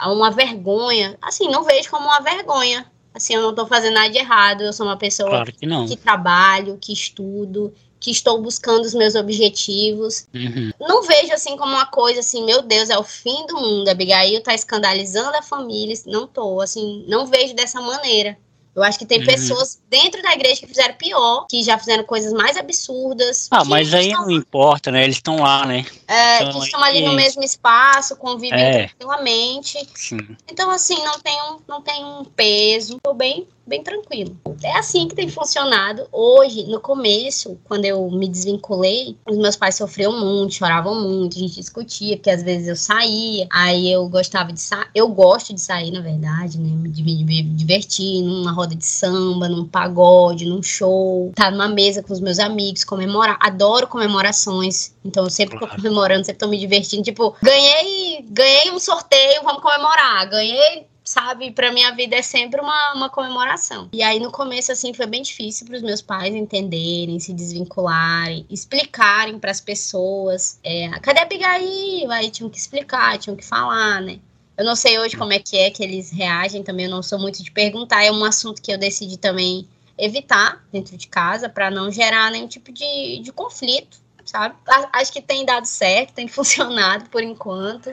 [0.00, 1.16] uma vergonha.
[1.22, 2.86] Assim, não vejo como uma vergonha.
[3.14, 5.96] Assim, eu não estou fazendo nada de errado, eu sou uma pessoa claro que, que
[5.96, 7.72] trabalho, que estudo,
[8.02, 10.26] que estou buscando os meus objetivos.
[10.34, 10.72] Uhum.
[10.80, 13.88] Não vejo assim como uma coisa assim, meu Deus, é o fim do mundo.
[13.88, 15.94] A Abigail tá escandalizando a família.
[16.06, 18.36] Não tô, assim, não vejo dessa maneira.
[18.74, 19.26] Eu acho que tem uhum.
[19.26, 23.48] pessoas dentro da igreja que fizeram pior, que já fizeram coisas mais absurdas.
[23.50, 24.22] Ah, mas aí estão...
[24.22, 25.04] não importa, né?
[25.04, 25.84] Eles estão lá, né?
[26.08, 28.88] É, então, que estão ali no mesmo espaço, convivem é.
[28.88, 29.78] tranquilamente.
[29.94, 30.36] Sim.
[30.50, 32.98] Então, assim, não tem um, não tem um peso.
[33.02, 34.36] Tô bem bem tranquilo.
[34.62, 36.06] É assim que tem funcionado.
[36.12, 41.40] Hoje, no começo, quando eu me desvinculei, os meus pais sofriam muito, choravam muito, a
[41.40, 45.60] gente discutia, porque às vezes eu saía, aí eu gostava de sair, eu gosto de
[45.60, 51.30] sair, na verdade, né, de me divertir numa roda de samba, num pagode, num show,
[51.30, 55.66] estar tá numa mesa com os meus amigos, comemorar, adoro comemorações, então eu sempre tô
[55.66, 61.50] comemorando, sempre tô me divertindo, tipo, ganhei, ganhei um sorteio, vamos comemorar, ganhei sabe?
[61.50, 63.88] Para minha vida é sempre uma, uma comemoração.
[63.92, 68.46] E aí no começo assim foi bem difícil para os meus pais entenderem, se desvincularem,
[68.48, 72.10] explicarem para as pessoas, é, cadê a Abigail?
[72.10, 74.18] Aí tinham que explicar, tinham que falar, né?
[74.56, 77.18] Eu não sei hoje como é que é que eles reagem, também eu não sou
[77.18, 81.70] muito de perguntar, é um assunto que eu decidi também evitar dentro de casa para
[81.70, 84.54] não gerar nenhum tipo de, de conflito, sabe?
[84.92, 87.90] Acho que tem dado certo, tem funcionado por enquanto.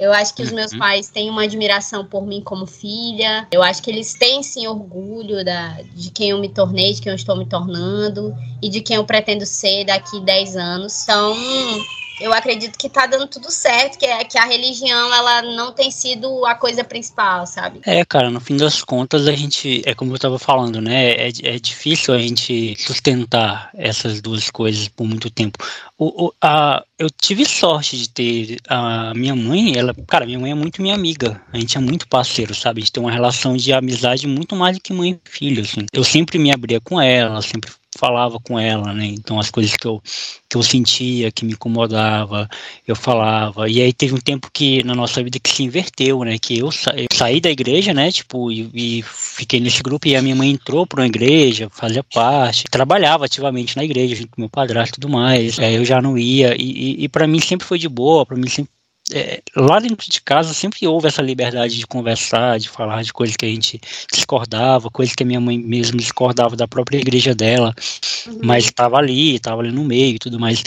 [0.00, 0.78] Eu acho que os meus uhum.
[0.78, 3.46] pais têm uma admiração por mim como filha.
[3.52, 7.10] Eu acho que eles têm sim orgulho da, de quem eu me tornei, de quem
[7.10, 11.02] eu estou me tornando e de quem eu pretendo ser daqui 10 anos.
[11.02, 11.36] Então,
[12.20, 15.90] eu acredito que tá dando tudo certo, que, é, que a religião ela não tem
[15.90, 17.80] sido a coisa principal, sabe?
[17.84, 21.12] É, cara, no fim das contas a gente, é como eu tava falando, né?
[21.12, 25.58] É, é difícil a gente sustentar essas duas coisas por muito tempo.
[25.96, 30.50] O, o, a, eu tive sorte de ter a minha mãe, ela, cara, minha mãe
[30.50, 31.40] é muito minha amiga.
[31.52, 32.80] A gente é muito parceiro, sabe?
[32.80, 35.86] A gente tem uma relação de amizade muito mais do que mãe e filho, assim.
[35.92, 39.04] Eu sempre me abria com ela, sempre falava com ela, né?
[39.06, 40.02] Então as coisas que eu,
[40.48, 42.48] que eu sentia, que me incomodava,
[42.88, 43.68] eu falava.
[43.68, 46.38] E aí teve um tempo que na nossa vida que se inverteu, né?
[46.38, 48.10] Que eu, sa eu saí da igreja, né?
[48.10, 52.02] Tipo, e, e, fiquei nesse grupo e a minha mãe entrou para uma igreja, fazia
[52.02, 55.58] parte, trabalhava ativamente na igreja junto com meu padrasto e tudo mais.
[55.58, 58.36] É, eu já não ia e, e, e para mim sempre foi de boa, para
[58.36, 58.72] mim sempre
[59.12, 63.36] é, lá dentro de casa sempre houve essa liberdade de conversar, de falar de coisas
[63.36, 63.80] que a gente
[64.12, 67.74] discordava, coisas que a minha mãe mesmo discordava da própria igreja dela,
[68.26, 68.38] uhum.
[68.42, 70.62] mas estava ali, estava ali no meio e tudo mais.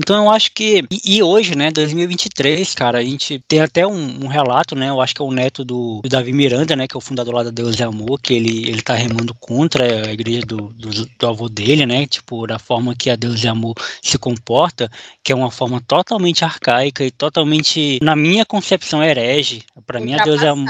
[0.00, 4.24] Então eu acho que, e, e, hoje, né, 2023, cara, a gente tem até um,
[4.24, 6.96] um, relato, né, eu acho que é o neto do, do, Davi Miranda, né, que
[6.96, 10.12] é o fundador lá da Deus e Amor, que ele, ele tá remando contra a
[10.12, 13.74] igreja do, do, do avô dele, né, tipo, da forma que a Deus e Amor
[14.00, 14.90] se comporta,
[15.22, 19.64] que é uma forma totalmente arcaica e totalmente, na minha concepção, herege.
[19.86, 20.68] Para mim, a Deus é Amor.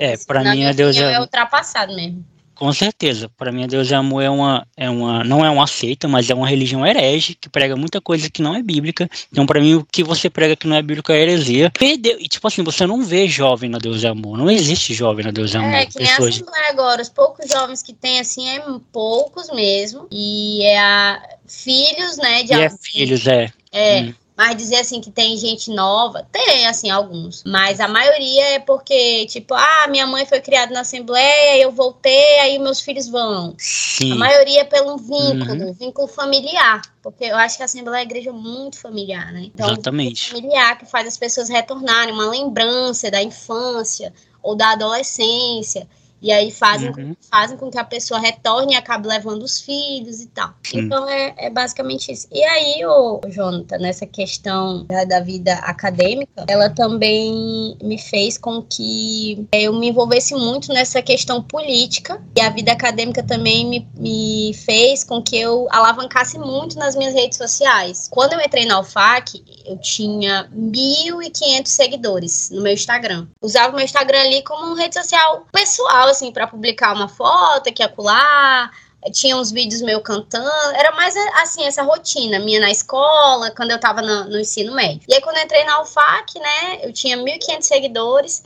[0.00, 2.24] É, para mim, a Deus é, é ultrapassado mesmo.
[2.54, 3.28] Com certeza.
[3.36, 6.30] Para mim, a Deus e Amor é uma, é uma, não é uma seita, mas
[6.30, 9.08] é uma religião herege que prega muita coisa que não é bíblica.
[9.30, 11.70] Então, para mim, o que você prega que não é bíblico é heresia.
[11.70, 12.18] Perdeu.
[12.20, 14.38] E, tipo assim, você não vê jovem na Deus e Amor.
[14.38, 15.74] Não existe jovem na Deus e Amor.
[15.74, 16.42] É, que nem Pessoas...
[16.42, 17.02] a agora.
[17.02, 20.06] Os poucos jovens que tem, assim, é poucos mesmo.
[20.10, 22.44] E é a filhos, né?
[22.44, 23.52] De e é filhos, é.
[23.72, 24.00] É.
[24.00, 24.14] Hum.
[24.36, 29.26] Mas dizer assim que tem gente nova, tem assim alguns, mas a maioria é porque
[29.26, 33.54] tipo, ah, minha mãe foi criada na assembleia, eu voltei, aí meus filhos vão.
[33.58, 34.10] Sim.
[34.10, 35.72] A maioria é pelo vínculo, uhum.
[35.72, 39.42] vínculo familiar, porque eu acho que a assembleia é uma igreja muito familiar, né?
[39.54, 40.30] Então, Exatamente.
[40.30, 44.12] familiar que faz as pessoas retornarem, uma lembrança da infância
[44.42, 45.86] ou da adolescência.
[46.24, 47.14] E aí fazem, uhum.
[47.30, 50.54] fazem com que a pessoa retorne e acabe levando os filhos e tal.
[50.62, 50.78] Sim.
[50.78, 52.26] Então é, é, basicamente isso.
[52.32, 58.62] E aí, o Jonathan, nessa questão da, da, vida acadêmica, ela também me fez com
[58.62, 62.18] que eu me envolvesse muito nessa questão política.
[62.34, 67.12] E a vida acadêmica também me, me fez com que eu alavancasse muito nas minhas
[67.12, 68.08] redes sociais.
[68.10, 73.26] Quando eu entrei na UFAC, eu tinha 1.500 seguidores no meu Instagram.
[73.40, 77.82] Usava o meu Instagram ali como rede social pessoal, assim, para publicar uma foto aqui
[77.82, 78.70] acolá,
[79.12, 83.78] tinha uns vídeos meu cantando, era mais assim, essa rotina minha na escola, quando eu
[83.78, 85.02] tava no, no ensino médio.
[85.08, 88.42] E aí, quando eu entrei na UFAC, né, eu tinha 1.500 seguidores,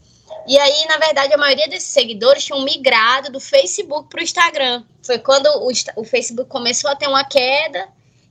[0.47, 4.83] e aí, na verdade, a maioria desses seguidores tinham migrado do Facebook para o Instagram.
[5.03, 7.89] Foi quando o, o Facebook começou a ter uma queda,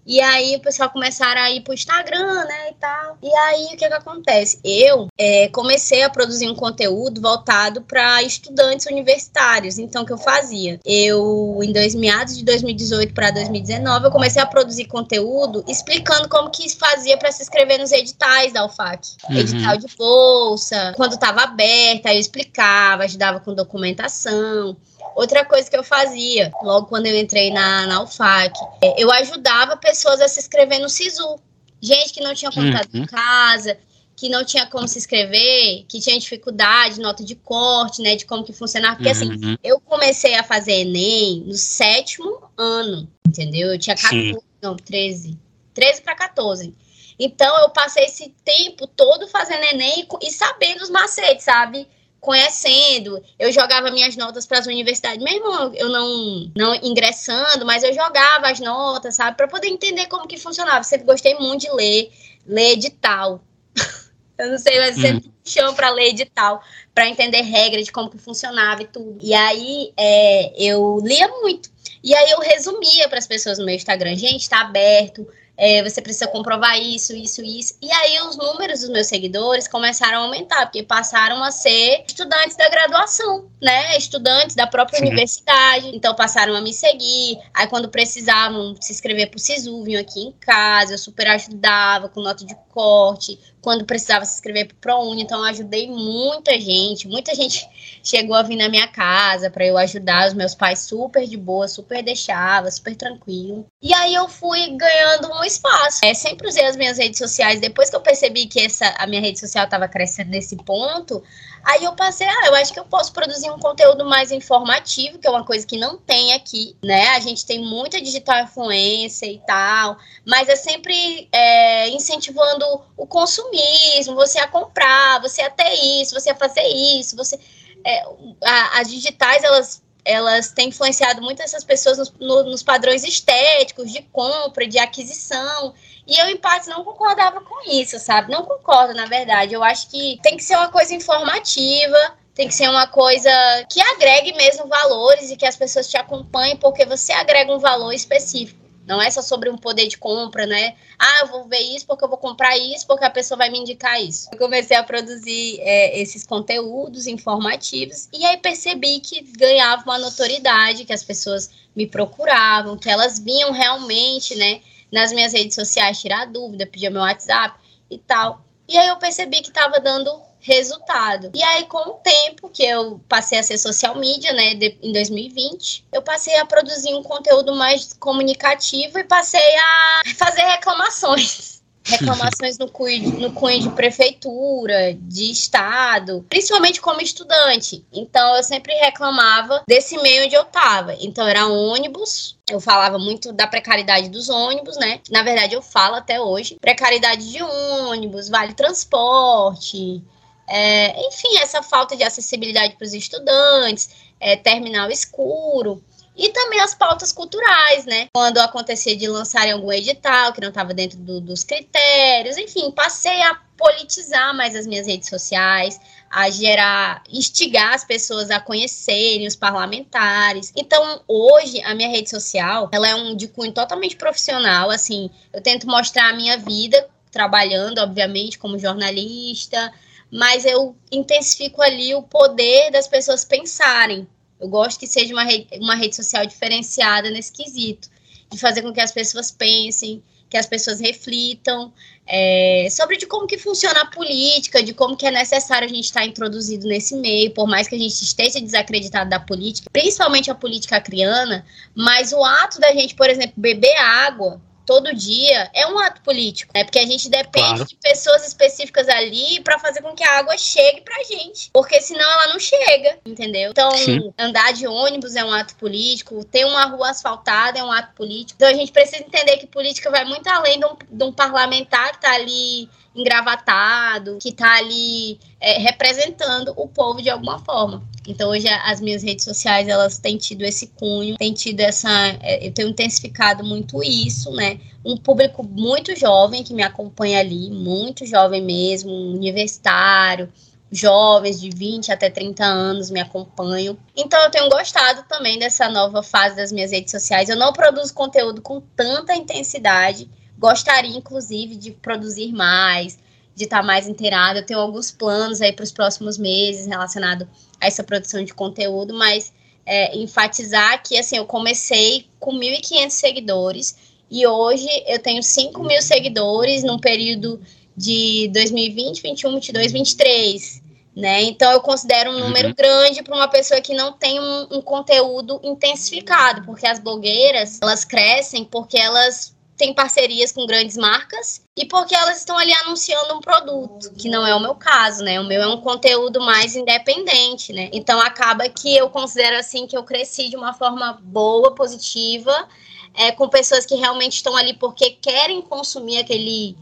[0.08, 3.18] e aí o pessoal começaram a ir pro Instagram, né, e tal.
[3.22, 4.58] E aí o que que acontece?
[4.64, 9.78] Eu é, comecei a produzir um conteúdo voltado para estudantes universitários.
[9.78, 10.80] Então o que eu fazia?
[10.86, 16.50] Eu em dois meados de 2018 para 2019 eu comecei a produzir conteúdo explicando como
[16.50, 19.38] que fazia para se inscrever nos editais da UFAC, uhum.
[19.38, 24.78] edital de bolsa, quando estava aberta, eu explicava, ajudava com documentação.
[25.18, 28.54] Outra coisa que eu fazia, logo quando eu entrei na, na UFAC,
[28.84, 31.40] é, eu ajudava pessoas a se inscrever no SISU.
[31.82, 33.02] Gente que não tinha contato uhum.
[33.02, 33.80] em casa,
[34.16, 38.44] que não tinha como se inscrever, que tinha dificuldade, nota de corte, né, de como
[38.44, 38.98] que funcionava.
[38.98, 39.34] Porque, assim, uhum.
[39.34, 43.74] assim, eu comecei a fazer Enem no sétimo ano, entendeu?
[43.74, 44.40] Eu tinha 14, Sim.
[44.62, 45.36] não, 13.
[45.74, 46.76] 13 para 14.
[47.18, 51.88] Então, eu passei esse tempo todo fazendo Enem e, e sabendo os macetes, sabe?
[52.20, 57.94] Conhecendo, eu jogava minhas notas para as universidades, mesmo eu não, não ingressando, mas eu
[57.94, 60.84] jogava as notas, sabe, para poder entender como que funcionava.
[60.84, 62.12] Sempre gostei muito de ler,
[62.46, 63.42] ler edital.
[64.38, 65.02] eu não sei, mas hum.
[65.02, 66.62] sempre chamo para ler edital,
[66.94, 69.18] para entender regra de como que funcionava e tudo.
[69.22, 71.70] E aí é, eu lia muito.
[72.04, 75.28] E aí eu resumia para as pessoas no meu Instagram, gente, está aberto,
[75.58, 77.76] é, você precisa comprovar isso, isso, isso.
[77.82, 82.56] E aí os números dos meus seguidores começaram a aumentar, porque passaram a ser estudantes
[82.56, 83.98] da graduação, né?
[83.98, 85.08] Estudantes da própria Sim.
[85.08, 85.90] universidade.
[85.96, 87.40] Então passaram a me seguir.
[87.54, 92.22] Aí quando precisavam se inscrever pro SISU, vinham aqui em casa, eu super ajudava com
[92.22, 97.36] nota de corte, quando precisava se inscrever pro ProUni, então eu ajudei muita gente, muita
[97.36, 97.68] gente
[98.04, 101.68] chegou a vir na minha casa para eu ajudar os meus pais super de boa,
[101.68, 103.66] super deixava, super tranquilo.
[103.82, 106.00] E aí eu fui ganhando um espaço.
[106.04, 109.22] É, sempre usei as minhas redes sociais, depois que eu percebi que essa a minha
[109.22, 111.24] rede social estava crescendo nesse ponto,
[111.68, 115.28] Aí eu passei, ah, eu acho que eu posso produzir um conteúdo mais informativo, que
[115.28, 117.10] é uma coisa que não tem aqui, né?
[117.10, 122.64] A gente tem muita digital influência e tal, mas é sempre é, incentivando
[122.96, 127.38] o consumismo, você a comprar, você a ter isso, você a fazer isso, você.
[127.86, 128.02] É,
[128.46, 133.92] a, as digitais, elas elas têm influenciado muito essas pessoas nos, no, nos padrões estéticos
[133.92, 135.74] de compra, de aquisição.
[136.08, 138.32] E eu, em parte, não concordava com isso, sabe?
[138.32, 139.54] Não concordo, na verdade.
[139.54, 141.98] Eu acho que tem que ser uma coisa informativa,
[142.34, 143.30] tem que ser uma coisa
[143.70, 147.92] que agregue mesmo valores e que as pessoas te acompanhem, porque você agrega um valor
[147.92, 148.67] específico.
[148.88, 150.76] Não é só sobre um poder de compra, né?
[150.98, 153.60] Ah, eu vou ver isso porque eu vou comprar isso, porque a pessoa vai me
[153.60, 154.30] indicar isso.
[154.32, 160.86] Eu comecei a produzir é, esses conteúdos informativos e aí percebi que ganhava uma notoriedade,
[160.86, 164.62] que as pessoas me procuravam, que elas vinham realmente, né?
[164.92, 167.60] nas minhas redes sociais tirar dúvida, pedir meu WhatsApp
[167.90, 168.42] e tal.
[168.68, 171.32] E aí eu percebi que estava dando resultado.
[171.34, 174.92] E aí, com o tempo que eu passei a ser social media, né, de, em
[174.92, 181.58] 2020, eu passei a produzir um conteúdo mais comunicativo e passei a fazer reclamações
[181.88, 187.86] reclamações no cunho, no cunho de prefeitura, de estado, principalmente como estudante.
[187.92, 190.94] Então eu sempre reclamava desse meio onde eu estava.
[191.00, 195.00] Então era ônibus, eu falava muito da precariedade dos ônibus, né?
[195.10, 200.04] Na verdade eu falo até hoje, precariedade de ônibus, vale transporte,
[200.48, 205.84] é, enfim, essa falta de acessibilidade para os estudantes, é, terminal escuro.
[206.16, 208.08] E também as pautas culturais, né?
[208.12, 213.22] Quando acontecia de lançarem algum edital que não estava dentro do, dos critérios, enfim, passei
[213.22, 215.80] a politizar mais as minhas redes sociais,
[216.10, 220.52] a gerar, instigar as pessoas a conhecerem os parlamentares.
[220.56, 225.42] Então, hoje, a minha rede social, ela é um de cunho totalmente profissional, assim, eu
[225.42, 229.72] tento mostrar a minha vida, trabalhando, obviamente, como jornalista,
[230.12, 234.08] mas eu intensifico ali o poder das pessoas pensarem,
[234.40, 237.90] eu gosto que seja uma rede, uma rede social diferenciada nesse quesito,
[238.32, 241.74] de fazer com que as pessoas pensem, que as pessoas reflitam
[242.06, 245.86] é, sobre de como que funciona a política, de como que é necessário a gente
[245.86, 250.36] estar introduzido nesse meio, por mais que a gente esteja desacreditado da política, principalmente a
[250.36, 255.80] política acriana, mas o ato da gente, por exemplo, beber água todo dia é um
[255.80, 256.66] ato político, né?
[256.66, 257.66] Porque a gente depende claro.
[257.66, 262.04] de pessoas específicas ali para fazer com que a água chegue pra gente, porque senão
[262.04, 263.52] ela não chega, entendeu?
[263.52, 264.14] Então, Sim.
[264.20, 268.34] andar de ônibus é um ato político, ter uma rua asfaltada é um ato político.
[268.36, 271.94] Então, a gente precisa entender que política vai muito além de um, de um parlamentar
[271.94, 277.84] que tá ali engravatado, que tá ali é, representando o povo de alguma forma.
[278.08, 281.90] Então hoje as minhas redes sociais elas têm tido esse cunho, têm tido essa,
[282.22, 284.60] é, eu tenho intensificado muito isso, né?
[284.84, 290.32] Um público muito jovem que me acompanha ali, muito jovem mesmo, universitário,
[290.72, 293.78] jovens de 20 até 30 anos me acompanham.
[293.96, 297.30] Então eu tenho gostado também dessa nova fase das minhas redes sociais.
[297.30, 300.10] Eu não produzo conteúdo com tanta intensidade.
[300.38, 302.98] Gostaria, inclusive, de produzir mais,
[303.36, 304.40] de estar mais inteirada.
[304.40, 307.28] Eu tenho alguns planos aí para os próximos meses relacionado
[307.60, 309.34] a essa produção de conteúdo, mas
[309.66, 313.76] é, enfatizar que assim eu comecei com 1.500 seguidores
[314.10, 317.42] e hoje eu tenho 5 mil seguidores num período
[317.76, 320.62] de 2020, 21, 22, 23.
[320.96, 321.22] Né?
[321.24, 322.56] Então eu considero um número uhum.
[322.56, 327.86] grande para uma pessoa que não tem um, um, conteúdo intensificado, porque as blogueiras elas
[327.86, 333.20] crescem porque elas tem parcerias com grandes marcas e porque elas estão ali anunciando um
[333.20, 335.20] produto, que não é o meu caso, né?
[335.20, 337.70] O meu é um conteúdo mais independente, né?
[337.74, 342.48] Então acaba que eu considero assim que eu cresci de uma forma boa, positiva,
[342.94, 346.56] é, com pessoas que realmente estão ali porque querem consumir aquele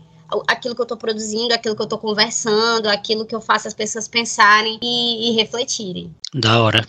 [0.48, 3.76] aquilo que eu estou produzindo, aquilo que eu estou conversando, aquilo que eu faço as
[3.76, 6.14] pessoas pensarem e, e refletirem.
[6.34, 6.82] Da hora.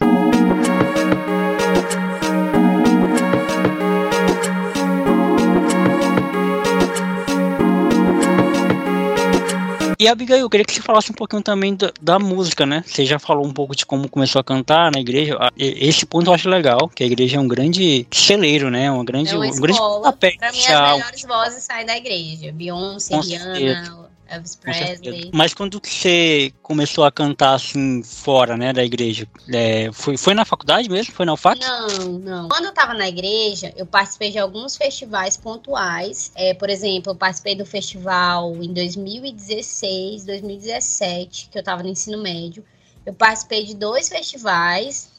[9.99, 12.85] E Abigail, eu queria que você falasse um pouquinho também da, da, música, né?
[12.87, 15.39] Você já falou um pouco de como começou a cantar na igreja.
[15.57, 18.91] Esse ponto eu acho legal, que a igreja é um grande celeiro, né?
[18.91, 20.33] Uma grande, é uma um grande papel.
[20.39, 22.53] Pra mim, as melhores vozes saem da igreja.
[22.53, 25.31] Beyoncé, Rihanna, Elvis Presley.
[25.33, 30.45] Mas quando você começou a cantar assim fora, né, da igreja, é, foi, foi na
[30.45, 31.13] faculdade mesmo?
[31.15, 31.61] Foi na UFAC?
[31.61, 32.49] Não, não.
[32.49, 36.33] Quando eu tava na igreja, eu participei de alguns festivais pontuais.
[36.35, 42.19] É, por exemplo, eu participei do festival em 2016, 2017, que eu tava no ensino
[42.19, 42.65] médio.
[43.05, 45.16] Eu participei de dois festivais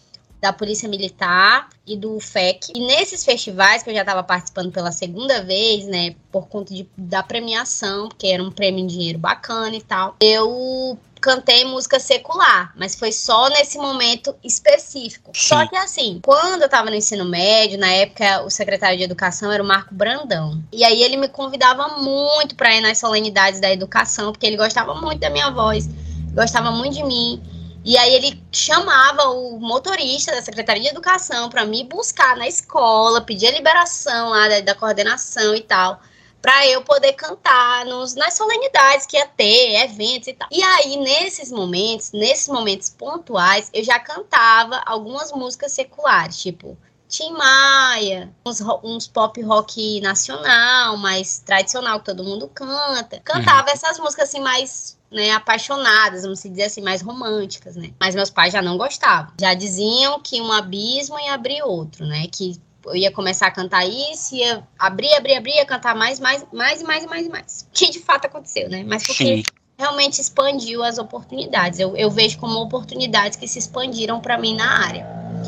[0.48, 2.72] da Polícia Militar e do FEC.
[2.76, 6.88] E nesses festivais, que eu já estava participando pela segunda vez, né, por conta de,
[6.98, 12.72] da premiação, porque era um prêmio em dinheiro bacana e tal, eu cantei música secular,
[12.78, 15.32] mas foi só nesse momento específico.
[15.34, 15.48] Sim.
[15.48, 19.52] Só que assim, quando eu tava no ensino médio, na época o secretário de educação
[19.52, 20.61] era o Marco Brandão.
[20.72, 24.95] E aí ele me convidava muito para ir nas solenidades da educação, porque ele gostava
[24.95, 25.90] muito da minha voz,
[26.34, 27.41] gostava muito de mim.
[27.88, 33.22] E aí ele chamava o motorista da Secretaria de Educação para me buscar na escola,
[33.22, 36.01] pedir a liberação lá da, da coordenação e tal,
[36.41, 40.49] para eu poder cantar nos, nas solenidades que ia ter, eventos e tal.
[40.51, 46.77] E aí, nesses momentos, nesses momentos pontuais, eu já cantava algumas músicas seculares, tipo
[47.07, 53.22] Tim Maia, uns, uns, pop rock nacional, mais tradicional, que todo mundo canta.
[53.22, 53.73] Cantava uhum.
[53.73, 57.91] essas músicas assim mais né, apaixonadas, vamos dizer assim, mais românticas, né?
[57.99, 59.31] Mas meus pais já não gostavam.
[59.39, 62.27] Já diziam que um abismo ia abrir outro, né?
[62.31, 66.45] Que eu ia começar a cantar isso, ia abrir, abrir, abrir, ia cantar mais, mais,
[66.51, 67.67] mais e mais e mais e mais.
[67.73, 68.84] Que de fato aconteceu, né?
[68.85, 69.43] Mas porque Sim.
[69.77, 71.79] realmente expandiu as oportunidades.
[71.79, 75.07] Eu, eu vejo como oportunidades que se expandiram para mim na área.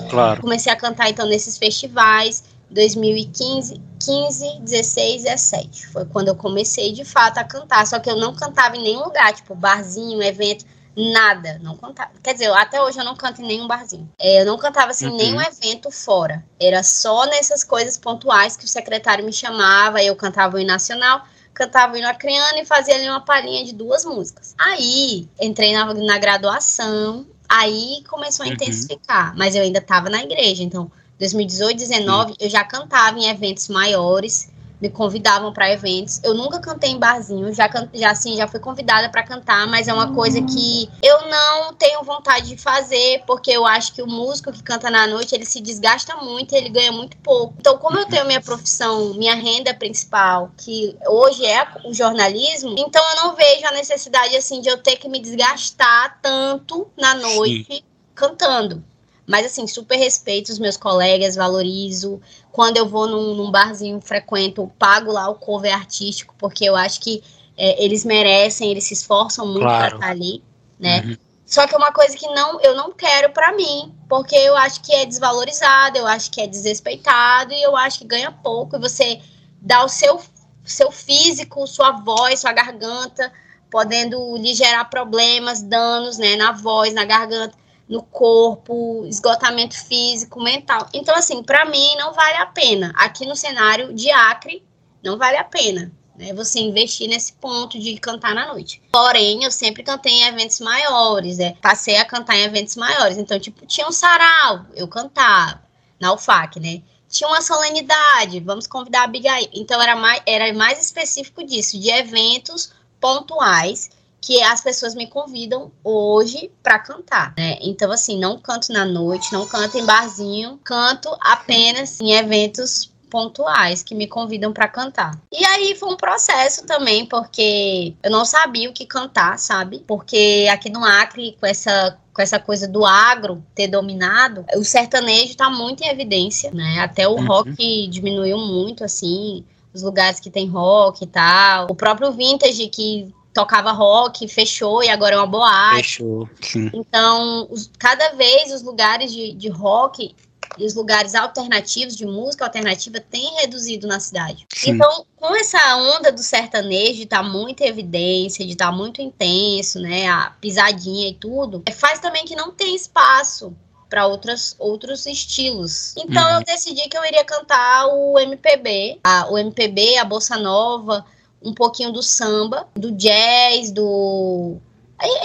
[0.09, 0.41] Claro.
[0.41, 5.87] Comecei a cantar então nesses festivais, 2015, 15, 16, 17.
[5.87, 7.85] Foi quando eu comecei de fato a cantar.
[7.87, 10.65] Só que eu não cantava em nenhum lugar, tipo barzinho, evento,
[10.95, 11.59] nada.
[11.61, 12.11] Não cantava.
[12.23, 14.09] Quer dizer, até hoje eu não canto em nenhum barzinho.
[14.19, 15.17] É, eu não cantava assim, uhum.
[15.17, 16.43] nenhum evento fora.
[16.59, 21.23] Era só nessas coisas pontuais que o secretário me chamava, eu cantava hino nacional
[21.59, 24.55] cantava hino acriano e fazia ali uma palhinha de duas músicas.
[24.57, 28.53] Aí, entrei na, na graduação, aí começou a uhum.
[28.53, 30.89] intensificar, mas eu ainda estava na igreja, então
[31.19, 34.49] 2018, 2019, eu já cantava em eventos maiores,
[34.81, 36.21] me convidavam para eventos.
[36.23, 39.93] Eu nunca cantei em barzinho, já, já assim, já fui convidada para cantar, mas é
[39.93, 44.51] uma coisa que eu não tenho vontade de fazer, porque eu acho que o músico
[44.51, 47.55] que canta na noite, ele se desgasta muito, ele ganha muito pouco.
[47.59, 53.03] Então, como eu tenho minha profissão, minha renda principal, que hoje é o jornalismo, então
[53.11, 57.75] eu não vejo a necessidade assim de eu ter que me desgastar tanto na noite
[57.75, 57.81] Sim.
[58.15, 58.83] cantando.
[59.29, 62.19] Mas, assim, super respeito os meus colegas, valorizo.
[62.51, 66.99] Quando eu vou num, num barzinho, frequento, pago lá o cover artístico, porque eu acho
[66.99, 67.23] que
[67.55, 69.85] é, eles merecem, eles se esforçam muito claro.
[69.85, 70.43] para estar ali,
[70.79, 71.01] né?
[71.05, 71.17] Uhum.
[71.45, 74.81] Só que é uma coisa que não, eu não quero para mim, porque eu acho
[74.81, 78.77] que é desvalorizado, eu acho que é desrespeitado e eu acho que ganha pouco.
[78.77, 79.21] E você
[79.61, 80.19] dá o seu,
[80.65, 83.31] seu físico, sua voz, sua garganta,
[83.69, 87.55] podendo lhe gerar problemas, danos, né, na voz, na garganta
[87.89, 90.87] no corpo, esgotamento físico, mental.
[90.93, 92.93] Então, assim, para mim não vale a pena.
[92.95, 94.63] Aqui no cenário de Acre,
[95.03, 95.91] não vale a pena.
[96.15, 98.81] Né, você investir nesse ponto de cantar na noite.
[98.91, 101.55] Porém, eu sempre cantei em eventos maiores, né?
[101.61, 103.17] Passei a cantar em eventos maiores.
[103.17, 105.63] Então, tipo, tinha um sarau, eu cantava
[105.97, 106.81] na UFAC, né?
[107.07, 109.47] Tinha uma solenidade, vamos convidar a Abigail.
[109.53, 113.89] Então, era mais, era mais específico disso, de eventos pontuais
[114.21, 117.57] que as pessoas me convidam hoje para cantar, né?
[117.61, 123.81] Então, assim, não canto na noite, não canto em barzinho, canto apenas em eventos pontuais
[123.81, 125.19] que me convidam para cantar.
[125.31, 129.83] E aí foi um processo também, porque eu não sabia o que cantar, sabe?
[129.87, 135.37] Porque aqui no Acre, com essa com essa coisa do agro ter dominado, o sertanejo
[135.37, 136.79] tá muito em evidência, né?
[136.81, 137.25] Até o uhum.
[137.25, 141.67] rock diminuiu muito, assim, os lugares que tem rock e tal.
[141.69, 145.77] O próprio vintage que tocava rock, fechou e agora é uma boate.
[145.77, 146.69] Fechou, sim.
[146.73, 150.15] Então, os, cada vez os lugares de, de rock
[150.57, 154.45] e os lugares alternativos, de música alternativa, têm reduzido na cidade.
[154.53, 154.71] Sim.
[154.71, 158.71] Então, com essa onda do sertanejo de estar tá muito em evidência, de estar tá
[158.71, 163.55] muito intenso, né, a pisadinha e tudo, faz também que não tem espaço
[163.89, 165.95] para outros outros estilos.
[165.97, 166.37] Então, uhum.
[166.37, 171.05] eu decidi que eu iria cantar o MPB, a, o MPB, a bossa nova,
[171.41, 174.57] um pouquinho do samba, do jazz, do.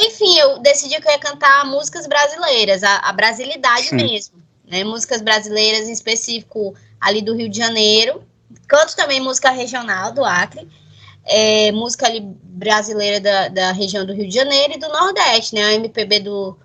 [0.06, 3.96] Enfim, eu decidi que eu ia cantar músicas brasileiras, a, a brasilidade Sim.
[3.96, 4.36] mesmo.
[4.66, 4.84] Né?
[4.84, 8.22] Músicas brasileiras, em específico ali do Rio de Janeiro.
[8.68, 10.68] Canto também música regional do Acre.
[11.24, 15.64] É, música ali brasileira da, da região do Rio de Janeiro e do Nordeste, né?
[15.64, 16.56] A MPB do,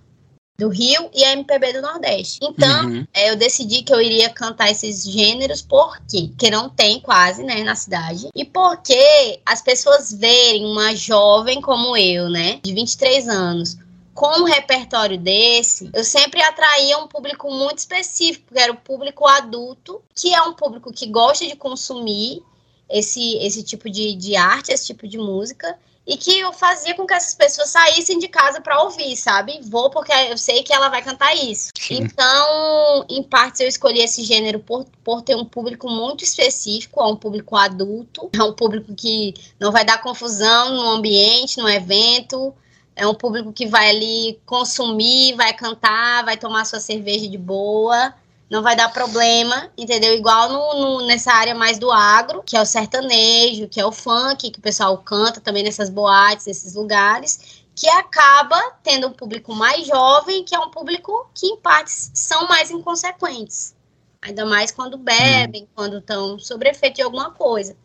[0.59, 2.39] do Rio e a MPB do Nordeste.
[2.43, 3.07] Então, uhum.
[3.13, 7.63] é, eu decidi que eu iria cantar esses gêneros porque que não tem quase, né,
[7.63, 8.27] na cidade.
[8.35, 13.77] E porque as pessoas verem uma jovem como eu, né, de 23 anos,
[14.13, 19.25] com um repertório desse, eu sempre atraía um público muito específico, que era o público
[19.25, 22.43] adulto, que é um público que gosta de consumir
[22.89, 25.77] esse, esse tipo de, de arte, esse tipo de música,
[26.09, 29.59] e que eu fazia com que essas pessoas saíssem de casa para ouvir, sabe?
[29.61, 31.69] Vou porque eu sei que ela vai cantar isso.
[31.79, 31.99] Sim.
[32.01, 37.05] Então, em partes, eu escolhi esse gênero por, por ter um público muito específico, é
[37.05, 42.55] um público adulto, é um público que não vai dar confusão no ambiente, no evento.
[42.95, 48.15] É um público que vai ali consumir, vai cantar, vai tomar sua cerveja de boa
[48.49, 50.13] não vai dar problema, entendeu?
[50.13, 53.91] Igual no, no, nessa área mais do agro, que é o sertanejo, que é o
[53.91, 59.53] funk, que o pessoal canta também nessas boates, nesses lugares, que acaba tendo um público
[59.53, 63.75] mais jovem, que é um público que, em partes, são mais inconsequentes.
[64.21, 67.77] Ainda mais quando bebem, quando estão sob efeito de alguma coisa.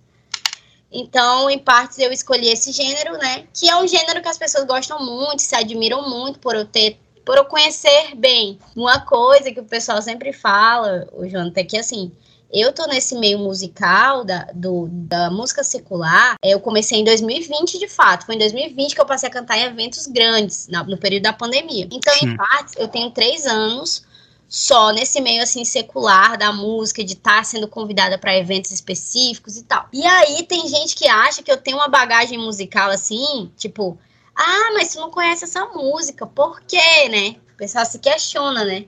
[0.90, 3.46] Então, em partes, eu escolhi esse gênero, né?
[3.52, 6.98] Que é um gênero que as pessoas gostam muito, se admiram muito por eu ter
[7.24, 8.58] por eu conhecer bem.
[8.76, 12.12] Uma coisa que o pessoal sempre fala, o João, é que assim,
[12.52, 17.88] eu tô nesse meio musical da, do, da música secular, eu comecei em 2020 de
[17.88, 18.26] fato.
[18.26, 21.32] Foi em 2020 que eu passei a cantar em eventos grandes, na, no período da
[21.32, 21.88] pandemia.
[21.90, 22.28] Então, Sim.
[22.28, 24.04] em partes, eu tenho três anos
[24.48, 29.56] só nesse meio assim secular da música, de estar tá sendo convidada para eventos específicos
[29.56, 29.88] e tal.
[29.92, 33.98] E aí tem gente que acha que eu tenho uma bagagem musical assim, tipo,
[34.34, 37.36] Ah, mas tu não conhece essa música, por quê, né?
[37.54, 38.86] O pessoal se questiona, né?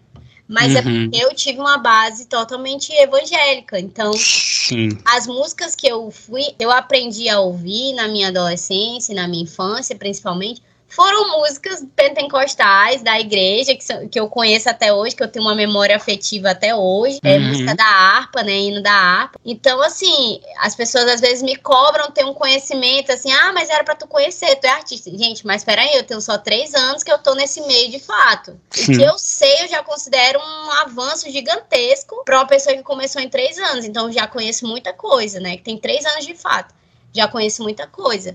[0.49, 1.05] Mas é uhum.
[1.05, 3.79] é porque eu tive uma base totalmente evangélica.
[3.79, 4.91] Então, Sim.
[5.05, 9.97] as músicas que eu fui, eu aprendi a ouvir na minha adolescência, na minha infância,
[9.97, 10.63] principalmente,
[10.97, 15.55] foram músicas pentecostais da igreja, que, que eu conheço até hoje, que eu tenho uma
[15.55, 17.21] memória afetiva até hoje.
[17.23, 17.49] É uhum.
[17.49, 18.53] Música da harpa, né?
[18.53, 19.39] Hino da harpa.
[19.45, 23.85] Então, assim, as pessoas às vezes me cobram ter um conhecimento, assim, ah, mas era
[23.85, 25.11] pra tu conhecer, tu é artista.
[25.11, 28.59] Gente, mas peraí, eu tenho só três anos que eu tô nesse meio de fato.
[28.71, 28.95] Sim.
[28.95, 33.21] O que eu sei, eu já considero um avanço gigantesco pra uma pessoa que começou
[33.21, 33.85] em três anos.
[33.85, 35.59] Então, já conheço muita coisa, né?
[35.59, 36.75] Que tem três anos de fato.
[37.13, 38.35] Já conheço muita coisa.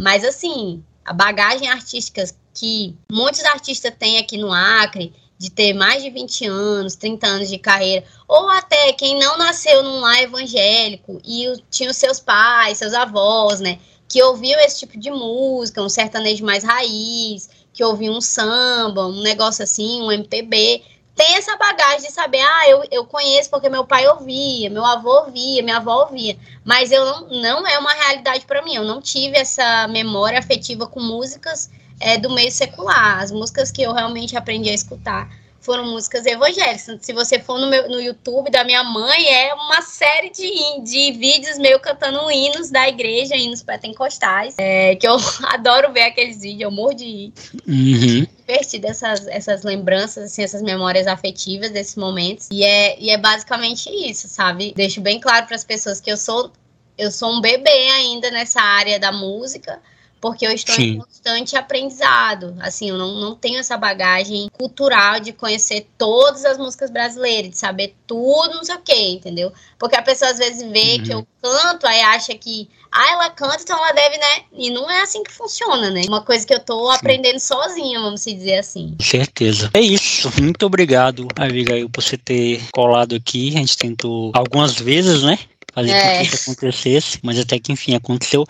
[0.00, 2.22] Mas, assim, a bagagem artística
[2.52, 7.48] que muitos artistas têm aqui no Acre, de ter mais de 20 anos, 30 anos
[7.48, 12.78] de carreira, ou até quem não nasceu num lar evangélico e tinha os seus pais,
[12.78, 13.78] seus avós, né,
[14.08, 19.22] que ouviam esse tipo de música, um sertanejo mais raiz, que ouviam um samba, um
[19.22, 20.82] negócio assim, um MPB,
[21.18, 25.24] tem essa bagagem de saber, ah, eu, eu conheço porque meu pai ouvia, meu avô
[25.24, 29.02] ouvia, minha avó ouvia, mas eu não, não é uma realidade para mim, eu não
[29.02, 34.36] tive essa memória afetiva com músicas é, do meio secular, as músicas que eu realmente
[34.36, 35.28] aprendi a escutar
[35.60, 36.98] foram músicas evangélicas.
[37.00, 41.12] Se você for no, meu, no YouTube da minha mãe, é uma série de, de
[41.12, 46.62] vídeos meio cantando hinos da igreja, hinos pentecostais, é, que eu adoro ver aqueles vídeos,
[46.62, 47.32] eu morro de ir.
[47.66, 48.26] Uhum.
[48.46, 52.48] Divertido essas, essas lembranças, assim, essas memórias afetivas desses momentos.
[52.50, 54.72] E é, e é basicamente isso, sabe?
[54.74, 56.50] Deixo bem claro para as pessoas que eu sou
[56.96, 59.80] eu sou um bebê ainda nessa área da música,
[60.20, 60.82] porque eu estou Sim.
[60.82, 62.56] em constante aprendizado.
[62.60, 67.58] Assim, eu não, não tenho essa bagagem cultural de conhecer todas as músicas brasileiras, de
[67.58, 69.52] saber tudo, não sei o quê, entendeu?
[69.78, 71.02] Porque a pessoa às vezes vê uhum.
[71.02, 74.42] que eu canto, aí acha que, ah, ela canta, então ela deve, né?
[74.52, 76.02] E não é assim que funciona, né?
[76.08, 76.96] Uma coisa que eu tô Sim.
[76.96, 78.96] aprendendo sozinha, vamos dizer assim.
[79.00, 79.70] Certeza.
[79.74, 80.30] É isso.
[80.40, 83.50] Muito obrigado, Abigail, por você ter colado aqui.
[83.56, 85.38] A gente tentou algumas vezes, né?
[85.78, 86.18] fazer é.
[86.18, 88.44] que isso acontecesse, mas até que enfim aconteceu.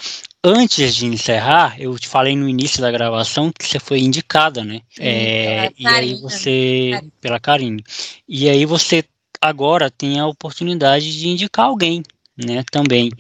[0.51, 4.81] Antes de encerrar, eu te falei no início da gravação que você foi indicada, né?
[4.89, 7.03] Sim, é, e aí você.
[7.21, 7.85] Pela Karine.
[8.27, 9.05] E aí você
[9.43, 12.03] agora tem a oportunidade de indicar alguém,
[12.35, 13.11] né, também.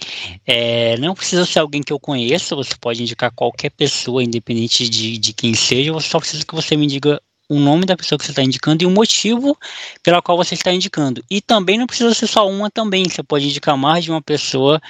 [0.46, 5.18] É, não precisa ser alguém que eu conheça, você pode indicar qualquer pessoa, independente de,
[5.18, 8.24] de quem seja, você só precisa que você me diga o nome da pessoa que
[8.24, 9.56] você está indicando e o motivo
[10.02, 11.22] pela qual você está indicando.
[11.30, 14.80] E também não precisa ser só uma também, você pode indicar mais de uma pessoa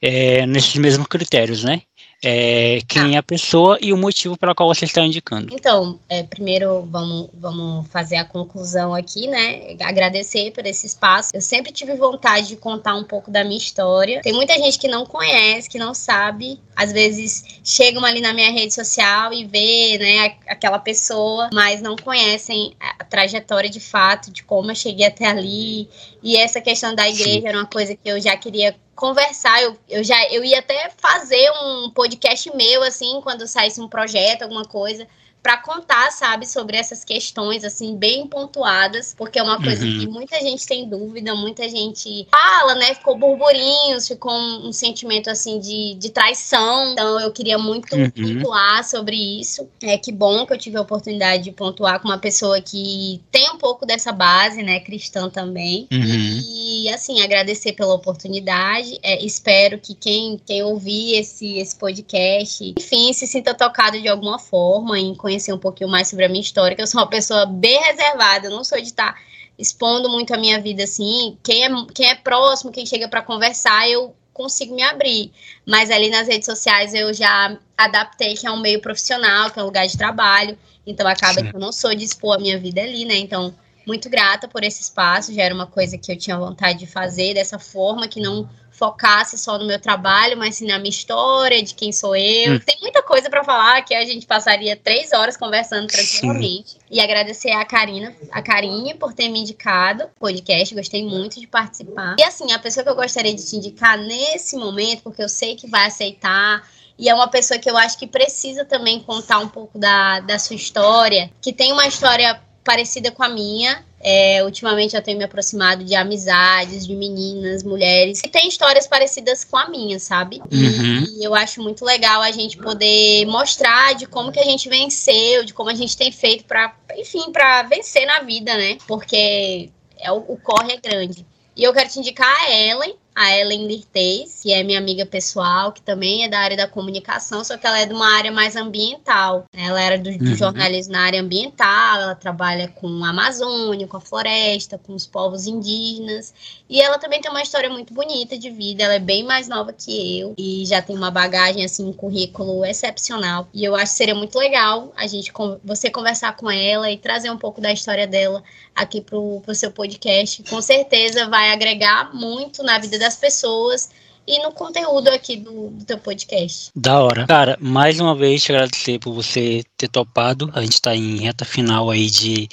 [0.00, 1.82] é, nesses mesmos critérios, né?
[2.22, 5.54] é, quem é a pessoa e o motivo pelo qual você está indicando.
[5.54, 9.76] Então, é, primeiro vamos, vamos fazer a conclusão aqui, né?
[9.80, 11.30] Agradecer por esse espaço.
[11.34, 14.20] Eu sempre tive vontade de contar um pouco da minha história.
[14.22, 16.58] Tem muita gente que não conhece, que não sabe.
[16.74, 21.96] Às vezes chegam ali na minha rede social e vê, né, aquela pessoa, mas não
[21.96, 25.88] conhecem a trajetória de fato, de como eu cheguei até ali.
[26.22, 27.46] E essa questão da igreja Sim.
[27.46, 29.62] era uma coisa que eu já queria conversar.
[29.62, 34.42] Eu, eu já eu ia até fazer um podcast meu, assim, quando saísse um projeto,
[34.42, 35.06] alguma coisa
[35.46, 40.00] para contar, sabe, sobre essas questões, assim, bem pontuadas, porque é uma coisa uhum.
[40.00, 42.92] que muita gente tem dúvida, muita gente fala, né?
[42.96, 46.90] Ficou burburinhos, ficou um, um sentimento, assim, de, de traição.
[46.90, 48.10] Então, eu queria muito uhum.
[48.10, 49.68] pontuar sobre isso.
[49.80, 53.48] É que bom que eu tive a oportunidade de pontuar com uma pessoa que tem
[53.48, 55.86] um pouco dessa base, né, cristã também.
[55.92, 56.42] Uhum.
[56.44, 58.98] E, assim, agradecer pela oportunidade.
[59.00, 64.40] É, espero que quem, quem ouvir esse, esse podcast, enfim, se sinta tocado de alguma
[64.40, 67.06] forma em conhecer conhecer um pouquinho mais sobre a minha história, que eu sou uma
[67.06, 69.20] pessoa bem reservada, não sou de estar tá
[69.58, 71.36] expondo muito a minha vida assim.
[71.42, 75.30] Quem é, quem é próximo, quem chega para conversar, eu consigo me abrir.
[75.64, 79.62] Mas ali nas redes sociais eu já adaptei que é um meio profissional, que é
[79.62, 80.58] um lugar de trabalho.
[80.86, 81.50] Então acaba Sim.
[81.50, 83.16] que eu não sou de expor a minha vida ali, né?
[83.16, 83.54] Então,
[83.86, 85.32] muito grata por esse espaço.
[85.32, 89.38] Já era uma coisa que eu tinha vontade de fazer dessa forma, que não focasse
[89.38, 92.54] só no meu trabalho, mas sim na minha história, de quem sou eu.
[92.54, 92.58] Hum.
[92.58, 96.72] Tem muita coisa para falar que a gente passaria três horas conversando tranquilamente.
[96.72, 96.78] Sim.
[96.90, 101.46] E agradecer a Karina, a Karine por ter me indicado o podcast, gostei muito de
[101.46, 102.16] participar.
[102.18, 105.56] E assim, a pessoa que eu gostaria de te indicar nesse momento, porque eu sei
[105.56, 106.62] que vai aceitar,
[106.98, 110.38] e é uma pessoa que eu acho que precisa também contar um pouco da, da
[110.38, 115.22] sua história, que tem uma história parecida com a minha, é, ultimamente eu tenho me
[115.22, 120.42] aproximado de amizades, de meninas, mulheres, que têm histórias parecidas com a minha, sabe?
[120.52, 121.04] Uhum.
[121.16, 125.44] E eu acho muito legal a gente poder mostrar de como que a gente venceu,
[125.44, 128.78] de como a gente tem feito para, enfim, para vencer na vida, né?
[128.88, 131.24] Porque é, o, o corre é grande.
[131.56, 132.96] E eu quero te indicar a Ellen.
[133.16, 137.42] A Ellen Lirtez, que é minha amiga pessoal, que também é da área da comunicação,
[137.42, 139.46] só que ela é de uma área mais ambiental.
[139.54, 140.36] Ela era do, do uhum.
[140.36, 145.46] jornalismo na área ambiental, ela trabalha com a Amazônia, com a floresta, com os povos
[145.46, 146.34] indígenas.
[146.68, 149.72] E ela também tem uma história muito bonita de vida, ela é bem mais nova
[149.72, 153.48] que eu e já tem uma bagagem, assim, um currículo excepcional.
[153.54, 155.32] E eu acho que seria muito legal a gente,
[155.64, 158.42] você conversar com ela e trazer um pouco da história dela
[158.74, 160.42] aqui pro, pro seu podcast.
[160.44, 163.88] Com certeza vai agregar muito na vida das pessoas
[164.26, 166.70] e no conteúdo aqui do, do teu podcast.
[166.74, 167.26] Da hora.
[167.26, 170.50] Cara, mais uma vez te agradecer por você ter topado.
[170.52, 172.48] A gente está em reta final aí de,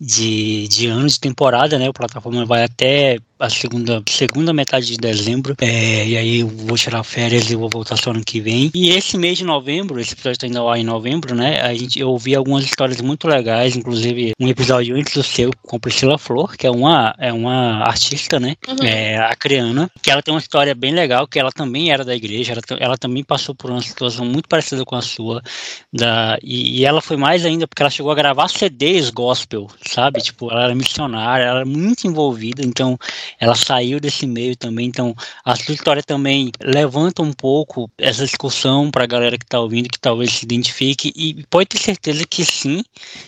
[0.00, 1.88] de, de ano de temporada, né?
[1.90, 5.56] O plataforma vai até a segunda, segunda metade de dezembro.
[5.60, 8.70] É, e aí eu vou tirar férias e vou voltar só ano que vem.
[8.74, 11.60] E esse mês de novembro, esse episódio está indo lá em novembro, né?
[11.62, 15.80] A gente, eu ouvi algumas histórias muito legais, inclusive um episódio antes do seu com
[15.80, 18.56] Priscila Flor, que é uma, é uma artista, né?
[18.68, 18.84] Uhum.
[18.84, 22.52] É, acreana, que ela tem uma história bem legal, que ela também era da igreja,
[22.52, 25.42] ela, ela também passou por uma situação muito parecida com a sua.
[25.90, 30.20] Da, e, e ela foi mais ainda porque ela chegou a gravar CDs gospel, sabe?
[30.20, 32.98] Tipo, ela era missionária, ela era muito envolvida, então
[33.38, 38.90] ela saiu desse meio também, então a sua história também levanta um pouco essa discussão
[38.90, 42.44] para a galera que está ouvindo, que talvez se identifique, e pode ter certeza que
[42.44, 42.82] sim,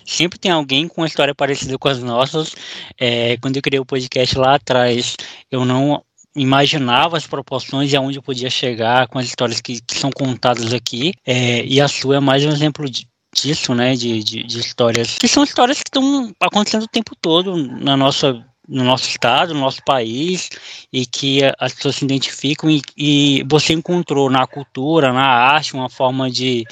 [0.05, 2.55] sempre tem alguém com uma história parecida com as nossas.
[2.99, 5.17] É, quando eu criei o podcast lá atrás,
[5.51, 6.03] eu não
[6.35, 10.73] imaginava as proporções e aonde eu podia chegar com as histórias que, que são contadas
[10.73, 14.59] aqui, é, e a sua é mais um exemplo de, disso, né, de, de, de,
[14.59, 19.53] histórias que são histórias que estão acontecendo o tempo todo na nossa no nosso estado,
[19.53, 20.49] no nosso país,
[20.93, 25.91] e que as pessoas se identificam e, e você encontrou na cultura, na arte, uma
[25.91, 26.65] forma de,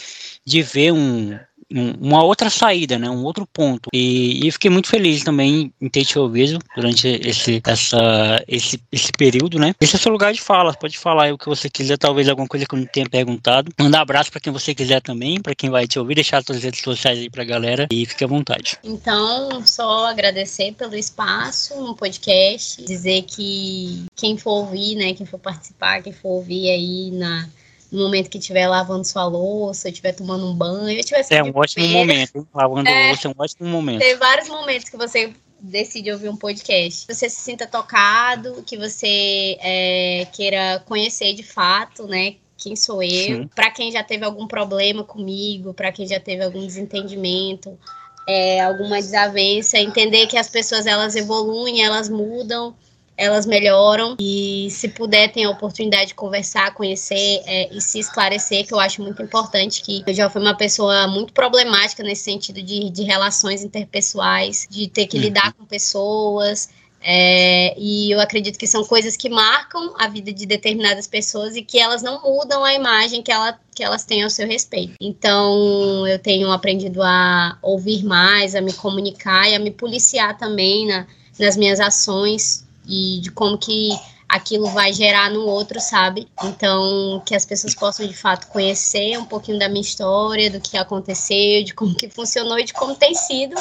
[0.44, 1.38] de ver um,
[1.72, 3.88] uma outra saída, né, um outro ponto.
[3.92, 9.12] E, e, fiquei muito feliz também em ter te ouvido durante esse, essa, esse, esse
[9.12, 9.74] período, né.
[9.80, 12.48] Esse é o seu lugar de fala, pode falar o que você quiser, talvez alguma
[12.48, 13.72] coisa que eu não tenha perguntado.
[13.78, 16.80] Mandar abraço para quem você quiser também, para quem vai te ouvir, deixar suas redes
[16.80, 18.78] sociais aí pra galera e fique à vontade.
[18.82, 25.38] Então, só agradecer pelo espaço no podcast, dizer que quem for ouvir, né, quem for
[25.38, 27.48] participar, quem for ouvir aí na
[27.90, 31.88] no momento que estiver lavando sua louça, estiver tomando um banho, estiver É um ótimo
[31.88, 32.46] momento, hein?
[32.54, 34.00] lavando é, louça é um ótimo momento.
[34.00, 37.06] Tem vários momentos que você decide ouvir um podcast.
[37.06, 42.36] Você se sinta tocado, que você é, queira conhecer de fato, né?
[42.56, 43.48] Quem sou eu?
[43.54, 47.78] Para quem já teve algum problema comigo, para quem já teve algum desentendimento,
[48.26, 52.74] é, alguma desavença, entender que as pessoas elas evoluem, elas mudam
[53.20, 58.66] elas melhoram e se puder tem a oportunidade de conversar, conhecer é, e se esclarecer,
[58.66, 62.62] que eu acho muito importante que eu já fui uma pessoa muito problemática nesse sentido
[62.62, 65.22] de, de relações interpessoais, de ter que uhum.
[65.24, 66.70] lidar com pessoas,
[67.02, 71.62] é, e eu acredito que são coisas que marcam a vida de determinadas pessoas e
[71.62, 74.94] que elas não mudam a imagem que, ela, que elas têm ao seu respeito.
[74.98, 80.86] Então, eu tenho aprendido a ouvir mais, a me comunicar e a me policiar também
[80.86, 81.06] na,
[81.38, 83.90] nas minhas ações e de como que
[84.28, 86.28] aquilo vai gerar no outro, sabe?
[86.44, 90.76] Então, que as pessoas possam de fato conhecer um pouquinho da minha história, do que
[90.76, 93.54] aconteceu, de como que funcionou e de como tem sido.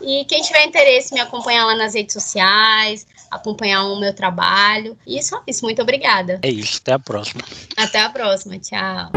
[0.00, 4.96] E quem tiver interesse, me acompanhar lá nas redes sociais, acompanhar o meu trabalho.
[5.06, 6.40] E só isso, muito obrigada.
[6.42, 7.42] É isso, até a próxima.
[7.76, 9.10] Até a próxima, tchau.